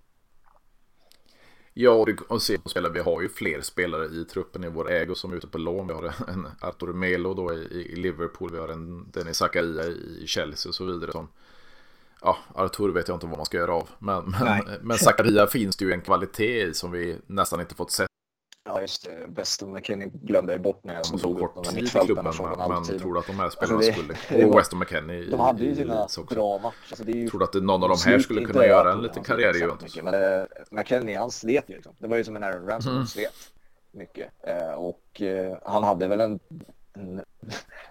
Ja, 1.81 1.91
och, 1.91 2.09
och 2.29 2.43
se 2.43 2.59
spelare, 2.66 2.93
vi 2.93 3.01
har 3.01 3.22
ju 3.22 3.29
fler 3.29 3.61
spelare 3.61 4.07
i 4.07 4.24
truppen 4.24 4.64
i 4.64 4.68
vår 4.68 4.91
ägo 4.91 5.14
som 5.14 5.33
är 5.33 5.37
ute 5.37 5.47
på 5.47 5.59
lån. 5.59 5.87
Vi 5.87 5.93
har 5.93 6.05
en 6.29 6.47
Artur 6.61 6.93
Melo 6.93 7.35
då 7.35 7.53
i, 7.53 7.93
i 7.93 7.97
Liverpool, 7.97 8.53
vi 8.53 8.59
har 8.59 8.68
en 8.68 9.11
Dennis 9.11 9.37
Zakaria 9.37 9.85
i 9.85 10.26
Chelsea 10.26 10.70
och 10.70 10.74
så 10.74 10.85
vidare. 10.85 11.12
Som, 11.12 11.29
ja, 12.22 12.39
Artur 12.55 12.89
vet 12.89 13.09
jag 13.09 13.16
inte 13.16 13.26
vad 13.26 13.37
man 13.37 13.47
ska 13.47 13.57
göra 13.57 13.74
av. 13.74 13.89
Men, 13.99 14.35
men, 14.41 14.64
men 14.83 14.99
Zakaria 14.99 15.47
finns 15.47 15.76
det 15.76 15.85
ju 15.85 15.93
en 15.93 16.01
kvalitet 16.01 16.62
i 16.62 16.74
som 16.74 16.91
vi 16.91 17.16
nästan 17.26 17.61
inte 17.61 17.74
fått 17.74 17.91
se 17.91 18.07
Ja, 18.69 18.81
just 18.81 19.05
det. 19.05 19.27
Weston 19.29 19.73
McKennie 19.73 20.11
glömde 20.12 20.53
jag 20.53 20.62
bort 20.62 20.85
när 20.85 20.95
jag 20.95 21.07
såg 21.07 21.41
upp 21.41 21.55
kort 21.55 21.64
tid 21.64 21.85
i 21.85 21.87
klubben. 21.87 22.25
Men, 22.25 22.69
men 22.69 22.99
tror 22.99 23.14
du 23.14 23.21
att 23.21 23.27
de 23.27 23.39
här 23.39 23.51
spelarna 23.51 23.79
alltså 23.79 24.03
det, 24.03 24.16
skulle... 24.16 24.45
Och 24.45 24.59
Weston 24.59 24.79
McKennie 24.79 25.31
De 25.31 25.41
hade 25.41 25.64
ju 25.64 25.77
sina 25.77 26.09
bra 26.31 26.59
matcher. 26.59 26.75
Alltså 26.91 27.05
tror 27.05 27.39
du 27.39 27.45
att 27.45 27.55
någon 27.55 27.83
av 27.83 27.89
de 27.89 27.99
här 28.11 28.19
skulle 28.19 28.45
kunna 28.45 28.66
göra 28.66 28.93
en 28.93 29.03
liten 29.03 29.23
karriär 29.23 29.57
i 29.57 29.61
Juventus? 29.61 30.03
Men 30.03 30.14
uh, 30.14 30.47
McKennie, 30.71 31.19
han 31.19 31.31
slet 31.31 31.64
ju 31.71 31.75
liksom. 31.75 31.95
Det 31.99 32.07
var 32.07 32.16
ju 32.16 32.25
som 32.25 32.37
en 32.37 32.43
Aaron 32.43 32.69
Ramsey 32.69 32.93
mm. 32.93 33.07
slet 33.07 33.35
mycket. 33.93 34.31
Uh, 34.49 34.75
och 34.75 35.21
uh, 35.21 35.57
han 35.64 35.85
hade 35.85 36.09
väl 36.09 36.21
en, 36.21 36.41
en 36.93 37.25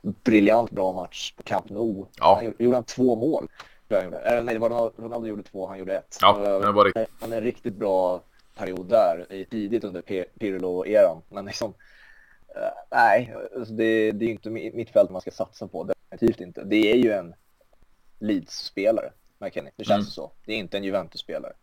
briljant 0.02 0.72
bra 0.72 0.94
match 0.94 1.34
på 1.38 1.44
Camp 1.44 1.70
Nou. 1.70 2.06
Ja. 2.18 2.42
Han 2.44 2.54
gjorde 2.60 2.78
han 2.78 2.84
två 2.84 3.16
mål. 3.16 3.48
Nej, 3.90 4.54
det 4.54 4.60
var 4.60 5.02
Ronaldo, 5.02 5.28
gjorde 5.28 5.44
två, 5.44 5.68
han 5.68 5.80
gjorde 5.80 5.98
ett. 5.98 6.18
Ja, 6.22 6.60
det 6.60 6.72
var 6.72 6.86
riktigt. 6.86 7.10
Han 7.20 7.34
är 7.34 7.42
riktigt 7.42 7.76
bra 7.76 8.22
period 8.58 8.90
där, 8.90 9.46
tidigt 9.50 9.84
under 9.84 10.02
Pirlo-eran. 10.40 11.22
Men 11.30 11.46
liksom, 11.46 11.70
uh, 11.70 12.70
nej, 12.92 13.36
alltså 13.56 13.74
det, 13.74 14.12
det 14.12 14.26
är 14.26 14.30
inte 14.30 14.50
mittfält 14.50 15.10
man 15.10 15.22
ska 15.22 15.32
satsa 15.32 15.68
på, 15.68 15.84
definitivt 15.84 16.42
inte. 16.42 16.64
Det 16.64 16.92
är 16.92 16.96
ju 16.96 17.12
en 17.12 17.36
Leeds-spelare, 18.20 19.12
McKennie. 19.40 19.72
Det 19.76 19.86
känns 19.86 20.06
mm. 20.06 20.12
så. 20.12 20.32
Det 20.46 20.54
är 20.54 20.58
inte 20.58 20.78
en 20.78 20.84
Juventus-spelare, 20.84 21.54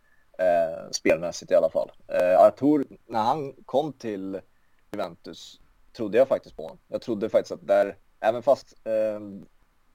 uh, 0.41 0.91
spelmässigt 0.91 1.51
i 1.51 1.55
alla 1.55 1.69
fall. 1.69 1.91
Uh, 2.09 2.39
Artur, 2.39 2.87
när 3.05 3.23
han 3.23 3.53
kom 3.65 3.93
till 3.93 4.39
Juventus 4.91 5.59
trodde 5.93 6.17
jag 6.17 6.27
faktiskt 6.27 6.55
på 6.55 6.63
honom. 6.63 6.77
Jag 6.87 7.01
trodde 7.01 7.29
faktiskt 7.29 7.51
att 7.51 7.67
där, 7.67 7.97
även 8.19 8.43
fast 8.43 8.77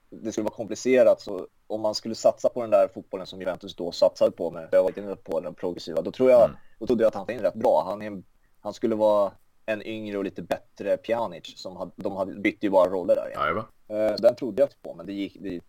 det 0.09 0.31
skulle 0.31 0.43
vara 0.43 0.55
komplicerat 0.55 1.21
så 1.21 1.47
om 1.71 1.81
man 1.81 1.95
skulle 1.95 2.15
satsa 2.15 2.49
på 2.49 2.61
den 2.61 2.69
där 2.69 2.87
fotbollen 2.87 3.27
som 3.27 3.39
Juventus 3.39 3.75
då 3.75 3.91
satsade 3.91 4.31
på 4.31 4.51
med, 4.51 4.69
jag 4.71 4.83
var 4.83 4.99
inne 4.99 5.15
på 5.15 5.39
den 5.39 5.53
progressiva, 5.53 6.01
då 6.01 6.11
tror 6.11 6.31
jag, 6.31 6.45
mm. 6.45 6.57
då 6.79 6.87
trodde 6.87 7.03
jag 7.03 7.07
att 7.07 7.15
han 7.15 7.25
var 7.25 7.33
in 7.33 7.39
rätt 7.39 7.53
bra. 7.53 7.83
Han, 7.85 8.01
är, 8.01 8.23
han 8.59 8.73
skulle 8.73 8.95
vara 8.95 9.31
en 9.65 9.87
yngre 9.87 10.17
och 10.17 10.23
lite 10.23 10.41
bättre 10.41 10.97
Pjanic 10.97 11.53
som 11.55 11.77
hade, 11.77 11.91
de 11.95 12.15
hade 12.15 12.39
bytt 12.39 12.63
ju 12.63 12.69
bara 12.69 12.89
roller 12.89 13.15
där. 13.15 13.29
Igen. 13.29 13.57
Uh, 13.57 14.15
den 14.17 14.35
trodde 14.35 14.61
jag 14.61 14.69
på, 14.81 14.93
men 14.93 15.05
det, 15.05 15.13
gick, 15.13 15.37
det 15.39 15.59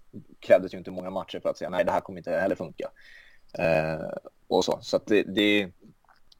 krävdes 0.40 0.74
ju 0.74 0.78
inte 0.78 0.90
många 0.90 1.11
matcher 1.11 1.40
för 1.40 1.48
att 1.48 1.59
säga 1.59 1.70
nej, 1.70 1.84
det 1.84 1.92
här 1.92 2.00
kommer 2.00 2.18
inte 2.18 2.30
heller 2.30 2.55
funka. 2.55 2.90
Uh, 3.59 4.11
och 4.48 4.64
så, 4.64 4.78
så 4.82 5.00
det, 5.07 5.22
det, 5.22 5.70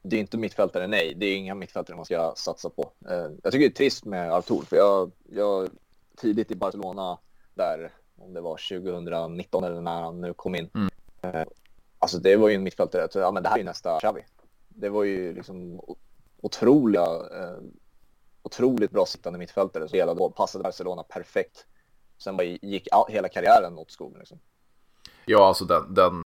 det 0.01 0.15
är 0.15 0.19
inte 0.19 0.37
mittfältare, 0.37 0.87
nej, 0.87 1.13
det 1.17 1.25
är 1.25 1.37
inga 1.37 1.55
mittfältare 1.55 1.95
man 1.95 2.05
ska 2.05 2.33
satsa 2.35 2.69
på. 2.69 2.91
Uh, 3.09 3.31
jag 3.43 3.51
tycker 3.51 3.59
det 3.59 3.65
är 3.65 3.69
trist 3.69 4.05
med 4.05 4.33
Artur, 4.33 4.61
för 4.61 4.75
jag, 4.75 5.11
jag 5.29 5.69
tidigt 6.17 6.51
i 6.51 6.55
Barcelona 6.55 7.19
där 7.53 7.91
om 8.23 8.33
det 8.33 8.41
var 8.41 8.57
2019 8.81 9.63
eller 9.63 9.81
när 9.81 10.01
han 10.01 10.21
nu 10.21 10.33
kom 10.33 10.55
in. 10.55 10.69
Mm. 10.73 10.89
Eh, 11.21 11.47
alltså 11.99 12.17
det 12.17 12.35
var 12.35 12.49
ju 12.49 12.55
en 12.55 12.63
mittfältare, 12.63 13.07
ja 13.13 13.31
men 13.31 13.43
det 13.43 13.49
här 13.49 13.55
är 13.55 13.59
ju 13.59 13.65
nästa 13.65 13.99
Xavi. 13.99 14.25
Det 14.67 14.89
var 14.89 15.03
ju 15.03 15.33
liksom 15.33 15.81
otroliga, 16.41 17.05
eh, 17.31 17.57
otroligt 18.41 18.91
bra 18.91 19.05
sittande 19.05 19.39
mittfältare 19.39 19.83
som 19.83 19.89
spelade 19.89 20.21
och 20.21 20.35
passade 20.35 20.63
Barcelona 20.63 21.03
perfekt. 21.03 21.65
Sen 22.17 22.37
bara 22.37 22.43
gick 22.43 22.87
all, 22.91 23.05
hela 23.09 23.29
karriären 23.29 23.77
åt 23.77 23.91
skogen 23.91 24.19
liksom. 24.19 24.39
Ja, 25.25 25.47
alltså 25.47 25.65
den, 25.65 25.93
den, 25.93 26.21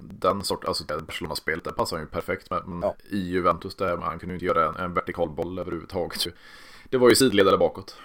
den 0.00 0.44
sort, 0.44 0.64
alltså 0.64 0.84
Barcelona-spelet, 0.84 1.64
det 1.64 1.72
passar 1.72 1.98
ju 1.98 2.06
perfekt. 2.06 2.50
Men 2.50 2.80
ja. 2.82 2.96
i 3.10 3.18
Juventus, 3.18 3.76
där 3.76 3.96
man 3.96 4.18
kunde 4.18 4.32
ju 4.32 4.36
inte 4.36 4.46
göra 4.46 4.68
en, 4.68 4.76
en 4.76 4.94
vertikal 4.94 5.30
boll 5.30 5.58
överhuvudtaget. 5.58 6.26
Det 6.90 6.98
var 6.98 7.08
ju 7.08 7.14
sidledare 7.14 7.58
bakåt 7.58 7.96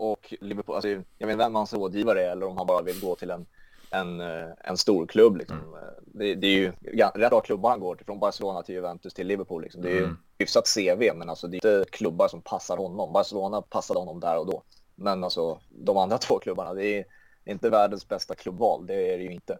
och 0.00 0.34
Liverpool, 0.40 0.74
alltså, 0.74 0.88
jag 0.88 1.26
vet 1.26 1.32
inte 1.32 1.44
vem 1.44 1.54
hans 1.54 1.72
rådgivare 1.72 2.24
är 2.24 2.30
eller 2.30 2.46
om 2.46 2.56
han 2.56 2.66
bara 2.66 2.82
vill 2.82 3.00
gå 3.00 3.16
till 3.16 3.30
en, 3.30 3.46
en, 3.90 4.20
eh, 4.20 4.48
en 4.58 4.76
stor 4.76 5.06
klubb. 5.06 5.36
Liksom. 5.36 5.58
Mm. 5.58 5.70
Det, 6.04 6.34
det, 6.34 6.46
är 6.46 6.56
ju 6.56 6.72
rätt 7.14 7.30
bra 7.30 7.40
klubbar 7.40 7.70
han 7.70 7.80
går 7.80 7.94
till, 7.94 8.06
från 8.06 8.18
Barcelona 8.18 8.62
till 8.62 8.74
Juventus 8.74 9.14
till 9.14 9.26
Liverpool. 9.26 9.62
Liksom. 9.62 9.82
Det 9.82 9.88
är 9.88 9.94
ju 9.94 10.04
mm. 10.04 10.16
hyfsat 10.38 10.74
CV, 10.74 11.10
men 11.14 11.30
alltså, 11.30 11.46
det 11.46 11.56
är 11.56 11.78
inte 11.78 11.90
klubbar 11.90 12.28
som 12.28 12.42
passar 12.42 12.76
honom. 12.76 13.12
Barcelona 13.12 13.62
passade 13.62 14.00
honom 14.00 14.20
där 14.20 14.38
och 14.38 14.46
då. 14.46 14.62
Men 14.94 15.24
alltså, 15.24 15.60
de 15.68 15.96
andra 15.96 16.18
två 16.28 16.38
klubbarna, 16.38 16.74
det 16.74 16.86
är 16.86 17.04
inte 17.44 17.70
världens 17.70 18.08
bästa 18.08 18.34
klubbval, 18.34 18.86
det 18.86 19.12
är 19.12 19.18
det 19.18 19.24
ju 19.24 19.32
inte. 19.32 19.58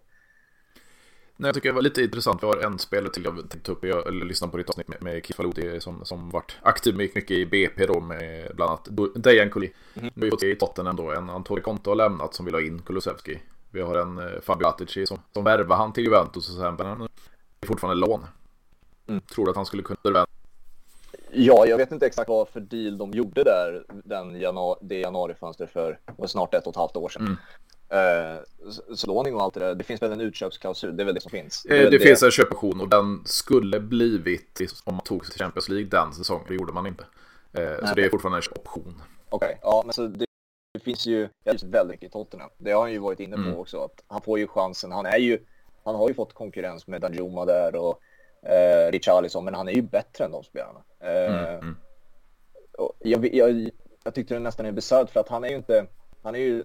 Nej, 1.40 1.48
jag 1.48 1.54
tycker 1.54 1.68
det 1.68 1.74
var 1.74 1.82
lite 1.82 2.02
intressant. 2.02 2.42
Vi 2.42 2.46
har 2.46 2.56
en 2.56 2.78
spelare 2.78 3.12
till 3.12 3.24
jag 3.24 3.36
tänkte 3.36 3.58
ta 3.58 3.72
upp. 3.72 3.84
Jag 3.84 4.14
lyssnade 4.14 4.50
på 4.50 4.56
ditt 4.56 4.68
avsnitt 4.68 4.88
med, 4.88 5.02
med 5.02 5.26
Kifaloti 5.26 5.80
som, 5.80 6.04
som 6.04 6.30
varit 6.30 6.56
aktiv 6.62 6.96
mycket 6.96 7.30
i 7.30 7.46
BP 7.46 7.86
då 7.86 8.00
med 8.00 8.50
bland 8.54 8.70
annat 8.70 8.88
Dejan 9.14 9.50
Kuli. 9.50 9.72
Mm. 9.94 10.10
Nu 10.14 10.26
är 10.26 10.44
i 10.44 10.56
Tottenham 10.56 10.96
då. 10.96 11.10
En 11.10 11.30
Antoni 11.30 11.60
Conte 11.60 11.90
har 11.90 11.94
lämnat 11.94 12.34
som 12.34 12.44
vill 12.44 12.54
ha 12.54 12.60
in 12.60 12.82
Kulusevski. 12.82 13.38
Vi 13.70 13.80
har 13.80 13.96
en 13.96 14.18
eh, 14.18 14.40
Fabio 14.42 14.66
Attici 14.66 15.06
som, 15.06 15.18
som 15.32 15.44
värvar 15.44 15.76
han 15.76 15.92
till 15.92 16.04
Juventus 16.04 16.48
och 16.48 16.54
sen 16.54 16.74
men 16.74 16.86
han 16.86 17.02
är 17.60 17.66
fortfarande 17.66 18.06
lån. 18.06 18.26
Mm. 19.06 19.20
Tror 19.20 19.44
du 19.44 19.50
att 19.50 19.56
han 19.56 19.66
skulle 19.66 19.82
kunna 19.82 19.98
vända? 20.02 20.26
Ja, 21.32 21.66
jag 21.66 21.76
vet 21.76 21.92
inte 21.92 22.06
exakt 22.06 22.28
vad 22.28 22.48
för 22.48 22.60
deal 22.60 22.98
de 22.98 23.10
gjorde 23.10 23.44
där 23.44 23.84
den 23.88 24.40
januari, 24.40 24.78
det 24.82 24.98
januarifönster 24.98 25.66
för 25.66 25.98
snart 26.26 26.54
ett 26.54 26.66
och 26.66 26.72
ett 26.72 26.76
halvt 26.76 26.96
år 26.96 27.08
sedan. 27.08 27.22
Mm. 27.22 27.36
Så 28.94 29.06
låning 29.06 29.34
och 29.34 29.42
allt 29.42 29.54
det 29.54 29.60
där, 29.60 29.74
det 29.74 29.84
finns 29.84 30.02
väl 30.02 30.12
en 30.12 30.20
utköpsklausul, 30.20 30.96
det 30.96 31.02
är 31.02 31.04
väl 31.04 31.14
det 31.14 31.20
som 31.20 31.30
finns. 31.30 31.62
Det, 31.62 31.78
det, 31.78 31.90
det 31.90 31.98
finns 31.98 32.22
en 32.22 32.30
köpoption 32.30 32.80
och 32.80 32.88
den 32.88 33.22
skulle 33.24 33.80
blivit 33.80 34.60
om 34.84 34.94
man 34.94 35.04
tog 35.04 35.26
sig 35.26 35.32
till 35.32 35.42
Champions 35.42 35.68
League 35.68 35.88
den 35.88 36.12
säsongen, 36.12 36.44
det 36.48 36.54
gjorde 36.54 36.72
man 36.72 36.86
inte. 36.86 37.04
Uh, 37.58 37.86
så 37.86 37.94
det 37.94 38.04
är 38.04 38.10
fortfarande 38.10 38.38
en 38.38 38.60
option. 38.60 39.02
Okej, 39.28 39.46
okay. 39.46 39.58
ja 39.62 39.82
men 39.84 39.92
så 39.92 40.06
det, 40.06 40.26
det 40.74 40.80
finns 40.80 41.06
ju 41.06 41.28
väldigt 41.44 41.86
mycket 41.86 42.08
i 42.08 42.08
Tottenham. 42.12 42.50
Det 42.58 42.72
har 42.72 42.80
han 42.80 42.92
ju 42.92 42.98
varit 42.98 43.20
inne 43.20 43.36
på 43.36 43.42
mm. 43.42 43.56
också, 43.56 43.84
att 43.84 44.04
han 44.06 44.22
får 44.22 44.38
ju 44.38 44.46
chansen. 44.46 44.92
Han 44.92 45.06
är 45.06 45.18
ju, 45.18 45.38
han 45.84 45.94
har 45.94 46.08
ju 46.08 46.14
fått 46.14 46.34
konkurrens 46.34 46.86
med 46.86 47.00
Danjuma 47.00 47.44
där 47.44 47.76
och 47.76 48.00
eh, 48.50 48.90
Richarlison, 48.92 49.44
men 49.44 49.54
han 49.54 49.68
är 49.68 49.72
ju 49.72 49.82
bättre 49.82 50.24
än 50.24 50.30
de 50.30 50.44
spelarna. 50.44 50.82
Eh, 51.00 51.34
mm. 51.34 51.60
mm. 51.60 51.76
Jag, 52.98 53.34
jag, 53.34 53.70
jag 54.04 54.14
tyckte 54.14 54.34
det 54.34 54.40
nästan 54.40 54.66
är 54.66 54.72
bisarrt 54.72 55.10
för 55.10 55.20
att 55.20 55.28
han 55.28 55.44
är 55.44 55.48
ju 55.48 55.56
inte, 55.56 55.86
han 56.22 56.34
är 56.34 56.38
ju 56.38 56.64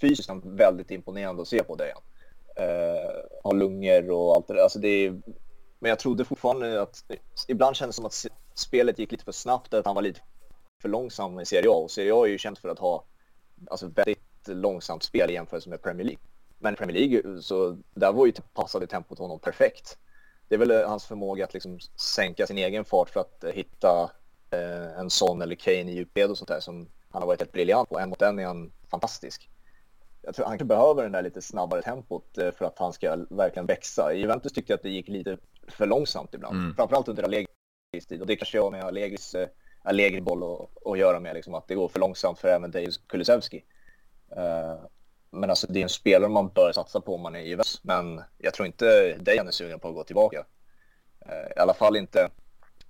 fysiskt 0.00 0.30
väldigt 0.44 0.90
imponerande 0.90 1.42
att 1.42 1.48
se 1.48 1.62
på 1.62 1.76
det. 1.76 1.94
Eh, 2.56 3.40
har 3.44 3.54
lungor 3.54 4.10
och 4.10 4.36
allt 4.36 4.46
det 4.48 4.54
där. 4.54 4.62
Alltså 4.62 4.78
det 4.78 4.88
är, 4.88 5.10
men 5.78 5.88
jag 5.88 5.98
trodde 5.98 6.24
fortfarande 6.24 6.82
att 6.82 7.04
ibland 7.48 7.76
kändes 7.76 7.96
det 7.96 8.02
som 8.02 8.06
att 8.06 8.26
spelet 8.54 8.98
gick 8.98 9.12
lite 9.12 9.24
för 9.24 9.32
snabbt, 9.32 9.74
att 9.74 9.86
han 9.86 9.94
var 9.94 10.02
lite 10.02 10.20
för 10.82 10.88
långsam 10.88 11.40
i 11.40 11.46
Serie 11.46 11.70
A. 11.70 11.74
Och 11.74 11.90
Serie 11.90 12.14
A 12.14 12.26
är 12.26 12.30
ju 12.30 12.38
känt 12.38 12.58
för 12.58 12.68
att 12.68 12.78
ha 12.78 13.04
alltså, 13.70 13.86
väldigt 13.86 14.18
långsamt 14.46 15.02
spel 15.02 15.30
i 15.30 15.32
jämförelse 15.32 15.70
med 15.70 15.82
Premier 15.82 16.06
League. 16.06 16.22
Men 16.58 16.76
Premier 16.76 16.98
League, 16.98 17.42
så 17.42 17.78
där 17.94 18.12
var 18.12 18.26
ju 18.26 18.32
passade 18.32 18.86
tempot 18.86 19.18
honom 19.18 19.38
perfekt. 19.38 19.98
Det 20.48 20.54
är 20.54 20.58
väl 20.58 20.70
eh, 20.70 20.88
hans 20.88 21.04
förmåga 21.04 21.44
att 21.44 21.54
liksom 21.54 21.78
sänka 22.14 22.46
sin 22.46 22.58
egen 22.58 22.84
fart 22.84 23.10
för 23.10 23.20
att 23.20 23.44
eh, 23.44 23.50
hitta 23.50 24.10
eh, 24.50 24.98
en 24.98 25.10
sån 25.10 25.42
eller 25.42 25.54
Kane 25.54 25.92
i 25.92 25.94
djupled 25.94 26.30
och 26.30 26.38
sånt 26.38 26.48
där 26.48 26.60
som 26.60 26.88
han 27.10 27.22
har 27.22 27.26
varit 27.26 27.40
helt 27.40 27.52
briljant 27.52 27.88
på. 27.88 27.98
En 27.98 28.08
mot 28.08 28.22
en 28.22 28.38
är 28.38 28.44
han 28.44 28.72
fantastisk 28.90 29.50
jag 30.22 30.34
tror 30.34 30.46
han 30.46 30.58
behöver 30.58 31.02
den 31.02 31.12
där 31.12 31.22
lite 31.22 31.42
snabbare 31.42 31.82
tempot 31.82 32.38
eh, 32.38 32.50
för 32.50 32.64
att 32.64 32.78
han 32.78 32.92
ska 32.92 33.16
verkligen 33.30 33.66
växa. 33.66 34.12
I 34.12 34.20
Juventus 34.20 34.52
tyckte 34.52 34.72
jag 34.72 34.76
att 34.76 34.82
det 34.82 34.90
gick 34.90 35.08
lite 35.08 35.38
för 35.68 35.86
långsamt 35.86 36.34
ibland, 36.34 36.56
mm. 36.56 36.74
framförallt 36.74 37.08
under 37.08 37.22
Allegris 37.22 38.06
tid. 38.08 38.20
Och 38.20 38.26
det 38.26 38.36
kanske 38.36 38.60
har 38.60 38.70
med 38.70 38.84
Allegris 38.84 39.34
äh, 39.34 39.48
Allegri-boll 39.82 40.42
att, 40.42 40.86
att 40.86 40.98
göra 40.98 41.20
med, 41.20 41.34
liksom, 41.34 41.54
att 41.54 41.68
det 41.68 41.74
går 41.74 41.88
för 41.88 42.00
långsamt 42.00 42.38
för 42.38 42.48
även 42.48 42.70
Dejan 42.70 42.92
Kulusevski. 43.06 43.64
Uh, 44.36 44.84
men 45.30 45.50
alltså 45.50 45.66
det 45.66 45.78
är 45.78 45.82
en 45.82 45.88
spelare 45.88 46.30
man 46.30 46.48
bör 46.48 46.72
satsa 46.72 47.00
på 47.00 47.14
om 47.14 47.20
man 47.20 47.36
är 47.36 47.40
i 47.40 47.48
Juventus. 47.48 47.80
Men 47.84 48.22
jag 48.38 48.54
tror 48.54 48.66
inte 48.66 49.16
Dejan 49.20 49.46
är 49.46 49.50
sugen 49.50 49.80
på 49.80 49.88
att 49.88 49.94
gå 49.94 50.04
tillbaka. 50.04 50.38
Uh, 51.26 51.56
I 51.56 51.60
alla 51.60 51.74
fall 51.74 51.96
inte 51.96 52.30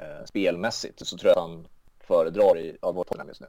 uh, 0.02 0.24
spelmässigt 0.24 1.06
så 1.06 1.16
tror 1.16 1.28
jag 1.28 1.38
att 1.38 1.50
han 1.50 1.68
föredrar 2.00 2.58
i, 2.58 2.78
av 2.82 2.94
vårt 2.94 3.08
Tottenham 3.08 3.28
just 3.28 3.40
nu. 3.40 3.46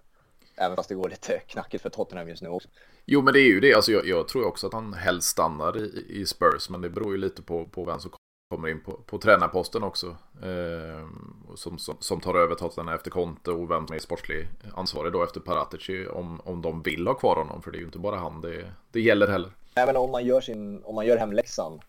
Även 0.60 0.76
fast 0.76 0.90
det 0.90 0.96
går 0.96 1.10
lite 1.10 1.40
knackigt 1.40 1.84
för 1.84 1.90
Tottenham 1.90 2.30
just 2.30 2.42
nu 2.42 2.50
också. 2.50 2.70
Jo, 3.06 3.22
men 3.22 3.34
det 3.34 3.40
är 3.40 3.48
ju 3.48 3.60
det. 3.60 3.74
Alltså, 3.74 3.92
jag, 3.92 4.08
jag 4.08 4.28
tror 4.28 4.46
också 4.46 4.68
att 4.68 4.74
han 4.74 4.94
helst 4.94 5.28
stannar 5.28 5.78
i, 5.78 6.06
i, 6.10 6.26
Spurs, 6.26 6.70
men 6.70 6.82
det 6.82 6.90
beror 6.90 7.12
ju 7.12 7.18
lite 7.18 7.42
på, 7.42 7.66
på 7.66 7.86
vem 7.86 8.00
som 8.00 8.12
kommer 8.50 8.68
in 8.68 8.84
på, 8.84 8.92
på 8.92 9.18
tränarposten 9.18 9.84
också. 9.84 10.08
Eh, 10.44 11.08
som, 11.56 11.78
som, 11.78 11.98
som, 12.00 12.22
tar 12.22 12.36
över 12.36 12.56
Tottenham 12.56 12.96
efter 12.96 13.12
Conte 13.12 13.52
och 13.52 13.72
vem 13.72 13.88
som 13.88 13.96
är 13.96 14.00
sportslig 14.00 14.48
ansvarig 14.74 15.14
då 15.14 15.24
efter 15.24 15.40
Paratici. 15.40 16.08
Om, 16.08 16.42
om 16.44 16.62
de 16.62 16.82
vill 16.82 17.08
ha 17.08 17.14
kvar 17.14 17.36
honom, 17.36 17.62
för 17.62 17.72
det 17.72 17.78
är 17.78 17.80
ju 17.80 17.86
inte 17.86 18.00
bara 18.00 18.16
han 18.16 18.42
det, 18.42 18.72
det 18.92 19.02
gäller 19.02 19.28
heller. 19.28 19.52
Även 19.76 19.96
om 19.96 20.12
man 20.12 20.26
gör, 20.26 20.42
sin, 20.42 20.84
om 20.84 20.96
man 20.96 21.06
gör 21.06 21.18
hemläxan 21.18 21.82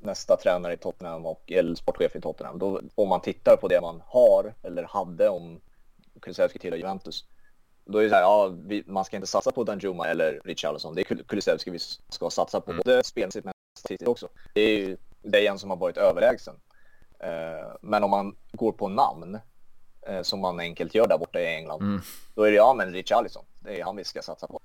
nästa 0.00 0.36
tränare 0.36 0.72
i 0.72 0.76
Tottenham 0.76 1.26
och 1.26 1.52
eller 1.52 1.74
sportchef 1.74 2.16
i 2.16 2.20
Tottenham. 2.20 2.58
Då, 2.58 2.80
om 2.94 3.08
man 3.08 3.20
tittar 3.20 3.56
på 3.56 3.68
det 3.68 3.80
man 3.80 4.02
har 4.06 4.54
eller 4.62 4.82
hade 4.82 5.28
om 5.28 5.60
Kulusevski 6.20 6.58
till 6.58 6.74
Juventus 6.74 7.24
då 7.88 7.98
är 7.98 8.02
det 8.02 8.08
så 8.08 8.14
här, 8.14 8.22
ja, 8.22 8.54
vi, 8.64 8.84
man 8.86 9.04
ska 9.04 9.16
inte 9.16 9.26
satsa 9.26 9.52
på 9.52 9.64
Danjuma 9.64 10.06
eller 10.06 10.40
Richarlison. 10.44 10.94
Det 10.94 11.00
är 11.00 11.22
Kulusevski 11.22 11.70
vi 11.70 11.78
ska 12.08 12.30
satsa 12.30 12.60
på, 12.60 12.70
mm. 12.70 12.82
både 12.84 13.04
spelmässigt 13.04 13.44
men 13.44 13.54
också. 14.06 14.28
Det 14.54 14.60
är 14.60 14.78
ju 14.78 14.96
Dejan 15.22 15.58
som 15.58 15.70
har 15.70 15.76
varit 15.76 15.96
överlägsen. 15.96 16.54
Uh, 17.24 17.76
men 17.80 18.04
om 18.04 18.10
man 18.10 18.36
går 18.52 18.72
på 18.72 18.88
namn, 18.88 19.38
uh, 20.10 20.22
som 20.22 20.40
man 20.40 20.60
enkelt 20.60 20.94
gör 20.94 21.08
där 21.08 21.18
borta 21.18 21.40
i 21.40 21.54
England, 21.54 21.82
mm. 21.82 22.00
då 22.34 22.42
är 22.42 22.50
det 22.50 22.56
ja, 22.56 22.74
men 22.74 22.92
Richarlison, 22.92 23.44
det 23.60 23.80
är 23.80 23.84
han 23.84 23.96
vi 23.96 24.04
ska 24.04 24.22
satsa 24.22 24.46
på. 24.46 24.60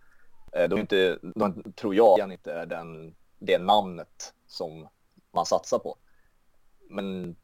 Uh, 0.60 0.68
då, 0.70 0.80
inte, 0.80 1.18
då 1.22 1.54
tror 1.76 1.96
jag 1.96 2.32
inte 2.34 2.54
är 2.54 2.66
den, 2.66 3.16
det 3.40 3.58
namnet 3.58 4.34
som 4.48 4.88
man 5.32 5.46
satsar 5.46 5.80
på. 5.80 5.98
Men 6.90 7.36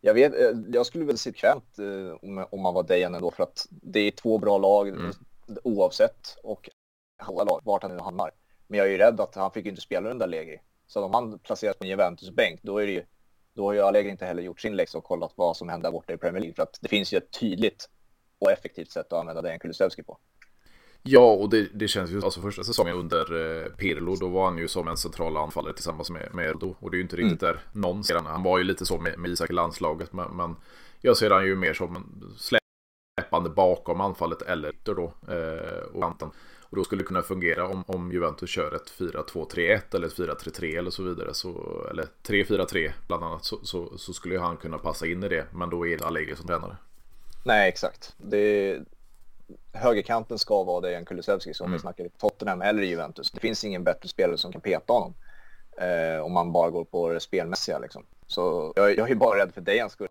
jag, 0.00 0.14
vet, 0.14 0.34
eh, 0.34 0.58
jag 0.68 0.86
skulle 0.86 1.04
väl 1.04 1.18
se 1.18 1.32
kvämt 1.32 1.78
eh, 1.78 2.44
om 2.50 2.60
man 2.60 2.74
var 2.74 2.82
Dejan 2.82 3.14
ändå 3.14 3.30
för 3.30 3.42
att 3.42 3.66
det 3.70 4.00
är 4.00 4.10
två 4.10 4.38
bra 4.38 4.58
lag 4.58 4.88
mm. 4.88 5.12
oavsett 5.64 6.36
och 6.42 6.70
alla 7.16 7.44
lag, 7.44 7.60
vart 7.64 7.82
han 7.82 7.96
nu 7.96 8.02
hamnar. 8.02 8.30
Men 8.66 8.78
jag 8.78 8.86
är 8.86 8.90
ju 8.90 8.98
rädd 8.98 9.20
att 9.20 9.34
han 9.34 9.50
fick 9.50 9.66
inte 9.66 9.80
spela 9.80 10.08
den 10.08 10.18
där 10.18 10.26
Allegri. 10.26 10.60
Så 10.86 11.04
om 11.04 11.14
han 11.14 11.38
placeras 11.38 11.76
på 11.76 11.84
en 11.84 11.90
Juventus-bänk 11.90 12.60
då 12.62 12.78
är 12.78 12.86
det 12.86 12.92
ju, 12.92 13.04
då 13.54 13.64
har 13.64 13.72
ju 13.72 13.80
Allegri 13.80 14.10
inte 14.10 14.26
heller 14.26 14.42
gjort 14.42 14.60
sin 14.60 14.76
läxa 14.76 14.98
och 14.98 15.04
kollat 15.04 15.32
vad 15.34 15.56
som 15.56 15.68
händer 15.68 15.90
borta 15.90 16.12
i 16.12 16.16
Premier 16.16 16.40
League. 16.40 16.54
För 16.54 16.62
att 16.62 16.78
det 16.80 16.88
finns 16.88 17.12
ju 17.12 17.18
ett 17.18 17.30
tydligt 17.40 17.88
och 18.38 18.52
effektivt 18.52 18.90
sätt 18.90 19.12
att 19.12 19.20
använda 19.20 19.42
Dejan 19.42 19.58
Kulusevski 19.58 20.02
på. 20.02 20.18
Ja, 21.06 21.32
och 21.32 21.50
det, 21.50 21.68
det 21.74 21.88
känns 21.88 22.10
ju, 22.10 22.22
alltså 22.22 22.40
första 22.40 22.64
säsongen 22.64 22.96
under 22.96 23.18
eh, 23.64 23.66
Pirlo, 23.66 24.16
då 24.16 24.28
var 24.28 24.44
han 24.44 24.58
ju 24.58 24.68
som 24.68 24.88
en 24.88 24.96
central 24.96 25.36
anfallare 25.36 25.74
tillsammans 25.74 26.10
med, 26.10 26.34
med 26.34 26.48
Erdo. 26.48 26.76
Och 26.78 26.90
det 26.90 26.94
är 26.94 26.98
ju 26.98 27.02
inte 27.02 27.16
riktigt 27.16 27.42
mm. 27.42 27.54
där 27.54 27.80
någon 27.80 28.04
ser 28.04 28.14
han. 28.14 28.26
Han 28.26 28.42
var 28.42 28.58
ju 28.58 28.64
lite 28.64 28.86
så 28.86 28.98
med, 28.98 29.18
med 29.18 29.30
Isak 29.30 29.50
i 29.50 29.52
landslaget, 29.52 30.12
men, 30.12 30.36
men 30.36 30.56
jag 31.00 31.16
ser 31.16 31.30
han 31.30 31.46
ju 31.46 31.56
mer 31.56 31.74
som 31.74 31.96
en 31.96 32.34
släpande 32.36 33.50
bakom 33.50 34.00
anfallet 34.00 34.42
eller 34.42 34.72
då, 34.82 35.12
eh, 35.28 35.82
och 35.92 36.02
kanten. 36.02 36.30
Och 36.68 36.76
då 36.76 36.84
skulle 36.84 37.02
det 37.02 37.06
kunna 37.06 37.22
fungera 37.22 37.68
om, 37.68 37.84
om 37.86 38.12
Juventus 38.12 38.50
kör 38.50 38.74
ett 38.74 38.92
4-2-3-1 38.98 39.96
eller 39.96 40.06
ett 40.06 40.16
4-3-3 40.16 40.78
eller 40.78 40.90
så 40.90 41.02
vidare. 41.02 41.34
Så, 41.34 41.86
eller 41.90 42.06
3-4-3 42.26 42.92
bland 43.06 43.24
annat. 43.24 43.44
Så, 43.44 43.58
så, 43.62 43.98
så, 43.98 44.12
skulle 44.12 44.38
han 44.38 44.56
kunna 44.56 44.78
passa 44.78 45.06
in 45.06 45.24
i 45.24 45.28
det. 45.28 45.46
Men 45.52 45.70
då 45.70 45.86
är 45.86 45.98
det 45.98 46.04
Allegri 46.04 46.36
som 46.36 46.46
tränare. 46.46 46.76
Nej, 47.44 47.68
exakt. 47.68 48.14
Det, 48.18 48.78
högerkanten 49.72 50.38
ska 50.38 50.64
vara 50.64 50.80
Dejan 50.80 51.04
Kulusevski 51.04 51.54
som 51.54 51.66
mm. 51.66 51.76
vi 51.76 51.80
snackar 51.80 52.04
i 52.04 52.10
Tottenham 52.10 52.62
eller 52.62 52.82
Juventus. 52.82 53.30
Det 53.30 53.40
finns 53.40 53.64
ingen 53.64 53.84
bättre 53.84 54.08
spelare 54.08 54.38
som 54.38 54.52
kan 54.52 54.60
peta 54.60 54.92
honom. 54.92 55.14
Eh, 55.78 56.24
om 56.24 56.32
man 56.32 56.52
bara 56.52 56.70
går 56.70 56.84
på 56.84 57.08
det 57.08 57.20
spelmässiga 57.20 57.78
liksom. 57.78 58.06
Så 58.26 58.72
jag, 58.76 58.98
jag 58.98 59.10
är 59.10 59.14
bara 59.14 59.38
rädd 59.38 59.54
för 59.54 59.60
Dejans 59.60 59.92
skull. 59.92 60.08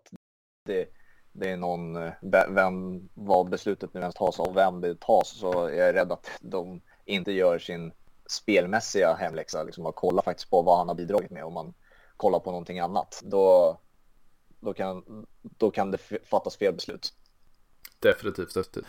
Det, 0.66 0.90
det 1.32 1.50
är 1.50 1.58
någon, 1.58 1.96
eh, 1.96 2.14
vem, 2.50 3.10
vad 3.14 3.50
beslutet 3.50 3.94
nu 3.94 4.00
ens 4.00 4.16
tas 4.16 4.40
av 4.40 4.54
vem 4.54 4.82
det 4.82 5.00
tas 5.00 5.40
så 5.40 5.52
jag 5.54 5.90
är 5.90 5.94
rädd 5.94 6.12
att 6.12 6.30
de 6.42 6.82
inte 7.06 7.32
gör 7.32 7.60
sin 7.60 7.92
spelmässiga 8.26 9.14
hemläxa. 9.14 9.64
Liksom, 9.64 9.86
och 9.86 9.96
kolla 9.96 10.22
faktiskt 10.22 10.50
på 10.50 10.62
vad 10.62 10.78
han 10.78 10.88
har 10.88 10.96
bidragit 10.96 11.32
med. 11.32 11.44
Om 11.44 11.54
man 11.54 11.74
kollar 12.18 12.40
på 12.40 12.52
någonting 12.52 12.80
annat, 12.80 13.22
då, 13.24 13.78
då, 14.60 14.74
kan, 14.74 15.26
då 15.42 15.72
kan 15.72 15.92
det 15.92 15.98
fattas 16.24 16.58
fel 16.58 16.74
beslut. 16.74 17.14
Definitivt, 18.00 18.54
definitivt. 18.54 18.86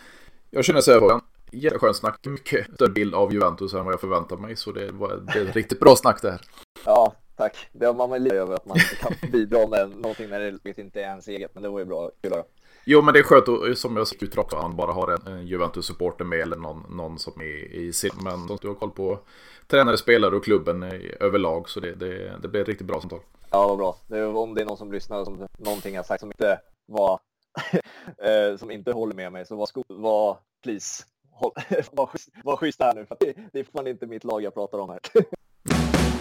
Jag 0.49 0.65
känner 0.65 0.81
så 0.81 0.91
här 0.91 0.99
frågan. 0.99 1.21
Jätteskönt 1.51 1.95
snack. 1.95 2.25
Mycket 2.25 2.73
större 2.73 2.89
bild 2.89 3.15
av 3.15 3.33
Juventus 3.33 3.73
än 3.73 3.85
vad 3.85 3.93
jag 3.93 4.01
förväntat 4.01 4.39
mig. 4.41 4.55
Så 4.55 4.71
det 4.71 4.91
var 4.91 5.15
det 5.33 5.39
är 5.39 5.45
ett 5.45 5.55
riktigt 5.55 5.79
bra 5.79 5.95
snack 5.95 6.21
det 6.21 6.31
här. 6.31 6.41
Ja, 6.85 7.13
tack. 7.35 7.69
Det 7.71 7.85
har 7.85 7.93
man 7.93 8.09
väl 8.09 8.23
lite 8.23 8.35
över 8.35 8.55
att 8.55 8.65
man 8.65 8.77
kan 8.99 9.13
bidra 9.31 9.67
med 9.67 9.89
någonting 9.89 10.29
när 10.29 10.39
det 10.39 10.77
inte 10.77 10.99
är 11.01 11.03
ens 11.03 11.27
eget. 11.27 11.51
Men 11.53 11.63
det 11.63 11.69
var 11.69 11.79
ju 11.79 11.85
bra. 11.85 12.11
Kul 12.21 12.33
att 12.33 12.49
Jo, 12.89 13.01
men 13.01 13.13
det 13.13 13.19
är 13.19 13.23
skönt 13.23 13.47
och 13.47 13.77
som 13.77 13.97
jag 13.97 14.07
sagt 14.07 14.37
också, 14.37 14.57
han 14.57 14.75
bara 14.75 14.91
har 14.91 15.07
en, 15.07 15.33
en 15.33 15.47
Juventus-supporter 15.47 16.25
med 16.25 16.39
eller 16.39 16.57
någon, 16.57 16.83
någon 16.89 17.19
som 17.19 17.41
är 17.41 17.75
i 17.75 17.93
sin. 17.93 18.11
Men 18.23 18.57
du 18.61 18.67
har 18.67 18.75
koll 18.75 18.91
på 18.91 19.19
tränare, 19.67 19.97
spelare 19.97 20.35
och 20.35 20.43
klubben 20.43 20.83
överlag. 21.19 21.69
Så 21.69 21.79
det, 21.79 21.95
det, 21.95 22.37
det 22.41 22.47
blir 22.47 22.65
riktigt 22.65 22.87
bra 22.87 22.99
samtal. 22.99 23.19
Ja, 23.51 23.67
vad 23.67 23.77
bra. 23.77 23.97
Det 24.07 24.25
om 24.25 24.53
det 24.53 24.61
är 24.61 24.65
någon 24.65 24.77
som 24.77 24.91
lyssnar 24.91 25.25
som 25.25 25.47
någonting 25.57 25.95
jag 25.95 26.05
sagt 26.05 26.19
som 26.19 26.29
inte 26.29 26.59
var 26.85 27.19
Eh, 28.17 28.57
som 28.57 28.71
inte 28.71 28.91
håller 28.91 29.15
med 29.15 29.31
mig, 29.31 29.45
så 29.45 29.55
var, 29.55 29.69
var 29.87 30.37
please, 30.63 31.03
håll, 31.31 31.51
var, 31.91 32.09
var 32.43 32.57
schysst 32.57 32.81
här 32.81 32.95
nu, 32.95 33.05
för 33.05 33.17
det, 33.19 33.33
det 33.53 33.59
är 33.59 33.63
fan 33.63 33.87
inte 33.87 34.07
mitt 34.07 34.23
lag 34.23 34.41
jag 34.41 34.53
pratar 34.53 34.77
om 34.77 34.89
här. 34.89 34.99